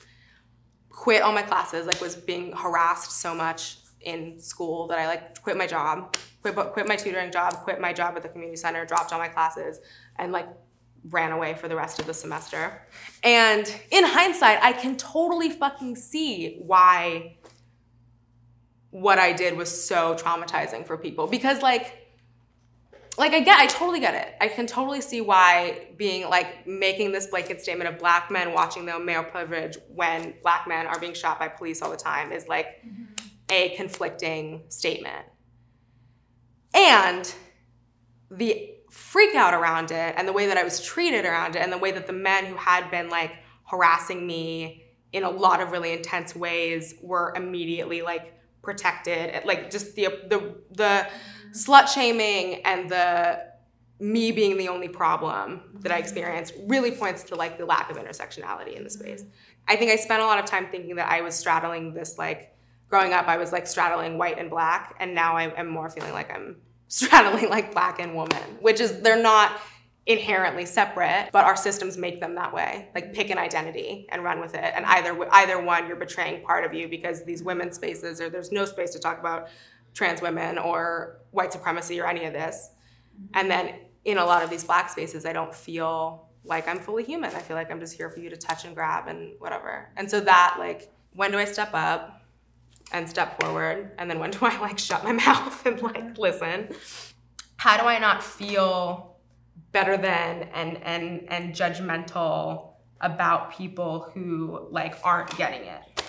quit 0.89 1.23
all 1.23 1.33
my 1.33 1.43
classes, 1.43 1.87
like 1.87 2.01
was 2.01 2.17
being 2.17 2.53
harassed 2.53 3.11
so 3.11 3.35
much 3.35 3.79
in 4.01 4.41
school 4.41 4.87
that 4.89 4.99
I 4.99 5.07
like 5.07 5.43
quit 5.43 5.57
my 5.57 5.67
job, 5.67 6.17
quit 6.43 6.55
quit 6.55 6.89
my 6.89 6.97
tutoring 6.97 7.33
job, 7.33 7.55
quit 7.65 7.81
my 7.81 7.93
job 7.93 8.17
at 8.17 8.23
the 8.23 8.29
community 8.29 8.57
center, 8.57 8.85
dropped 8.85 9.13
all 9.13 9.19
my 9.19 9.29
classes, 9.29 9.81
and 10.17 10.33
like 10.33 10.49
ran 11.11 11.33
away 11.33 11.55
for 11.55 11.69
the 11.69 11.77
rest 11.77 11.99
of 11.99 12.07
the 12.07 12.15
semester. 12.15 12.83
And 13.23 13.67
in 13.91 14.05
hindsight, 14.05 14.59
I 14.63 14.73
can 14.73 14.97
totally 14.97 15.51
fucking 15.51 15.97
see 15.97 16.59
why 16.61 17.37
what 18.91 19.19
I 19.19 19.33
did 19.33 19.57
was 19.57 19.87
so 19.87 20.15
traumatizing 20.15 20.87
for 20.87 20.97
people 20.97 21.27
because 21.27 21.61
like 21.61 22.07
like 23.19 23.33
I 23.33 23.41
get 23.41 23.59
I 23.59 23.67
totally 23.67 24.01
get 24.01 24.15
it. 24.15 24.35
I 24.41 24.49
can 24.49 24.67
totally 24.67 25.01
see 25.01 25.21
why 25.21 25.89
being 25.97 26.29
like 26.29 26.67
making 26.67 27.13
this 27.13 27.27
blanket 27.27 27.61
statement 27.63 27.91
of 27.91 27.99
black 27.99 28.31
men 28.31 28.53
watching 28.53 28.87
their 28.87 28.99
male 28.99 29.25
privilege 29.25 29.79
when 29.89 30.35
black 30.43 30.67
men 30.67 30.87
are 30.87 30.99
being 30.99 31.15
shot 31.15 31.39
by 31.39 31.49
police 31.49 31.83
all 31.83 31.91
the 31.91 31.97
time 31.97 32.33
is 32.33 32.49
like 32.49 32.83
a 33.51 33.71
conflicting 33.77 34.65
statement. 34.69 35.27
And 36.75 37.33
the 38.31 38.76
freak 38.97 39.35
out 39.35 39.53
around 39.53 39.91
it 39.91 40.15
and 40.17 40.27
the 40.27 40.33
way 40.33 40.47
that 40.47 40.57
I 40.57 40.65
was 40.65 40.83
treated 40.83 41.27
around 41.27 41.55
it 41.55 41.61
and 41.61 41.71
the 41.71 41.79
way 41.79 41.93
that 41.93 42.07
the 42.07 42.15
men 42.15 42.47
who 42.47 42.57
had 42.57 42.91
been 42.91 43.11
like 43.11 43.33
harassing 43.65 44.27
me 44.27 44.85
in 45.13 45.23
a 45.23 45.29
lot 45.29 45.61
of 45.61 45.71
really 45.71 45.93
intense 45.93 46.35
ways 46.35 46.95
were 47.03 47.35
immediately 47.37 48.01
like 48.01 48.33
protected 48.63 49.45
like 49.45 49.71
just 49.71 49.95
the 49.97 50.09
the 50.29 50.57
the 50.73 51.07
slut 51.53 51.89
shaming 51.89 52.63
and 52.65 52.89
the 52.89 53.45
me 54.01 54.33
being 54.33 54.57
the 54.57 54.69
only 54.69 54.89
problem 54.89 55.61
that 55.81 55.93
I 55.93 55.99
experienced 55.99 56.55
really 56.67 56.91
points 56.91 57.23
to 57.25 57.35
like 57.35 57.59
the 57.59 57.67
lack 57.67 57.91
of 57.91 57.97
intersectionality 57.97 58.77
in 58.77 58.85
the 58.85 58.91
space. 58.91 59.25
I 59.69 59.77
think 59.77 59.91
I 59.91 59.97
spent 59.97 60.23
a 60.23 60.27
lot 60.27 60.39
of 60.39 60.45
time 60.47 60.69
thinking 60.71 60.97
that 60.97 61.11
I 61.11 61.21
was 61.21 61.35
straddling 61.35 61.93
this 61.93 62.17
like 62.17 62.57
growing 62.89 63.13
up 63.13 63.29
I 63.29 63.37
was 63.37 63.53
like 63.53 63.67
straddling 63.67 64.17
white 64.17 64.39
and 64.39 64.49
black 64.49 64.97
and 65.01 65.15
now 65.15 65.37
I 65.37 65.53
am 65.59 65.69
more 65.69 65.91
feeling 65.91 66.13
like 66.13 66.31
I'm 66.31 66.57
straddling 66.89 67.49
like 67.49 67.73
black 67.73 67.99
and 68.01 68.15
woman, 68.15 68.43
which 68.61 68.81
is 68.81 69.01
they're 69.01 69.23
not 69.23 69.61
inherently 70.07 70.65
separate, 70.65 71.31
but 71.33 71.45
our 71.45 71.57
systems 71.57 71.97
make 71.97 72.21
them 72.21 72.37
that 72.37 72.55
way. 72.55 72.89
Like 72.95 73.13
pick 73.13 73.31
an 73.31 73.39
identity 73.39 74.07
and 74.11 74.23
run 74.23 74.41
with 74.41 74.55
it. 74.55 74.73
And 74.75 74.87
either 74.87 75.29
either 75.33 75.61
one, 75.61 75.87
you're 75.89 75.97
betraying 75.97 76.45
part 76.45 76.65
of 76.65 76.73
you 76.73 76.89
because 76.89 77.25
these 77.25 77.43
women's 77.43 77.75
spaces 77.75 78.21
or 78.21 78.31
there's 78.31 78.53
no 78.53 78.65
space 78.65 78.93
to 78.93 78.99
talk 78.99 79.19
about 79.19 79.49
trans 79.95 80.23
women 80.23 80.59
or 80.59 81.19
white 81.33 81.53
supremacy 81.53 82.01
or 82.01 82.07
any 82.07 82.25
of 82.25 82.33
this. 82.33 82.71
And 83.35 83.51
then 83.51 83.75
in 84.05 84.19
a 84.19 84.25
lot 84.25 84.45
of 84.45 84.51
these 84.51 84.63
black 84.63 84.91
spaces, 84.91 85.27
I 85.27 85.33
don't 85.33 85.55
feel 85.55 86.29
like 86.45 86.69
I'm 86.69 86.79
fully 86.79 87.03
human. 87.03 87.35
I 87.35 87.41
feel 87.41 87.57
like 87.57 87.73
I'm 87.73 87.81
just 87.81 87.97
here 87.97 88.09
for 88.09 88.21
you 88.21 88.31
to 88.31 88.37
touch 88.37 88.65
and 88.65 88.75
grab 88.75 89.09
and 89.09 89.33
whatever. 89.41 89.91
And 89.97 90.09
so 90.09 90.21
that 90.21 90.57
like 90.61 90.93
when 91.15 91.33
do 91.33 91.39
I 91.39 91.47
step 91.47 91.71
up? 91.73 92.16
And 92.93 93.09
step 93.09 93.41
forward 93.41 93.93
and 93.99 94.11
then 94.11 94.19
when 94.19 94.31
do 94.37 94.39
i 94.43 94.59
like 94.61 94.79
shut 94.79 95.03
my 95.05 95.13
mouth 95.27 95.67
and 95.67 95.81
like 95.83 96.19
listen 96.19 96.69
how 97.57 97.77
do 97.77 97.85
i 97.85 97.99
not 97.99 98.23
feel 98.23 99.17
better 99.73 99.97
than 99.97 100.49
and 100.55 100.83
and 100.85 101.25
and 101.29 101.55
judgmental 101.55 102.77
about 103.01 103.53
people 103.53 104.11
who 104.15 104.67
like 104.71 104.97
aren't 105.05 105.37
getting 105.37 105.63
it? 105.63 106.03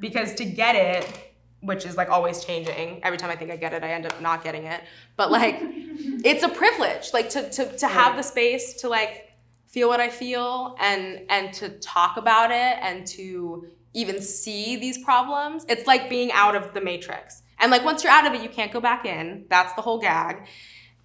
Because 0.00 0.34
to 0.34 0.44
get 0.44 0.76
it 0.76 1.26
which 1.60 1.84
is 1.84 1.96
like 1.96 2.08
always 2.08 2.42
changing 2.42 3.00
every 3.04 3.18
time 3.18 3.28
i 3.28 3.36
think 3.36 3.50
i 3.50 3.56
get 3.56 3.74
it 3.74 3.84
i 3.84 3.90
end 3.90 4.06
up 4.06 4.18
not 4.22 4.42
getting 4.42 4.64
it 4.64 4.80
but 5.16 5.30
like 5.30 5.58
it's 5.60 6.42
a 6.42 6.48
privilege 6.48 7.10
like 7.12 7.28
to 7.28 7.50
to, 7.50 7.76
to 7.76 7.86
have 7.86 8.16
the 8.16 8.22
space 8.22 8.80
to 8.80 8.88
like 8.88 9.30
feel 9.66 9.86
what 9.86 10.00
i 10.00 10.08
feel 10.08 10.74
and 10.80 11.20
and 11.28 11.52
to 11.52 11.68
talk 11.80 12.16
about 12.16 12.50
it 12.50 12.78
and 12.80 13.06
to 13.06 13.66
even 13.94 14.20
see 14.20 14.76
these 14.76 14.98
problems. 14.98 15.64
It's 15.68 15.86
like 15.86 16.08
being 16.08 16.30
out 16.32 16.54
of 16.54 16.74
the 16.74 16.80
matrix. 16.80 17.42
And 17.58 17.70
like 17.70 17.84
once 17.84 18.02
you're 18.02 18.12
out 18.12 18.26
of 18.26 18.32
it, 18.32 18.42
you 18.42 18.48
can't 18.48 18.72
go 18.72 18.80
back 18.80 19.04
in. 19.04 19.44
That's 19.48 19.72
the 19.74 19.82
whole 19.82 19.98
gag. 19.98 20.46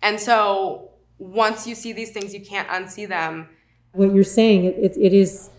And 0.02 0.20
so 0.20 0.92
once 1.18 1.66
you 1.66 1.76
see 1.76 1.94
these 1.94 2.12
things, 2.12 2.34
you 2.34 2.42
can't 2.42 2.68
unsee 2.70 3.08
them. 3.08 3.50
What 3.94 4.14
you're 4.14 4.24
saying, 4.24 4.66
it, 4.66 4.76
it, 4.78 4.98
it 4.98 5.14
is, 5.14 5.50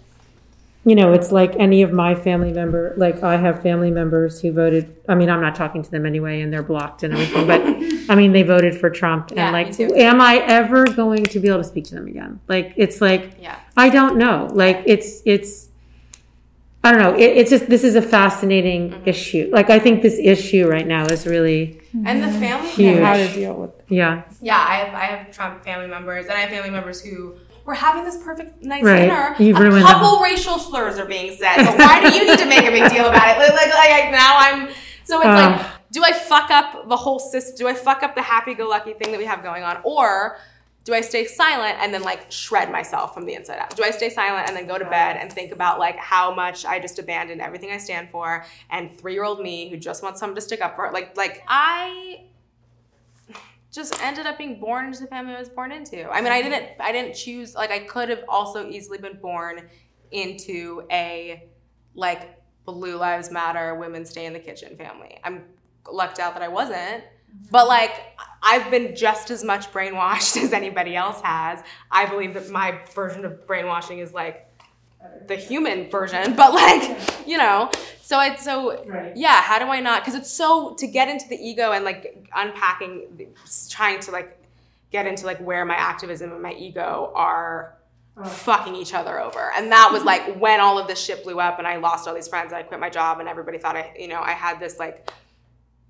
you 0.84 0.94
know, 0.94 1.12
it's 1.12 1.32
like 1.32 1.56
any 1.56 1.82
of 1.82 1.92
my 1.92 2.14
family 2.14 2.52
member, 2.52 2.94
like 2.96 3.22
I 3.22 3.36
have 3.36 3.62
family 3.62 3.90
members 3.90 4.40
who 4.40 4.52
voted. 4.52 4.94
I 5.08 5.14
mean, 5.14 5.28
I'm 5.28 5.40
not 5.40 5.54
talking 5.54 5.82
to 5.82 5.90
them 5.90 6.06
anyway 6.06 6.42
and 6.42 6.52
they're 6.52 6.62
blocked 6.62 7.02
and 7.02 7.14
everything, 7.14 7.46
but 7.46 7.62
I 8.10 8.14
mean, 8.14 8.32
they 8.32 8.42
voted 8.42 8.78
for 8.78 8.88
Trump. 8.88 9.32
And 9.34 9.52
like, 9.52 9.78
am 9.80 10.20
I 10.20 10.36
ever 10.46 10.84
going 10.84 11.24
to 11.24 11.40
be 11.40 11.48
able 11.48 11.58
to 11.58 11.64
speak 11.64 11.84
to 11.86 11.94
them 11.94 12.06
again? 12.06 12.40
Like, 12.46 12.74
it's 12.76 13.00
like, 13.00 13.32
Yeah. 13.40 13.58
I 13.76 13.88
don't 13.88 14.16
know. 14.16 14.48
Like, 14.52 14.82
it's, 14.86 15.22
it's, 15.24 15.65
I 16.86 16.92
don't 16.92 17.00
know. 17.00 17.14
It, 17.16 17.36
it's 17.38 17.50
just, 17.50 17.68
this 17.68 17.82
is 17.84 17.94
a 17.96 18.02
fascinating 18.02 18.90
Mm-hmm. 18.90 19.08
issue. 19.08 19.50
Like, 19.52 19.70
I 19.70 19.78
think 19.78 20.02
this 20.02 20.18
issue 20.18 20.68
right 20.68 20.86
now 20.86 21.04
is 21.06 21.26
really, 21.26 21.80
And 22.04 22.22
the 22.22 22.28
family 22.38 22.68
Huge. 22.68 23.00
How 23.02 23.14
to 23.14 23.28
deal 23.32 23.54
with 23.54 23.70
yeah. 23.88 24.22
Yeah, 24.40 24.56
I 24.58 24.74
have 24.82 24.94
I 24.94 25.04
have 25.16 25.30
Trump 25.36 25.64
family 25.64 25.86
members 25.86 26.26
and 26.26 26.34
I 26.34 26.40
have 26.40 26.50
family 26.50 26.70
members 26.70 27.00
who 27.00 27.36
were 27.64 27.74
having 27.74 28.04
this 28.04 28.16
perfect 28.22 28.62
nice 28.64 28.82
Right. 28.84 29.02
dinner. 29.08 29.34
You've 29.38 29.56
a 29.58 29.60
ruined 29.60 29.84
couple 29.84 30.20
racial 30.20 30.58
slurs 30.58 30.98
are 30.98 31.06
being 31.06 31.34
said. 31.36 31.56
But 31.56 31.78
why 31.78 31.94
do 32.08 32.16
you 32.16 32.22
need 32.28 32.38
to 32.38 32.46
make 32.46 32.64
a 32.64 32.70
big 32.70 32.90
deal 32.90 33.06
about 33.06 33.26
it? 33.36 33.38
Like, 33.40 33.54
like, 33.54 33.72
like 33.74 34.10
now 34.10 34.32
I'm 34.44 34.68
so 35.04 35.18
it's 35.20 35.26
like 35.26 35.66
do 35.92 36.02
I 36.04 36.12
fuck 36.12 36.50
up 36.50 36.88
the 36.88 36.96
whole 36.96 37.18
system? 37.18 37.56
Do 37.56 37.68
I 37.68 37.74
fuck 37.74 38.02
up 38.02 38.14
the 38.14 38.22
happy-go-lucky 38.22 38.94
thing 38.94 39.12
that 39.12 39.18
we 39.18 39.24
have 39.24 39.42
going 39.42 39.62
on, 39.62 39.78
or 39.84 40.36
do 40.86 40.94
I 40.94 41.00
stay 41.00 41.26
silent 41.26 41.78
and 41.80 41.92
then 41.92 42.02
like 42.02 42.30
shred 42.30 42.70
myself 42.70 43.12
from 43.12 43.26
the 43.26 43.34
inside 43.34 43.58
out? 43.58 43.76
Do 43.76 43.82
I 43.82 43.90
stay 43.90 44.08
silent 44.08 44.48
and 44.48 44.56
then 44.56 44.68
go 44.68 44.78
to 44.78 44.84
bed 44.84 45.16
and 45.16 45.30
think 45.32 45.50
about 45.50 45.80
like 45.80 45.96
how 45.96 46.32
much 46.32 46.64
I 46.64 46.78
just 46.78 47.00
abandoned 47.00 47.40
everything 47.40 47.72
I 47.72 47.78
stand 47.78 48.08
for 48.10 48.46
and 48.70 48.96
three-year-old 48.96 49.40
me 49.40 49.68
who 49.68 49.76
just 49.76 50.04
wants 50.04 50.20
someone 50.20 50.36
to 50.36 50.40
stick 50.40 50.60
up 50.60 50.76
for? 50.76 50.92
Like, 50.92 51.16
like 51.16 51.42
I 51.48 52.26
just 53.72 54.00
ended 54.00 54.26
up 54.26 54.38
being 54.38 54.60
born 54.60 54.86
into 54.86 55.00
the 55.00 55.08
family 55.08 55.34
I 55.34 55.40
was 55.40 55.48
born 55.48 55.72
into. 55.72 56.08
I 56.08 56.20
mean, 56.20 56.30
I 56.30 56.40
mm-hmm. 56.40 56.50
didn't 56.50 56.68
I 56.78 56.92
didn't 56.92 57.14
choose 57.14 57.56
like 57.56 57.72
I 57.72 57.80
could 57.80 58.08
have 58.08 58.22
also 58.28 58.68
easily 58.68 58.98
been 58.98 59.18
born 59.20 59.68
into 60.12 60.86
a 60.92 61.48
like 61.96 62.40
blue 62.64 62.96
lives 62.96 63.32
matter, 63.32 63.74
women 63.74 64.04
stay 64.04 64.24
in 64.24 64.32
the 64.32 64.38
kitchen 64.38 64.76
family. 64.76 65.18
I'm 65.24 65.46
lucked 65.90 66.20
out 66.20 66.34
that 66.34 66.44
I 66.44 66.48
wasn't. 66.48 67.02
But 67.50 67.68
like 67.68 68.02
I've 68.42 68.70
been 68.70 68.94
just 68.94 69.30
as 69.30 69.42
much 69.42 69.72
brainwashed 69.72 70.36
as 70.42 70.52
anybody 70.52 70.94
else 70.94 71.20
has. 71.22 71.62
I 71.90 72.06
believe 72.06 72.34
that 72.34 72.48
my 72.48 72.78
version 72.94 73.24
of 73.24 73.46
brainwashing 73.46 73.98
is 73.98 74.14
like 74.14 74.48
the 75.26 75.36
human 75.36 75.90
version, 75.90 76.34
but 76.36 76.54
like, 76.54 77.26
you 77.26 77.38
know, 77.38 77.70
so 78.02 78.20
it's 78.20 78.44
so 78.44 79.12
yeah, 79.16 79.42
how 79.42 79.58
do 79.58 79.66
I 79.66 79.80
not 79.80 80.04
cuz 80.04 80.14
it's 80.14 80.30
so 80.30 80.74
to 80.74 80.86
get 80.86 81.08
into 81.08 81.28
the 81.28 81.36
ego 81.36 81.72
and 81.72 81.84
like 81.84 82.28
unpacking 82.34 83.26
trying 83.68 84.00
to 84.00 84.10
like 84.12 84.38
get 84.92 85.06
into 85.06 85.26
like 85.26 85.38
where 85.38 85.64
my 85.64 85.74
activism 85.74 86.32
and 86.32 86.40
my 86.40 86.52
ego 86.52 87.12
are 87.14 87.74
oh. 88.16 88.24
fucking 88.24 88.76
each 88.76 88.94
other 88.94 89.20
over. 89.20 89.50
And 89.56 89.72
that 89.72 89.90
was 89.92 90.04
like 90.04 90.36
when 90.36 90.60
all 90.60 90.78
of 90.78 90.86
this 90.86 91.00
shit 91.00 91.24
blew 91.24 91.40
up 91.40 91.58
and 91.58 91.66
I 91.66 91.76
lost 91.76 92.06
all 92.06 92.14
these 92.14 92.28
friends 92.28 92.52
and 92.52 92.56
I 92.56 92.62
quit 92.62 92.78
my 92.78 92.90
job 92.90 93.18
and 93.18 93.28
everybody 93.28 93.58
thought 93.58 93.76
I, 93.76 93.92
you 93.98 94.08
know, 94.08 94.20
I 94.20 94.32
had 94.32 94.60
this 94.60 94.78
like 94.78 95.10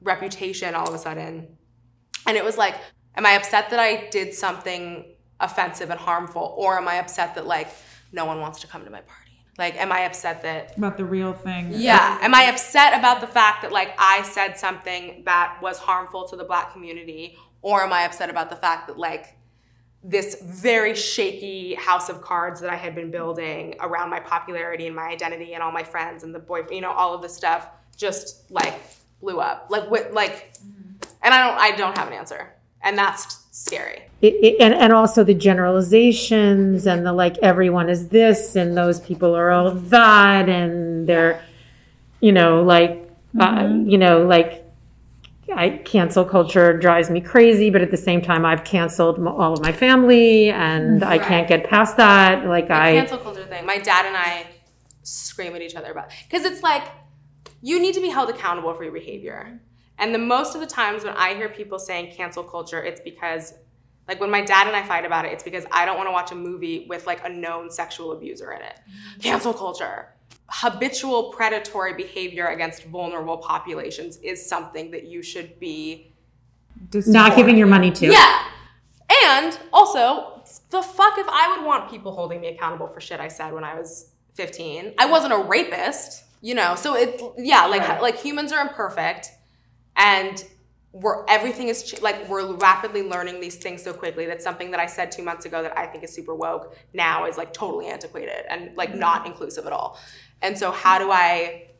reputation 0.02 0.74
all 0.74 0.88
of 0.88 0.94
a 0.94 0.98
sudden. 0.98 1.48
And 2.26 2.36
it 2.36 2.44
was 2.44 2.56
like, 2.56 2.74
am 3.14 3.26
I 3.26 3.32
upset 3.32 3.70
that 3.70 3.78
I 3.78 4.08
did 4.10 4.34
something 4.34 5.04
offensive 5.40 5.90
and 5.90 5.98
harmful? 5.98 6.54
Or 6.56 6.76
am 6.76 6.88
I 6.88 6.96
upset 6.96 7.34
that 7.34 7.46
like 7.46 7.68
no 8.12 8.24
one 8.24 8.40
wants 8.40 8.60
to 8.60 8.66
come 8.66 8.84
to 8.84 8.90
my 8.90 9.00
party? 9.00 9.22
Like, 9.58 9.76
am 9.76 9.90
I 9.90 10.00
upset 10.00 10.42
that 10.42 10.76
about 10.76 10.98
the 10.98 11.04
real 11.04 11.32
thing. 11.32 11.72
yeah. 11.72 12.18
Am 12.20 12.34
I 12.34 12.44
upset 12.44 12.98
about 12.98 13.20
the 13.20 13.26
fact 13.26 13.62
that 13.62 13.72
like 13.72 13.94
I 13.98 14.22
said 14.22 14.58
something 14.58 15.22
that 15.24 15.58
was 15.62 15.78
harmful 15.78 16.28
to 16.28 16.36
the 16.36 16.44
black 16.44 16.72
community? 16.72 17.36
Or 17.62 17.82
am 17.82 17.92
I 17.92 18.02
upset 18.02 18.28
about 18.28 18.50
the 18.50 18.56
fact 18.56 18.86
that 18.88 18.98
like 18.98 19.36
this 20.04 20.40
very 20.42 20.94
shaky 20.94 21.74
house 21.74 22.08
of 22.08 22.20
cards 22.20 22.60
that 22.60 22.70
I 22.70 22.76
had 22.76 22.94
been 22.94 23.10
building 23.10 23.74
around 23.80 24.10
my 24.10 24.20
popularity 24.20 24.86
and 24.86 24.94
my 24.94 25.08
identity 25.08 25.54
and 25.54 25.62
all 25.62 25.72
my 25.72 25.82
friends 25.82 26.22
and 26.22 26.34
the 26.34 26.38
boy, 26.38 26.62
you 26.70 26.80
know, 26.80 26.92
all 26.92 27.14
of 27.14 27.22
this 27.22 27.34
stuff 27.34 27.68
just 27.96 28.50
like 28.50 28.78
blew 29.26 29.40
up. 29.40 29.66
Like 29.68 29.90
what, 29.90 30.12
like, 30.12 30.52
and 31.22 31.34
I 31.34 31.46
don't, 31.46 31.58
I 31.58 31.76
don't 31.76 31.98
have 31.98 32.08
an 32.08 32.14
answer, 32.14 32.54
and 32.80 32.96
that's 32.96 33.44
scary. 33.50 34.02
It, 34.22 34.34
it, 34.34 34.56
and 34.60 34.72
and 34.72 34.92
also 34.92 35.24
the 35.24 35.34
generalizations 35.34 36.86
and 36.86 37.04
the 37.04 37.12
like. 37.12 37.36
Everyone 37.38 37.90
is 37.90 38.08
this, 38.08 38.56
and 38.56 38.76
those 38.76 39.00
people 39.00 39.36
are 39.36 39.50
all 39.50 39.72
that, 39.72 40.48
and 40.48 41.06
they're, 41.08 41.42
you 42.20 42.32
know, 42.32 42.62
like, 42.62 43.10
uh, 43.38 43.68
you 43.84 43.98
know, 43.98 44.24
like 44.24 44.64
I 45.54 45.80
cancel 45.84 46.24
culture 46.24 46.78
drives 46.78 47.10
me 47.10 47.20
crazy, 47.20 47.68
but 47.68 47.82
at 47.82 47.90
the 47.90 47.96
same 47.96 48.22
time, 48.22 48.46
I've 48.46 48.64
canceled 48.64 49.18
m- 49.18 49.28
all 49.28 49.52
of 49.52 49.60
my 49.60 49.72
family, 49.72 50.50
and 50.50 51.04
I 51.04 51.18
can't 51.18 51.48
get 51.48 51.64
past 51.64 51.96
that. 51.98 52.46
Like 52.46 52.68
the 52.68 52.74
I, 52.74 52.92
cancel 52.94 53.18
culture 53.18 53.44
thing. 53.44 53.66
My 53.66 53.78
dad 53.78 54.06
and 54.06 54.16
I 54.16 54.46
scream 55.02 55.54
at 55.54 55.62
each 55.62 55.74
other 55.74 55.90
about 55.90 56.10
because 56.28 56.44
it's 56.44 56.62
like 56.62 56.82
you 57.66 57.80
need 57.80 57.94
to 57.94 58.00
be 58.00 58.08
held 58.08 58.30
accountable 58.30 58.72
for 58.74 58.84
your 58.84 58.92
behavior. 58.92 59.60
And 59.98 60.14
the 60.14 60.20
most 60.20 60.54
of 60.54 60.60
the 60.60 60.68
times 60.68 61.02
when 61.02 61.14
I 61.16 61.34
hear 61.34 61.48
people 61.48 61.80
saying 61.80 62.14
cancel 62.14 62.44
culture, 62.44 62.80
it's 62.80 63.00
because 63.00 63.54
like 64.06 64.20
when 64.20 64.30
my 64.30 64.40
dad 64.40 64.68
and 64.68 64.76
I 64.76 64.84
fight 64.84 65.04
about 65.04 65.24
it, 65.24 65.32
it's 65.32 65.42
because 65.42 65.64
I 65.72 65.84
don't 65.84 65.96
want 65.96 66.06
to 66.06 66.12
watch 66.12 66.30
a 66.30 66.36
movie 66.36 66.86
with 66.88 67.08
like 67.08 67.26
a 67.26 67.28
known 67.28 67.72
sexual 67.72 68.12
abuser 68.12 68.52
in 68.52 68.62
it. 68.62 68.78
Mm-hmm. 68.78 69.20
Cancel 69.20 69.52
culture. 69.52 70.14
Habitual 70.48 71.32
predatory 71.32 71.94
behavior 71.94 72.46
against 72.46 72.84
vulnerable 72.84 73.38
populations 73.38 74.18
is 74.18 74.48
something 74.48 74.92
that 74.92 75.08
you 75.08 75.20
should 75.20 75.58
be 75.58 76.12
not 76.92 77.34
giving 77.34 77.58
your 77.58 77.66
money 77.66 77.90
to. 77.90 78.06
yeah. 78.06 78.44
And 79.24 79.58
also, 79.72 80.44
the 80.70 80.82
fuck 80.82 81.18
if 81.18 81.26
I 81.28 81.56
would 81.56 81.66
want 81.66 81.90
people 81.90 82.12
holding 82.12 82.40
me 82.40 82.46
accountable 82.46 82.86
for 82.86 83.00
shit 83.00 83.18
I 83.18 83.26
said 83.26 83.52
when 83.52 83.64
I 83.64 83.74
was 83.74 84.12
15. 84.34 84.94
I 84.98 85.06
wasn't 85.06 85.32
a 85.32 85.38
rapist, 85.38 86.25
you 86.40 86.54
know. 86.54 86.74
So 86.74 86.94
it 86.94 87.20
yeah, 87.38 87.66
like 87.66 88.00
like 88.00 88.18
humans 88.18 88.52
are 88.52 88.60
imperfect 88.60 89.30
and 89.96 90.44
we're 90.92 91.24
everything 91.28 91.68
is 91.68 92.00
like 92.00 92.28
we're 92.28 92.54
rapidly 92.54 93.02
learning 93.02 93.40
these 93.40 93.56
things 93.56 93.82
so 93.82 93.92
quickly 93.92 94.26
that 94.26 94.42
something 94.42 94.70
that 94.70 94.80
I 94.80 94.86
said 94.86 95.12
2 95.12 95.22
months 95.22 95.44
ago 95.44 95.62
that 95.62 95.76
I 95.76 95.86
think 95.86 96.04
is 96.04 96.12
super 96.12 96.34
woke 96.34 96.76
now 96.94 97.26
is 97.26 97.36
like 97.36 97.52
totally 97.52 97.86
antiquated 97.86 98.46
and 98.48 98.76
like 98.76 98.90
mm-hmm. 98.90 99.00
not 99.00 99.26
inclusive 99.26 99.66
at 99.66 99.72
all. 99.72 99.98
And 100.42 100.56
so 100.56 100.70
how 100.70 100.98
do 100.98 101.10
I 101.10 101.70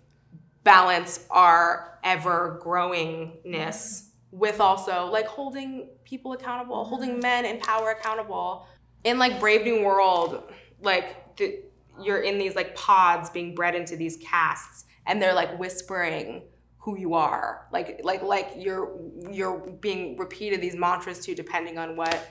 balance 0.65 1.27
our 1.31 1.99
ever 2.05 2.61
growingness 2.63 3.41
mm-hmm. 3.45 4.39
with 4.39 4.61
also 4.61 5.07
like 5.07 5.27
holding 5.27 5.89
people 6.05 6.33
accountable, 6.33 6.85
holding 6.85 7.13
mm-hmm. 7.13 7.21
men 7.21 7.45
in 7.45 7.59
power 7.61 7.91
accountable. 7.91 8.67
In 9.05 9.21
like 9.21 9.39
Brave 9.39 9.63
New 9.63 9.85
World, 9.85 10.43
like 10.83 11.37
the, 11.37 11.61
you're 12.03 12.21
in 12.21 12.39
these 12.39 12.55
like 12.55 12.75
pods 12.75 13.31
being 13.31 13.55
bred 13.55 13.75
into 13.75 13.97
these 13.97 14.17
castes 14.19 14.85
and 15.07 15.21
they're 15.21 15.35
like 15.35 15.59
whispering 15.59 16.43
who 16.79 16.97
you 16.97 17.15
are, 17.15 17.67
like 17.73 18.01
like 18.05 18.23
like 18.23 18.53
you're 18.57 18.97
you're 19.31 19.59
being 19.81 20.17
repeated 20.17 20.61
these 20.61 20.77
mantras 20.77 21.19
to 21.19 21.35
depending 21.35 21.79
on 21.79 21.97
what 21.97 22.31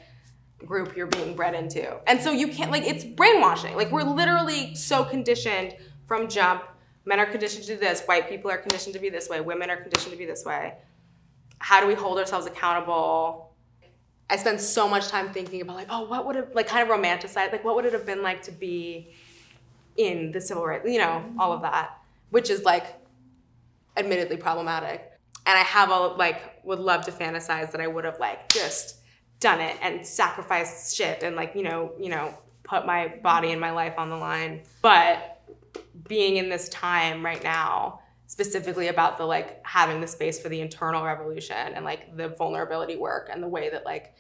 group 0.66 0.96
you're 0.96 1.08
being 1.08 1.36
bred 1.36 1.54
into. 1.54 1.98
And 2.08 2.22
so 2.22 2.32
you 2.32 2.48
can't 2.48 2.72
like 2.72 2.84
it's 2.84 3.04
brainwashing. 3.04 3.76
Like 3.76 3.92
we're 3.92 4.04
literally 4.04 4.74
so 4.76 5.04
conditioned 5.04 5.76
from 6.06 6.30
jump. 6.30 6.64
Men 7.04 7.20
are 7.20 7.26
conditioned 7.26 7.66
to 7.66 7.74
do 7.74 7.80
this, 7.80 8.02
white 8.04 8.30
people 8.30 8.50
are 8.50 8.58
conditioned 8.58 8.94
to 8.94 9.00
be 9.00 9.10
this 9.10 9.30
way, 9.30 9.42
women 9.42 9.70
are 9.70 9.78
conditioned 9.78 10.12
to 10.14 10.18
be 10.18 10.26
this 10.26 10.44
way. 10.44 10.74
How 11.60 11.82
do 11.82 11.88
we 11.88 11.94
hold 11.94 12.18
ourselves 12.18 12.48
accountable? 12.48 13.54
I 14.30 14.38
spend 14.38 14.60
so 14.60 14.88
much 14.88 15.10
time 15.10 15.32
thinking 15.32 15.62
about 15.62 15.76
like, 15.76 15.88
oh, 15.90 16.06
what 16.06 16.26
would 16.26 16.36
it 16.36 16.56
like 16.56 16.68
kind 16.68 16.90
of 16.90 16.98
romanticize, 16.98 17.52
like 17.52 17.64
what 17.64 17.76
would 17.76 17.86
it 17.86 17.94
have 17.94 18.06
been 18.06 18.24
like 18.24 18.42
to 18.44 18.52
be 18.52 19.14
in 19.98 20.32
the 20.32 20.42
civil 20.42 20.66
rights, 20.66 20.88
you 20.88 21.00
know, 21.00 21.24
all 21.40 21.52
of 21.52 21.62
that, 21.62 21.98
which 22.30 22.50
is 22.50 22.64
like 22.64 22.86
admittedly 23.98 24.38
problematic. 24.38 25.12
And 25.46 25.58
I 25.58 25.62
have 25.62 25.90
a 25.90 26.00
like 26.00 26.64
would 26.64 26.80
love 26.80 27.06
to 27.06 27.12
fantasize 27.12 27.72
that 27.72 27.82
I 27.82 27.88
would 27.88 28.06
have 28.06 28.20
like 28.20 28.50
just 28.50 28.98
done 29.40 29.62
it 29.62 29.78
and 29.82 30.06
sacrificed 30.06 30.96
shit 30.96 31.24
and 31.24 31.36
like, 31.36 31.56
you 31.56 31.64
know, 31.64 31.92
you 32.00 32.10
know, 32.10 32.34
put 32.64 32.86
my 32.86 33.20
body 33.22 33.52
and 33.52 33.62
my 33.62 33.72
life 33.72 33.94
on 33.98 34.10
the 34.10 34.18
line. 34.18 34.62
But 34.82 35.42
being 36.08 36.38
in 36.38 36.50
this 36.50 36.68
time 36.70 37.24
right 37.24 37.44
now, 37.44 38.00
specifically 38.28 38.88
about 38.88 39.18
the 39.18 39.26
like 39.26 39.66
having 39.66 40.02
the 40.02 40.08
space 40.08 40.40
for 40.40 40.50
the 40.50 40.60
internal 40.60 41.04
revolution 41.04 41.56
and 41.56 41.86
like 41.86 42.18
the 42.18 42.30
vulnerability 42.30 42.98
work 42.98 43.30
and 43.32 43.42
the 43.42 43.48
way 43.48 43.70
that 43.70 43.86
like 43.86 44.16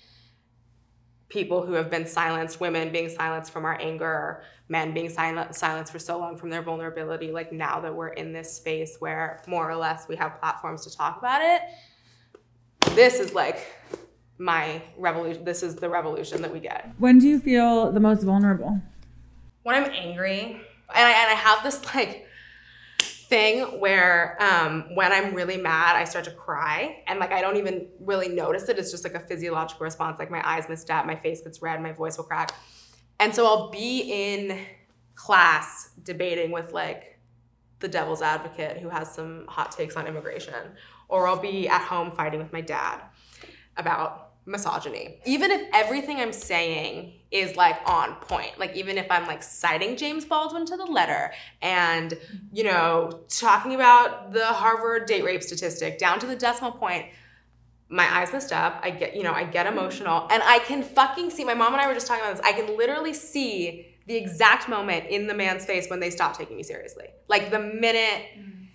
people 1.29 1.65
who 1.65 1.73
have 1.73 1.89
been 1.89 2.05
silenced, 2.05 2.59
women 2.59 2.91
being 2.91 3.09
silenced 3.09 3.51
from 3.51 3.65
our 3.65 3.79
anger, 3.81 4.43
men 4.69 4.93
being 4.93 5.09
silent, 5.09 5.55
silenced 5.55 5.91
for 5.91 5.99
so 5.99 6.17
long 6.17 6.37
from 6.37 6.49
their 6.49 6.61
vulnerability, 6.61 7.31
like 7.31 7.51
now 7.51 7.79
that 7.79 7.93
we're 7.93 8.09
in 8.09 8.31
this 8.31 8.51
space 8.51 8.97
where 8.99 9.41
more 9.47 9.69
or 9.69 9.75
less 9.75 10.07
we 10.07 10.15
have 10.15 10.39
platforms 10.39 10.85
to 10.85 10.95
talk 10.95 11.17
about 11.17 11.41
it, 11.41 11.61
this 12.95 13.19
is 13.19 13.33
like 13.33 13.65
my 14.37 14.81
revolution. 14.97 15.43
This 15.43 15.63
is 15.63 15.75
the 15.75 15.89
revolution 15.89 16.41
that 16.41 16.51
we 16.51 16.59
get. 16.59 16.91
When 16.99 17.19
do 17.19 17.27
you 17.27 17.39
feel 17.39 17.91
the 17.91 17.99
most 17.99 18.23
vulnerable? 18.23 18.81
when 19.65 19.75
I'm 19.75 19.89
angry, 19.91 20.41
and 20.41 21.07
I, 21.07 21.11
and 21.11 21.31
I 21.31 21.33
have 21.33 21.63
this 21.63 21.83
like 21.95 22.27
thing 23.35 23.81
where 23.81 24.37
um, 24.41 24.95
when 24.95 25.11
I'm 25.11 25.33
really 25.33 25.57
mad, 25.57 25.97
I 25.97 26.05
start 26.05 26.23
to 26.23 26.31
cry, 26.31 27.03
and 27.05 27.19
like 27.19 27.33
I 27.33 27.41
don't 27.41 27.57
even 27.57 27.87
really 27.99 28.29
notice 28.29 28.69
it. 28.69 28.79
It's 28.79 28.91
just 28.91 29.03
like 29.03 29.13
a 29.13 29.19
physiological 29.19 29.83
response. 29.83 30.17
Like 30.19 30.31
my 30.31 30.41
eyes 30.47 30.69
misstep, 30.69 31.05
my 31.05 31.17
face 31.17 31.41
gets 31.41 31.61
red, 31.61 31.81
my 31.81 31.91
voice 31.91 32.15
will 32.17 32.23
crack, 32.23 32.53
and 33.19 33.35
so 33.35 33.45
I'll 33.45 33.69
be 33.71 33.99
in 34.09 34.65
class 35.15 35.89
debating 36.01 36.51
with 36.51 36.71
like 36.71 37.19
the 37.79 37.89
devil's 37.89 38.21
advocate 38.21 38.77
who 38.77 38.87
has 38.87 39.13
some 39.13 39.45
hot 39.49 39.73
takes 39.73 39.97
on 39.97 40.07
immigration, 40.07 40.71
or 41.09 41.27
I'll 41.27 41.41
be 41.41 41.67
at 41.67 41.81
home 41.81 42.11
fighting 42.11 42.39
with 42.39 42.53
my 42.53 42.61
dad 42.61 43.01
about 43.75 44.24
misogyny. 44.45 45.19
Even 45.25 45.51
if 45.51 45.67
everything 45.73 46.17
I'm 46.17 46.33
saying 46.33 47.13
is 47.31 47.55
like 47.55 47.77
on 47.89 48.15
point, 48.15 48.59
like 48.59 48.75
even 48.75 48.97
if 48.97 49.09
I'm 49.09 49.25
like 49.25 49.41
citing 49.41 49.97
James 49.97 50.25
Baldwin 50.25 50.65
to 50.65 50.77
the 50.77 50.85
letter 50.85 51.31
and, 51.61 52.13
you 52.53 52.63
know, 52.63 53.21
talking 53.27 53.73
about 53.73 54.31
the 54.31 54.45
Harvard 54.45 55.07
date 55.07 55.23
rape 55.23 55.43
statistic 55.43 55.97
down 55.97 56.19
to 56.19 56.27
the 56.27 56.35
decimal 56.35 56.71
point, 56.71 57.05
my 57.89 58.05
eyes 58.17 58.31
messed 58.31 58.51
up. 58.51 58.79
I 58.83 58.91
get, 58.91 59.15
you 59.15 59.23
know, 59.23 59.33
I 59.33 59.43
get 59.43 59.67
emotional 59.67 60.27
and 60.29 60.41
I 60.43 60.59
can 60.59 60.83
fucking 60.83 61.31
see, 61.31 61.43
my 61.43 61.53
mom 61.53 61.73
and 61.73 61.81
I 61.81 61.87
were 61.87 61.93
just 61.93 62.07
talking 62.07 62.23
about 62.23 62.37
this. 62.37 62.45
I 62.45 62.53
can 62.53 62.77
literally 62.77 63.13
see 63.13 63.95
the 64.07 64.15
exact 64.15 64.69
moment 64.69 65.07
in 65.07 65.27
the 65.27 65.33
man's 65.33 65.65
face 65.65 65.89
when 65.89 65.99
they 65.99 66.11
stop 66.11 66.37
taking 66.37 66.55
me 66.55 66.63
seriously. 66.63 67.07
Like 67.27 67.49
the 67.49 67.59
minute 67.59 68.25
mm. 68.37 68.67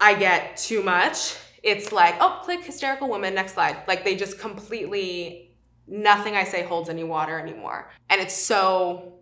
I 0.00 0.14
get 0.14 0.56
too 0.56 0.82
much, 0.82 1.36
it's 1.62 1.92
like, 1.92 2.16
oh, 2.20 2.40
click 2.44 2.64
hysterical 2.64 3.08
woman, 3.08 3.34
next 3.34 3.54
slide. 3.54 3.82
Like 3.86 4.04
they 4.04 4.16
just 4.16 4.38
completely, 4.38 5.54
nothing 5.86 6.36
I 6.36 6.44
say 6.44 6.62
holds 6.64 6.88
any 6.88 7.04
water 7.04 7.38
anymore. 7.38 7.90
And 8.10 8.20
it's 8.20 8.34
so 8.34 9.14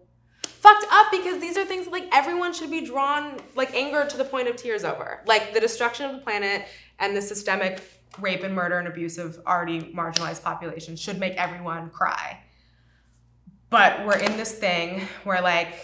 fucked 0.43 0.87
up 0.91 1.11
because 1.11 1.41
these 1.41 1.57
are 1.57 1.65
things 1.65 1.87
like 1.87 2.09
everyone 2.13 2.53
should 2.53 2.71
be 2.71 2.81
drawn, 2.81 3.41
like 3.55 3.75
anger 3.75 4.07
to 4.07 4.17
the 4.17 4.25
point 4.25 4.49
of 4.49 4.57
tears 4.57 4.85
over. 4.85 5.23
Like 5.27 5.53
the 5.53 5.61
destruction 5.61 6.07
of 6.07 6.17
the 6.17 6.23
planet 6.23 6.67
and 6.99 7.17
the 7.17 7.23
systemic 7.23 7.83
rape 8.19 8.43
and 8.43 8.55
murder 8.55 8.79
and 8.79 8.89
abuse 8.89 9.19
of 9.19 9.39
already 9.47 9.93
marginalized 9.93 10.43
populations 10.43 11.01
should 11.01 11.19
make 11.19 11.35
everyone 11.35 11.91
cry. 11.91 12.43
But 13.69 14.05
we're 14.05 14.19
in 14.19 14.37
this 14.37 14.53
thing 14.53 15.07
where 15.25 15.41
like 15.41 15.75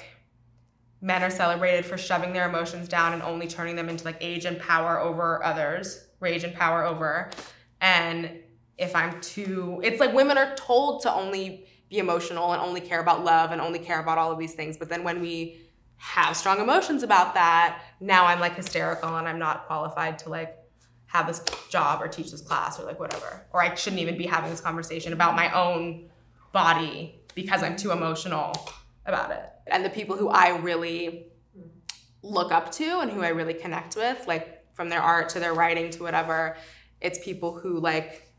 men 1.01 1.23
are 1.23 1.31
celebrated 1.31 1.87
for 1.87 1.97
shoving 1.97 2.33
their 2.33 2.49
emotions 2.49 2.89
down 2.89 3.13
and 3.13 3.23
only 3.23 3.47
turning 3.47 3.77
them 3.77 3.89
into 3.89 4.05
like 4.05 4.17
age 4.21 4.45
and 4.45 4.59
power 4.59 4.99
over 4.99 5.45
others, 5.45 6.06
rage 6.27 6.45
and 6.45 6.55
power 6.55 6.85
over. 6.85 7.31
And 7.81 8.41
if 8.77 8.95
I'm 8.95 9.21
too, 9.21 9.81
it's 9.83 10.01
like 10.01 10.13
women 10.13 10.37
are 10.37 10.55
told 10.57 11.03
to 11.03 11.13
only 11.13 11.67
be 11.89 11.99
emotional 11.99 12.53
and 12.53 12.61
only 12.61 12.81
care 12.81 13.01
about 13.01 13.25
love 13.25 13.53
and 13.53 13.61
only 13.61 13.79
care 13.79 14.01
about 14.01 14.19
all 14.19 14.33
of 14.33 14.39
these 14.39 14.55
things. 14.55 14.77
But 14.77 14.89
then 14.89 15.05
when 15.05 15.21
we 15.21 15.61
have 15.99 16.37
strong 16.37 16.61
emotions 16.61 17.03
about 17.03 17.35
that, 17.35 17.81
now 18.01 18.27
I'm 18.27 18.41
like 18.41 18.57
hysterical 18.57 19.17
and 19.17 19.29
I'm 19.29 19.39
not 19.39 19.67
qualified 19.67 20.19
to 20.21 20.29
like 20.29 20.57
have 21.07 21.29
this 21.29 21.41
job 21.71 22.03
or 22.03 22.09
teach 22.09 22.33
this 22.33 22.43
class 22.43 22.79
or 22.81 22.85
like 22.85 22.99
whatever. 22.99 23.47
Or 23.53 23.63
I 23.63 23.75
shouldn't 23.75 24.03
even 24.03 24.19
be 24.19 24.27
having 24.27 24.51
this 24.51 24.61
conversation 24.61 25.13
about 25.13 25.37
my 25.37 25.51
own 25.53 26.11
body 26.53 27.21
because 27.35 27.63
I'm 27.63 27.77
too 27.77 27.93
emotional 27.93 28.53
about 29.07 29.31
it. 29.31 29.45
And 29.69 29.85
the 29.85 29.91
people 29.91 30.17
who 30.17 30.29
I 30.29 30.59
really 30.59 31.29
look 32.23 32.51
up 32.51 32.73
to 32.73 33.01
and 33.01 33.11
who 33.11 33.23
I 33.23 33.29
really 33.29 33.55
connect 33.55 33.95
with, 33.95 34.27
like 34.27 34.56
from 34.77 34.91
their 34.91 35.01
art 35.01 35.31
to 35.31 35.41
their 35.41 35.55
writing 35.55 35.91
to 35.91 36.03
whatever, 36.03 36.57
it's 37.01 37.19
people 37.25 37.59
who 37.59 37.81
like 37.81 38.31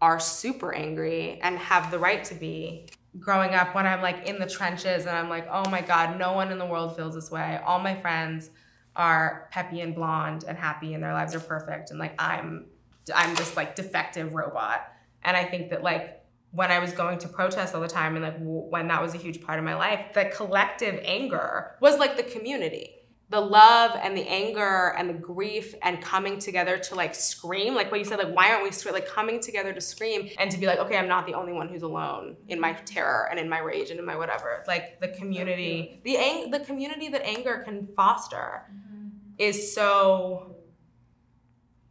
are 0.00 0.20
super 0.20 0.72
angry 0.72 1.40
and 1.42 1.58
have 1.58 1.90
the 1.90 1.98
right 1.98 2.24
to 2.24 2.34
be. 2.34 2.88
Growing 3.18 3.54
up, 3.54 3.74
when 3.74 3.86
I'm 3.86 4.00
like 4.00 4.26
in 4.26 4.38
the 4.38 4.48
trenches 4.48 5.06
and 5.06 5.16
I'm 5.16 5.28
like, 5.28 5.46
oh 5.50 5.68
my 5.70 5.80
God, 5.80 6.18
no 6.18 6.32
one 6.32 6.50
in 6.50 6.58
the 6.58 6.66
world 6.66 6.96
feels 6.96 7.14
this 7.14 7.30
way. 7.30 7.60
All 7.64 7.78
my 7.78 8.00
friends 8.00 8.50
are 8.96 9.48
peppy 9.50 9.80
and 9.80 9.94
blonde 9.94 10.44
and 10.46 10.56
happy 10.56 10.94
and 10.94 11.02
their 11.02 11.12
lives 11.12 11.34
are 11.34 11.40
perfect. 11.40 11.90
And 11.90 11.98
like 11.98 12.14
I'm 12.18 12.66
I'm 13.14 13.34
this 13.34 13.56
like 13.56 13.76
defective 13.76 14.34
robot. 14.34 14.86
And 15.22 15.36
I 15.36 15.44
think 15.44 15.70
that 15.70 15.82
like 15.82 16.24
when 16.52 16.70
I 16.70 16.78
was 16.78 16.92
going 16.92 17.18
to 17.18 17.28
protest 17.28 17.74
all 17.74 17.80
the 17.80 17.88
time 17.88 18.14
and 18.14 18.24
like 18.24 18.38
w- 18.38 18.66
when 18.68 18.88
that 18.88 19.02
was 19.02 19.14
a 19.14 19.18
huge 19.18 19.42
part 19.42 19.58
of 19.58 19.64
my 19.64 19.74
life, 19.74 20.12
the 20.14 20.26
collective 20.26 21.00
anger 21.04 21.76
was 21.80 21.98
like 21.98 22.16
the 22.16 22.22
community. 22.22 22.94
The 23.30 23.40
love 23.40 23.98
and 24.00 24.16
the 24.16 24.26
anger 24.28 24.94
and 24.96 25.08
the 25.08 25.14
grief 25.14 25.74
and 25.82 26.00
coming 26.00 26.38
together 26.38 26.78
to 26.78 26.94
like 26.94 27.14
scream, 27.14 27.74
like 27.74 27.90
what 27.90 27.98
you 27.98 28.04
said, 28.04 28.18
like 28.18 28.34
why 28.34 28.50
aren't 28.50 28.62
we 28.62 28.90
like 28.92 29.08
coming 29.08 29.40
together 29.40 29.72
to 29.72 29.80
scream 29.80 30.28
and 30.38 30.50
to 30.50 30.58
be 30.58 30.66
like, 30.66 30.78
okay, 30.78 30.96
I'm 30.96 31.08
not 31.08 31.26
the 31.26 31.34
only 31.34 31.52
one 31.52 31.68
who's 31.68 31.82
alone 31.82 32.36
in 32.48 32.60
my 32.60 32.74
terror 32.74 33.26
and 33.30 33.40
in 33.40 33.48
my 33.48 33.60
rage 33.60 33.90
and 33.90 33.98
in 33.98 34.04
my 34.04 34.16
whatever. 34.16 34.62
Like 34.66 35.00
the 35.00 35.08
community, 35.08 36.00
the 36.04 36.16
ang- 36.18 36.50
the 36.50 36.60
community 36.60 37.08
that 37.08 37.26
anger 37.26 37.62
can 37.64 37.88
foster 37.96 38.62
mm-hmm. 38.70 39.08
is 39.38 39.74
so 39.74 40.56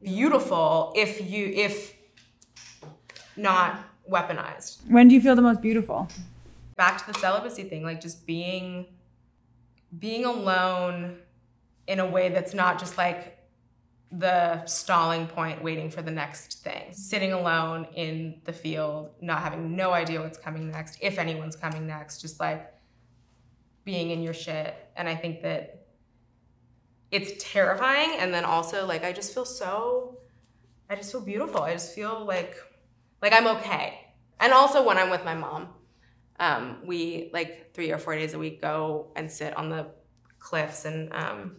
beautiful 0.02 0.94
if 0.96 1.30
you 1.30 1.48
if 1.48 1.96
not 3.36 3.80
weaponized 4.10 4.82
When 4.88 5.08
do 5.08 5.16
you 5.16 5.22
feel 5.22 5.36
the 5.36 5.42
most 5.42 5.62
beautiful? 5.62 6.10
back 6.76 7.06
to 7.06 7.12
the 7.14 7.20
celibacy 7.20 7.64
thing 7.64 7.84
like 7.84 8.02
just 8.02 8.26
being 8.26 8.86
being 10.00 10.26
alone 10.26 11.18
in 11.88 12.00
a 12.00 12.06
way 12.06 12.30
that's 12.30 12.54
not 12.54 12.80
just 12.80 12.98
like 12.98 13.38
the 14.12 14.64
stalling 14.66 15.26
point 15.26 15.64
waiting 15.64 15.90
for 15.90 16.02
the 16.02 16.12
next 16.12 16.64
thing. 16.64 16.94
Sitting 16.94 17.34
alone 17.34 17.88
in 17.96 18.42
the 18.46 18.54
field 18.54 19.12
not 19.22 19.42
having 19.42 19.76
no 19.76 19.92
idea 19.92 20.22
what's 20.22 20.38
coming 20.38 20.70
next 20.70 20.98
if 21.02 21.18
anyone's 21.18 21.56
coming 21.56 21.88
next 21.88 22.22
just 22.22 22.40
like 22.40 22.72
being 23.84 24.12
in 24.12 24.22
your 24.22 24.34
shit. 24.34 24.76
And 24.96 25.10
i 25.10 25.16
think 25.16 25.42
that 25.42 25.88
it's 27.12 27.44
terrifying. 27.44 28.18
And 28.20 28.34
then 28.34 28.46
also 28.46 28.86
like 28.86 29.04
i 29.04 29.12
just 29.12 29.34
feel 29.34 29.46
so 29.46 30.20
i 30.90 30.96
just 30.96 31.12
feel 31.12 31.22
beautiful. 31.22 31.62
I 31.64 31.74
just 31.74 31.96
feel 31.96 32.24
like 32.26 32.56
like 33.22 33.34
i'm 33.34 33.48
okay. 33.48 34.00
And 34.40 34.54
also 34.54 34.86
when 34.86 34.98
i'm 34.98 35.10
with 35.10 35.26
my 35.26 35.34
mom 35.34 35.70
um, 36.40 36.80
we 36.86 37.30
like 37.34 37.74
three 37.74 37.92
or 37.92 37.98
four 37.98 38.16
days 38.16 38.34
a 38.34 38.40
week 38.40 38.62
go 38.62 39.12
and 39.16 39.32
sit 39.32 39.56
on 39.56 39.70
the 39.70 39.88
cliffs 40.40 40.86
and 40.86 41.14
um, 41.14 41.58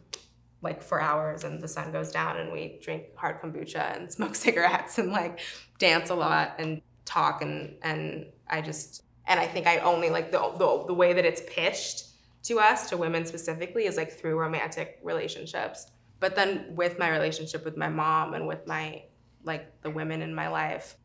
like 0.65 0.83
for 0.83 1.01
hours 1.01 1.45
and 1.45 1.63
the 1.63 1.69
sun 1.69 1.93
goes 1.93 2.11
down 2.11 2.39
and 2.39 2.51
we 2.51 2.81
drink 2.83 3.05
hard 3.17 3.41
kombucha 3.41 3.97
and 3.97 4.11
smoke 4.11 4.35
cigarettes 4.47 4.99
and 4.99 5.13
like 5.13 5.41
dance 5.79 6.11
a 6.11 6.15
lot 6.15 6.55
and 6.59 6.81
talk 7.05 7.43
and 7.43 7.77
and 7.83 8.27
I 8.49 8.63
just 8.63 9.03
and 9.27 9.39
I 9.39 9.47
think 9.47 9.67
I 9.67 9.79
only 9.79 10.11
like 10.11 10.33
the 10.33 10.41
the, 10.59 10.85
the 10.87 10.95
way 10.95 11.13
that 11.13 11.25
it's 11.25 11.43
pitched 11.47 12.09
to 12.45 12.59
us 12.59 12.89
to 12.91 12.97
women 12.97 13.25
specifically 13.25 13.87
is 13.87 13.97
like 13.97 14.13
through 14.13 14.39
romantic 14.39 14.99
relationships. 15.03 15.87
But 16.21 16.37
then 16.37 16.75
with 16.75 16.99
my 16.99 17.11
relationship 17.11 17.65
with 17.65 17.77
my 17.77 17.89
mom 17.89 18.35
and 18.35 18.47
with 18.47 18.67
my 18.67 19.05
like 19.45 19.83
the 19.83 19.91
women 19.91 20.23
in 20.23 20.35
my 20.35 20.49
life 20.49 20.97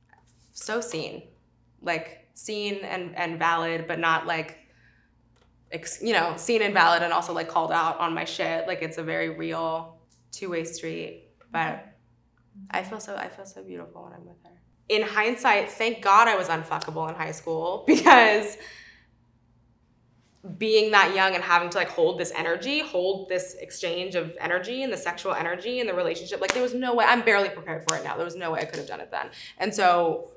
so 0.54 0.82
seen. 0.82 1.24
Like 1.82 2.30
seen 2.34 2.76
and 2.84 3.16
and 3.18 3.38
valid 3.38 3.86
but 3.88 4.00
not 4.00 4.26
like 4.26 4.58
ex, 5.72 6.02
you 6.02 6.14
know 6.14 6.34
seen 6.38 6.62
and 6.62 6.74
valid 6.74 7.04
and 7.04 7.14
also 7.14 7.34
like 7.34 7.48
called 7.48 7.72
out 7.72 8.00
on 8.00 8.14
my 8.14 8.26
shit 8.26 8.68
like 8.68 8.82
it's 8.82 8.98
a 8.98 9.04
very 9.04 9.30
real 9.30 9.98
two-way 10.32 10.64
street 10.64 11.30
but 11.52 11.86
i 12.72 12.84
feel 12.84 13.00
so 13.00 13.16
i 13.16 13.28
feel 13.28 13.46
so 13.46 13.64
beautiful 13.64 14.04
when 14.04 14.14
i'm 14.14 14.26
with 14.26 14.38
her 14.44 14.52
in 14.90 15.02
hindsight 15.02 15.70
thank 15.72 16.02
god 16.02 16.28
i 16.28 16.36
was 16.36 16.48
unfuckable 16.48 17.08
in 17.10 17.16
high 17.16 17.32
school 17.32 17.84
because 17.88 18.58
being 20.58 20.92
that 20.92 21.14
young 21.14 21.36
and 21.36 21.44
having 21.44 21.70
to 21.70 21.78
like 21.78 21.90
hold 21.90 22.18
this 22.18 22.32
energy, 22.36 22.80
hold 22.80 23.28
this 23.28 23.56
exchange 23.60 24.16
of 24.16 24.36
energy 24.40 24.84
and 24.84 24.94
the 24.94 24.98
sexual 24.98 25.34
energy 25.34 25.80
in 25.80 25.88
the 25.88 25.94
relationship, 25.94 26.40
like 26.40 26.54
there 26.54 26.64
was 26.64 26.74
no 26.74 26.96
way. 26.96 27.06
I'm 27.06 27.22
barely 27.22 27.50
prepared 27.50 27.84
for 27.88 27.98
it 27.98 28.04
now. 28.04 28.16
There 28.16 28.26
was 28.26 28.38
no 28.38 28.52
way 28.52 28.62
I 28.62 28.66
could 28.66 28.80
have 28.80 28.88
done 28.88 29.02
it 29.02 29.12
then. 29.12 29.30
And 29.58 29.76
so, 29.76 30.32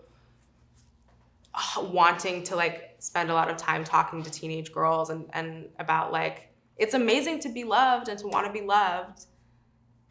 wanting 1.83 2.43
to 2.45 2.57
like 2.57 2.97
spend 2.99 3.31
a 3.31 3.35
lot 3.35 3.51
of 3.51 3.57
time 3.57 3.85
talking 3.85 4.23
to 4.23 4.31
teenage 4.31 4.73
girls 4.73 5.11
and 5.11 5.29
and 5.33 5.69
about 5.79 6.13
like 6.13 6.53
it's 6.77 6.95
amazing 6.95 7.41
to 7.41 7.49
be 7.49 7.65
loved 7.65 8.09
and 8.09 8.19
to 8.19 8.27
want 8.27 8.47
to 8.47 8.53
be 8.53 8.63
loved, 8.63 9.27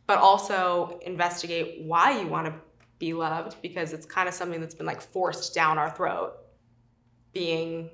but 0.07 0.19
also 0.19 0.99
investigate 1.05 1.81
why 1.83 2.19
you 2.19 2.27
want 2.27 2.47
to 2.47 2.53
be 2.99 3.13
loved 3.13 3.57
because 3.61 3.93
it's 3.93 4.05
kind 4.05 4.29
of 4.29 4.33
something 4.33 4.61
that's 4.61 4.75
been 4.75 4.85
like 4.85 5.01
forced 5.01 5.55
down 5.55 5.77
our 5.77 5.89
throat. 5.89 6.33
Being 7.33 7.89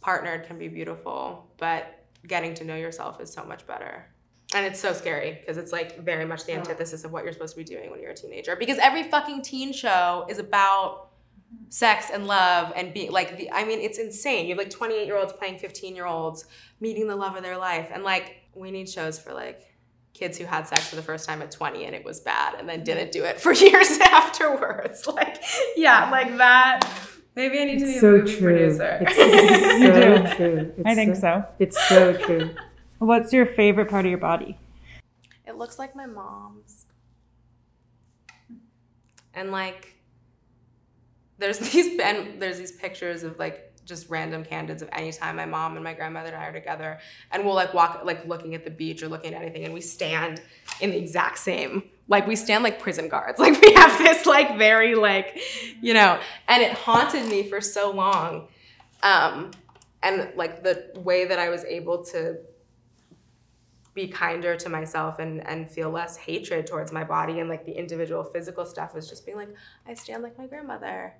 partnered 0.00 0.46
can 0.46 0.58
be 0.58 0.68
beautiful, 0.68 1.50
but 1.56 2.04
getting 2.26 2.54
to 2.54 2.64
know 2.64 2.76
yourself 2.76 3.20
is 3.20 3.32
so 3.32 3.44
much 3.44 3.66
better. 3.66 4.06
And 4.54 4.64
it's 4.66 4.78
so 4.78 4.92
scary 4.92 5.38
because 5.40 5.56
it's 5.56 5.72
like 5.72 5.98
very 6.00 6.24
much 6.26 6.44
the 6.44 6.52
antithesis 6.52 7.04
of 7.04 7.10
what 7.10 7.24
you're 7.24 7.32
supposed 7.32 7.56
to 7.56 7.58
be 7.58 7.64
doing 7.64 7.90
when 7.90 8.00
you're 8.00 8.10
a 8.10 8.14
teenager. 8.14 8.54
Because 8.54 8.78
every 8.78 9.04
fucking 9.04 9.42
teen 9.42 9.72
show 9.72 10.26
is 10.28 10.38
about 10.38 11.03
sex 11.68 12.06
and 12.12 12.26
love 12.26 12.72
and 12.76 12.92
being 12.94 13.10
like 13.10 13.36
the 13.36 13.50
I 13.50 13.64
mean 13.64 13.80
it's 13.80 13.98
insane. 13.98 14.46
You 14.46 14.50
have 14.54 14.58
like 14.58 14.70
28 14.70 15.06
year 15.06 15.16
olds 15.16 15.32
playing 15.32 15.58
15 15.58 15.94
year 15.96 16.06
olds 16.06 16.44
meeting 16.80 17.08
the 17.08 17.16
love 17.16 17.36
of 17.36 17.42
their 17.42 17.58
life. 17.58 17.90
And 17.92 18.04
like 18.04 18.36
we 18.54 18.70
need 18.70 18.88
shows 18.88 19.18
for 19.18 19.32
like 19.32 19.62
kids 20.12 20.38
who 20.38 20.44
had 20.44 20.66
sex 20.68 20.88
for 20.88 20.96
the 20.96 21.02
first 21.02 21.26
time 21.28 21.42
at 21.42 21.50
20 21.50 21.84
and 21.84 21.94
it 21.94 22.04
was 22.04 22.20
bad 22.20 22.54
and 22.58 22.68
then 22.68 22.84
didn't 22.84 23.10
do 23.10 23.24
it 23.24 23.40
for 23.40 23.52
years 23.66 23.98
afterwards. 23.98 25.06
Like 25.06 25.42
yeah, 25.76 26.10
like 26.10 26.36
that. 26.38 26.88
Maybe 27.36 27.58
I 27.58 27.64
need 27.64 27.80
to 27.80 27.84
be 27.84 27.90
It's 27.90 27.96
a 27.96 28.00
so 28.00 28.10
movie 28.12 28.36
true. 28.36 28.40
producer. 28.42 28.98
It's, 29.00 29.12
it's 29.16 30.28
so 30.30 30.36
true. 30.36 30.72
It's 30.76 30.86
I 30.86 30.94
think 30.94 31.16
so. 31.16 31.44
It's 31.58 31.88
so 31.88 32.16
true. 32.16 32.50
What's 32.98 33.32
your 33.32 33.44
favorite 33.44 33.90
part 33.90 34.04
of 34.04 34.10
your 34.10 34.20
body? 34.20 34.56
It 35.46 35.56
looks 35.58 35.78
like 35.78 35.96
my 35.96 36.06
mom's. 36.06 36.86
And 39.34 39.50
like 39.50 39.93
there's 41.38 41.58
these 41.70 41.98
and 42.00 42.40
there's 42.40 42.58
these 42.58 42.72
pictures 42.72 43.22
of 43.22 43.38
like 43.38 43.70
just 43.84 44.08
random 44.08 44.44
candids 44.44 44.82
of 44.82 44.88
any 44.92 45.12
time 45.12 45.36
my 45.36 45.44
mom 45.44 45.74
and 45.74 45.84
my 45.84 45.92
grandmother 45.92 46.28
and 46.28 46.36
I 46.36 46.46
are 46.46 46.52
together 46.52 46.98
and 47.30 47.44
we'll 47.44 47.54
like 47.54 47.74
walk 47.74 48.00
like 48.04 48.26
looking 48.26 48.54
at 48.54 48.64
the 48.64 48.70
beach 48.70 49.02
or 49.02 49.08
looking 49.08 49.34
at 49.34 49.42
anything 49.42 49.64
and 49.64 49.74
we 49.74 49.80
stand 49.80 50.40
in 50.80 50.90
the 50.90 50.96
exact 50.96 51.38
same 51.38 51.90
like 52.08 52.26
we 52.26 52.36
stand 52.36 52.62
like 52.62 52.78
prison 52.78 53.08
guards. 53.08 53.38
Like 53.44 53.60
we 53.60 53.72
have 53.74 53.98
this 53.98 54.26
like 54.26 54.56
very 54.56 54.94
like 54.94 55.38
you 55.82 55.94
know 55.94 56.18
and 56.48 56.62
it 56.62 56.72
haunted 56.72 57.28
me 57.28 57.42
for 57.42 57.60
so 57.60 57.90
long 57.90 58.48
um 59.02 59.50
and 60.02 60.32
like 60.36 60.62
the 60.62 60.90
way 60.96 61.26
that 61.26 61.38
I 61.38 61.50
was 61.50 61.64
able 61.64 62.04
to 62.06 62.38
be 63.92 64.08
kinder 64.08 64.56
to 64.56 64.68
myself 64.68 65.18
and 65.18 65.46
and 65.46 65.70
feel 65.70 65.90
less 65.90 66.16
hatred 66.16 66.66
towards 66.66 66.90
my 66.90 67.04
body 67.04 67.40
and 67.40 67.48
like 67.48 67.64
the 67.64 67.72
individual 67.72 68.24
physical 68.24 68.64
stuff 68.64 68.94
was 68.94 69.08
just 69.08 69.24
being 69.26 69.36
like 69.36 69.54
I 69.86 69.94
stand 69.94 70.22
like 70.22 70.38
my 70.38 70.46
grandmother 70.46 71.14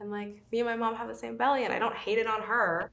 and 0.00 0.10
like 0.10 0.42
me 0.50 0.60
and 0.60 0.66
my 0.66 0.76
mom 0.76 0.96
have 0.96 1.08
the 1.08 1.14
same 1.14 1.36
belly 1.36 1.64
and 1.64 1.72
I 1.72 1.78
don't 1.78 1.94
hate 1.94 2.18
it 2.18 2.26
on 2.26 2.42
her. 2.42 2.90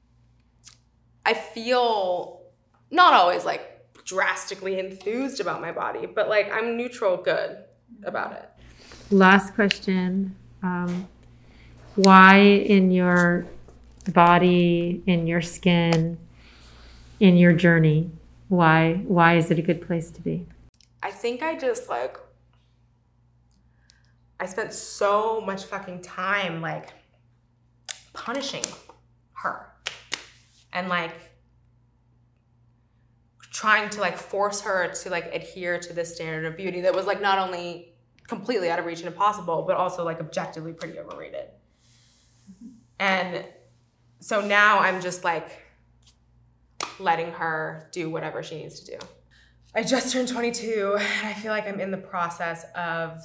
I 1.24 1.34
feel 1.34 2.42
not 2.90 3.14
always 3.14 3.44
like 3.44 3.92
drastically 4.04 4.78
enthused 4.78 5.40
about 5.40 5.60
my 5.60 5.72
body, 5.72 6.06
but 6.06 6.28
like 6.28 6.52
I'm 6.52 6.76
neutral 6.76 7.16
good 7.16 7.64
about 8.04 8.32
it. 8.32 8.48
Last 9.10 9.54
question. 9.54 10.36
Um, 10.62 11.08
why 11.94 12.36
in 12.36 12.90
your 12.90 13.46
body, 14.12 15.02
in 15.06 15.26
your 15.26 15.40
skin, 15.40 16.18
in 17.20 17.36
your 17.36 17.52
journey, 17.54 18.10
why 18.48 18.94
why 19.06 19.36
is 19.36 19.50
it 19.50 19.58
a 19.58 19.62
good 19.62 19.86
place 19.86 20.10
to 20.10 20.20
be? 20.20 20.46
I 21.02 21.10
think 21.10 21.42
I 21.42 21.56
just 21.56 21.88
like 21.88 22.18
I 24.40 24.46
spent 24.46 24.72
so 24.72 25.40
much 25.40 25.64
fucking 25.64 26.02
time 26.02 26.60
like 26.60 26.92
punishing 28.18 28.64
her 29.32 29.72
and 30.72 30.88
like 30.88 31.14
trying 33.52 33.88
to 33.90 34.00
like 34.00 34.16
force 34.16 34.60
her 34.60 34.92
to 34.92 35.08
like 35.08 35.32
adhere 35.32 35.78
to 35.78 35.92
this 35.92 36.14
standard 36.14 36.44
of 36.44 36.56
beauty 36.56 36.80
that 36.80 36.94
was 36.94 37.06
like 37.06 37.22
not 37.22 37.38
only 37.38 37.94
completely 38.26 38.70
out 38.70 38.78
of 38.78 38.84
reach 38.84 38.98
and 38.98 39.06
impossible 39.06 39.62
but 39.66 39.76
also 39.76 40.04
like 40.04 40.20
objectively 40.20 40.72
pretty 40.72 40.98
overrated. 40.98 41.46
Mm-hmm. 42.52 42.74
And 42.98 43.44
so 44.20 44.40
now 44.40 44.80
I'm 44.80 45.00
just 45.00 45.22
like 45.22 45.62
letting 46.98 47.30
her 47.30 47.88
do 47.92 48.10
whatever 48.10 48.42
she 48.42 48.56
needs 48.56 48.80
to 48.80 48.98
do. 48.98 48.98
I 49.74 49.84
just 49.84 50.12
turned 50.12 50.28
22 50.28 50.96
and 50.98 51.28
I 51.28 51.34
feel 51.34 51.52
like 51.52 51.68
I'm 51.68 51.80
in 51.80 51.92
the 51.92 51.98
process 51.98 52.66
of 52.74 53.22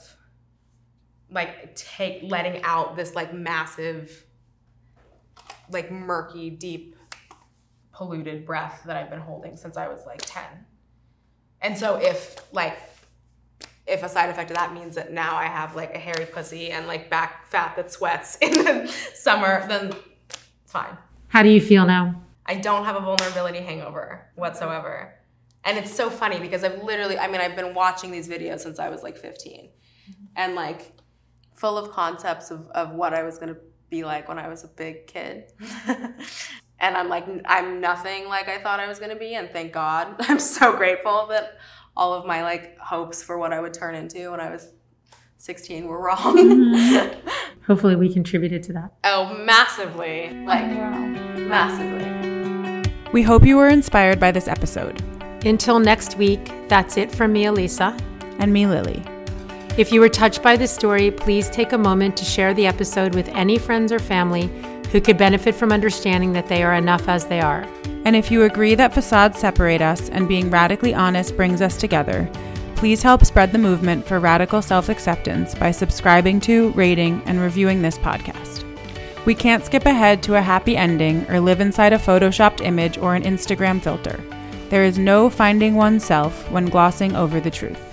like 1.32 1.76
take 1.76 2.22
letting 2.24 2.62
out 2.64 2.96
this 2.96 3.16
like 3.16 3.34
massive 3.34 4.24
like 5.74 5.92
murky 5.92 6.50
deep 6.50 6.96
polluted 7.94 8.46
breath 8.46 8.82
that 8.86 8.98
I've 8.98 9.10
been 9.10 9.20
holding 9.20 9.56
since 9.56 9.78
I 9.78 9.88
was 9.88 10.06
like 10.06 10.22
10. 10.26 10.44
And 11.62 11.78
so 11.78 11.96
if 11.96 12.36
like 12.52 12.78
if 13.86 14.04
a 14.04 14.10
side 14.10 14.30
effect 14.30 14.50
of 14.50 14.58
that 14.58 14.74
means 14.74 14.96
that 14.96 15.12
now 15.12 15.36
I 15.36 15.46
have 15.46 15.76
like 15.76 15.94
a 15.94 16.00
hairy 16.00 16.26
pussy 16.26 16.72
and 16.72 16.88
like 16.88 17.10
back 17.10 17.48
fat 17.48 17.76
that 17.76 17.92
sweats 17.92 18.38
in 18.42 18.52
the 18.52 18.88
summer, 19.14 19.66
then 19.68 19.94
fine. 20.66 20.98
How 21.28 21.44
do 21.44 21.50
you 21.50 21.62
feel 21.62 21.86
now? 21.86 22.22
I 22.46 22.56
don't 22.56 22.86
have 22.86 22.96
a 22.96 23.00
vulnerability 23.00 23.60
hangover 23.60 24.30
whatsoever. 24.36 25.16
And 25.66 25.78
it's 25.78 25.94
so 25.94 26.10
funny 26.10 26.40
because 26.40 26.64
I've 26.64 26.84
literally, 26.84 27.18
I 27.18 27.28
mean, 27.28 27.40
I've 27.40 27.56
been 27.56 27.74
watching 27.74 28.12
these 28.12 28.28
videos 28.28 28.60
since 28.60 28.80
I 28.80 28.90
was 28.90 29.02
like 29.02 29.18
15 29.18 29.70
and 30.36 30.56
like 30.56 30.92
full 31.56 31.78
of 31.78 31.92
concepts 31.92 32.52
of, 32.52 32.68
of 32.72 32.92
what 32.92 33.14
I 33.14 33.24
was 33.24 33.38
going 33.38 33.54
to 33.54 33.60
be 33.94 34.04
like 34.04 34.28
when 34.28 34.40
I 34.40 34.48
was 34.48 34.64
a 34.64 34.68
big 34.68 35.06
kid. 35.06 35.54
and 35.88 36.98
I'm 36.98 37.10
like, 37.10 37.28
I'm 37.46 37.80
nothing 37.80 38.28
like 38.28 38.50
I 38.50 38.58
thought 38.58 38.80
I 38.80 38.88
was 38.88 38.98
gonna 38.98 39.16
be. 39.16 39.36
And 39.36 39.52
thank 39.52 39.72
God, 39.72 40.16
I'm 40.20 40.40
so 40.40 40.76
grateful 40.76 41.28
that 41.28 41.60
all 41.96 42.14
of 42.16 42.26
my 42.26 42.42
like 42.42 42.76
hopes 42.80 43.22
for 43.22 43.38
what 43.38 43.54
I 43.54 43.62
would 43.62 43.74
turn 43.74 43.94
into 43.94 44.32
when 44.32 44.40
I 44.40 44.50
was 44.50 44.70
16 45.38 45.86
were 45.86 46.02
wrong. 46.02 46.38
Mm-hmm. 46.38 47.30
Hopefully, 47.68 47.96
we 47.96 48.12
contributed 48.12 48.64
to 48.64 48.74
that. 48.74 48.94
oh, 49.04 49.38
massively. 49.46 50.32
Like, 50.44 50.68
massively. 51.38 52.82
We 53.14 53.22
hope 53.22 53.46
you 53.46 53.58
were 53.58 53.70
inspired 53.70 54.20
by 54.20 54.32
this 54.32 54.48
episode. 54.48 55.02
Until 55.46 55.80
next 55.80 56.18
week, 56.18 56.52
that's 56.68 56.98
it 56.98 57.12
from 57.12 57.32
me, 57.32 57.46
Elisa. 57.46 57.96
And 58.40 58.52
me, 58.52 58.66
Lily. 58.66 59.02
If 59.76 59.92
you 59.92 60.02
were 60.02 60.10
touched 60.10 60.44
by 60.44 60.56
this 60.56 60.72
story, 60.72 61.10
please 61.10 61.50
take 61.50 61.74
a 61.74 61.80
moment 61.80 62.16
to 62.18 62.26
share 62.26 62.54
the 62.54 62.68
episode 62.68 63.16
with 63.16 63.28
any 63.30 63.58
friends 63.58 63.92
or 63.92 63.98
family 63.98 64.48
who 64.92 65.02
could 65.02 65.18
benefit 65.18 65.56
from 65.56 65.72
understanding 65.72 66.32
that 66.34 66.48
they 66.48 66.62
are 66.62 66.76
enough 66.76 67.10
as 67.10 67.26
they 67.26 67.42
are. 67.42 67.68
And 68.06 68.16
if 68.16 68.30
you 68.30 68.44
agree 68.44 68.76
that 68.76 68.94
facades 68.94 69.40
separate 69.40 69.82
us 69.82 70.10
and 70.10 70.28
being 70.28 70.52
radically 70.52 70.94
honest 70.94 71.36
brings 71.36 71.60
us 71.60 71.76
together, 71.76 72.30
please 72.76 73.02
help 73.02 73.26
spread 73.26 73.52
the 73.52 73.58
movement 73.58 74.06
for 74.06 74.20
radical 74.20 74.62
self 74.62 74.90
acceptance 74.90 75.56
by 75.56 75.72
subscribing 75.72 76.40
to, 76.42 76.70
rating, 76.74 77.24
and 77.26 77.42
reviewing 77.42 77.82
this 77.82 77.98
podcast. 77.98 78.64
We 79.26 79.34
can't 79.34 79.66
skip 79.66 79.88
ahead 79.88 80.22
to 80.24 80.36
a 80.36 80.42
happy 80.42 80.78
ending 80.78 81.26
or 81.32 81.40
live 81.40 81.62
inside 81.62 81.94
a 81.94 81.98
photoshopped 81.98 82.62
image 82.62 83.00
or 83.00 83.16
an 83.16 83.24
Instagram 83.24 83.82
filter. 83.82 84.24
There 84.70 84.84
is 84.84 85.00
no 85.00 85.32
finding 85.32 85.74
oneself 85.74 86.52
when 86.52 86.68
glossing 86.68 87.16
over 87.16 87.40
the 87.40 87.50
truth. 87.50 87.93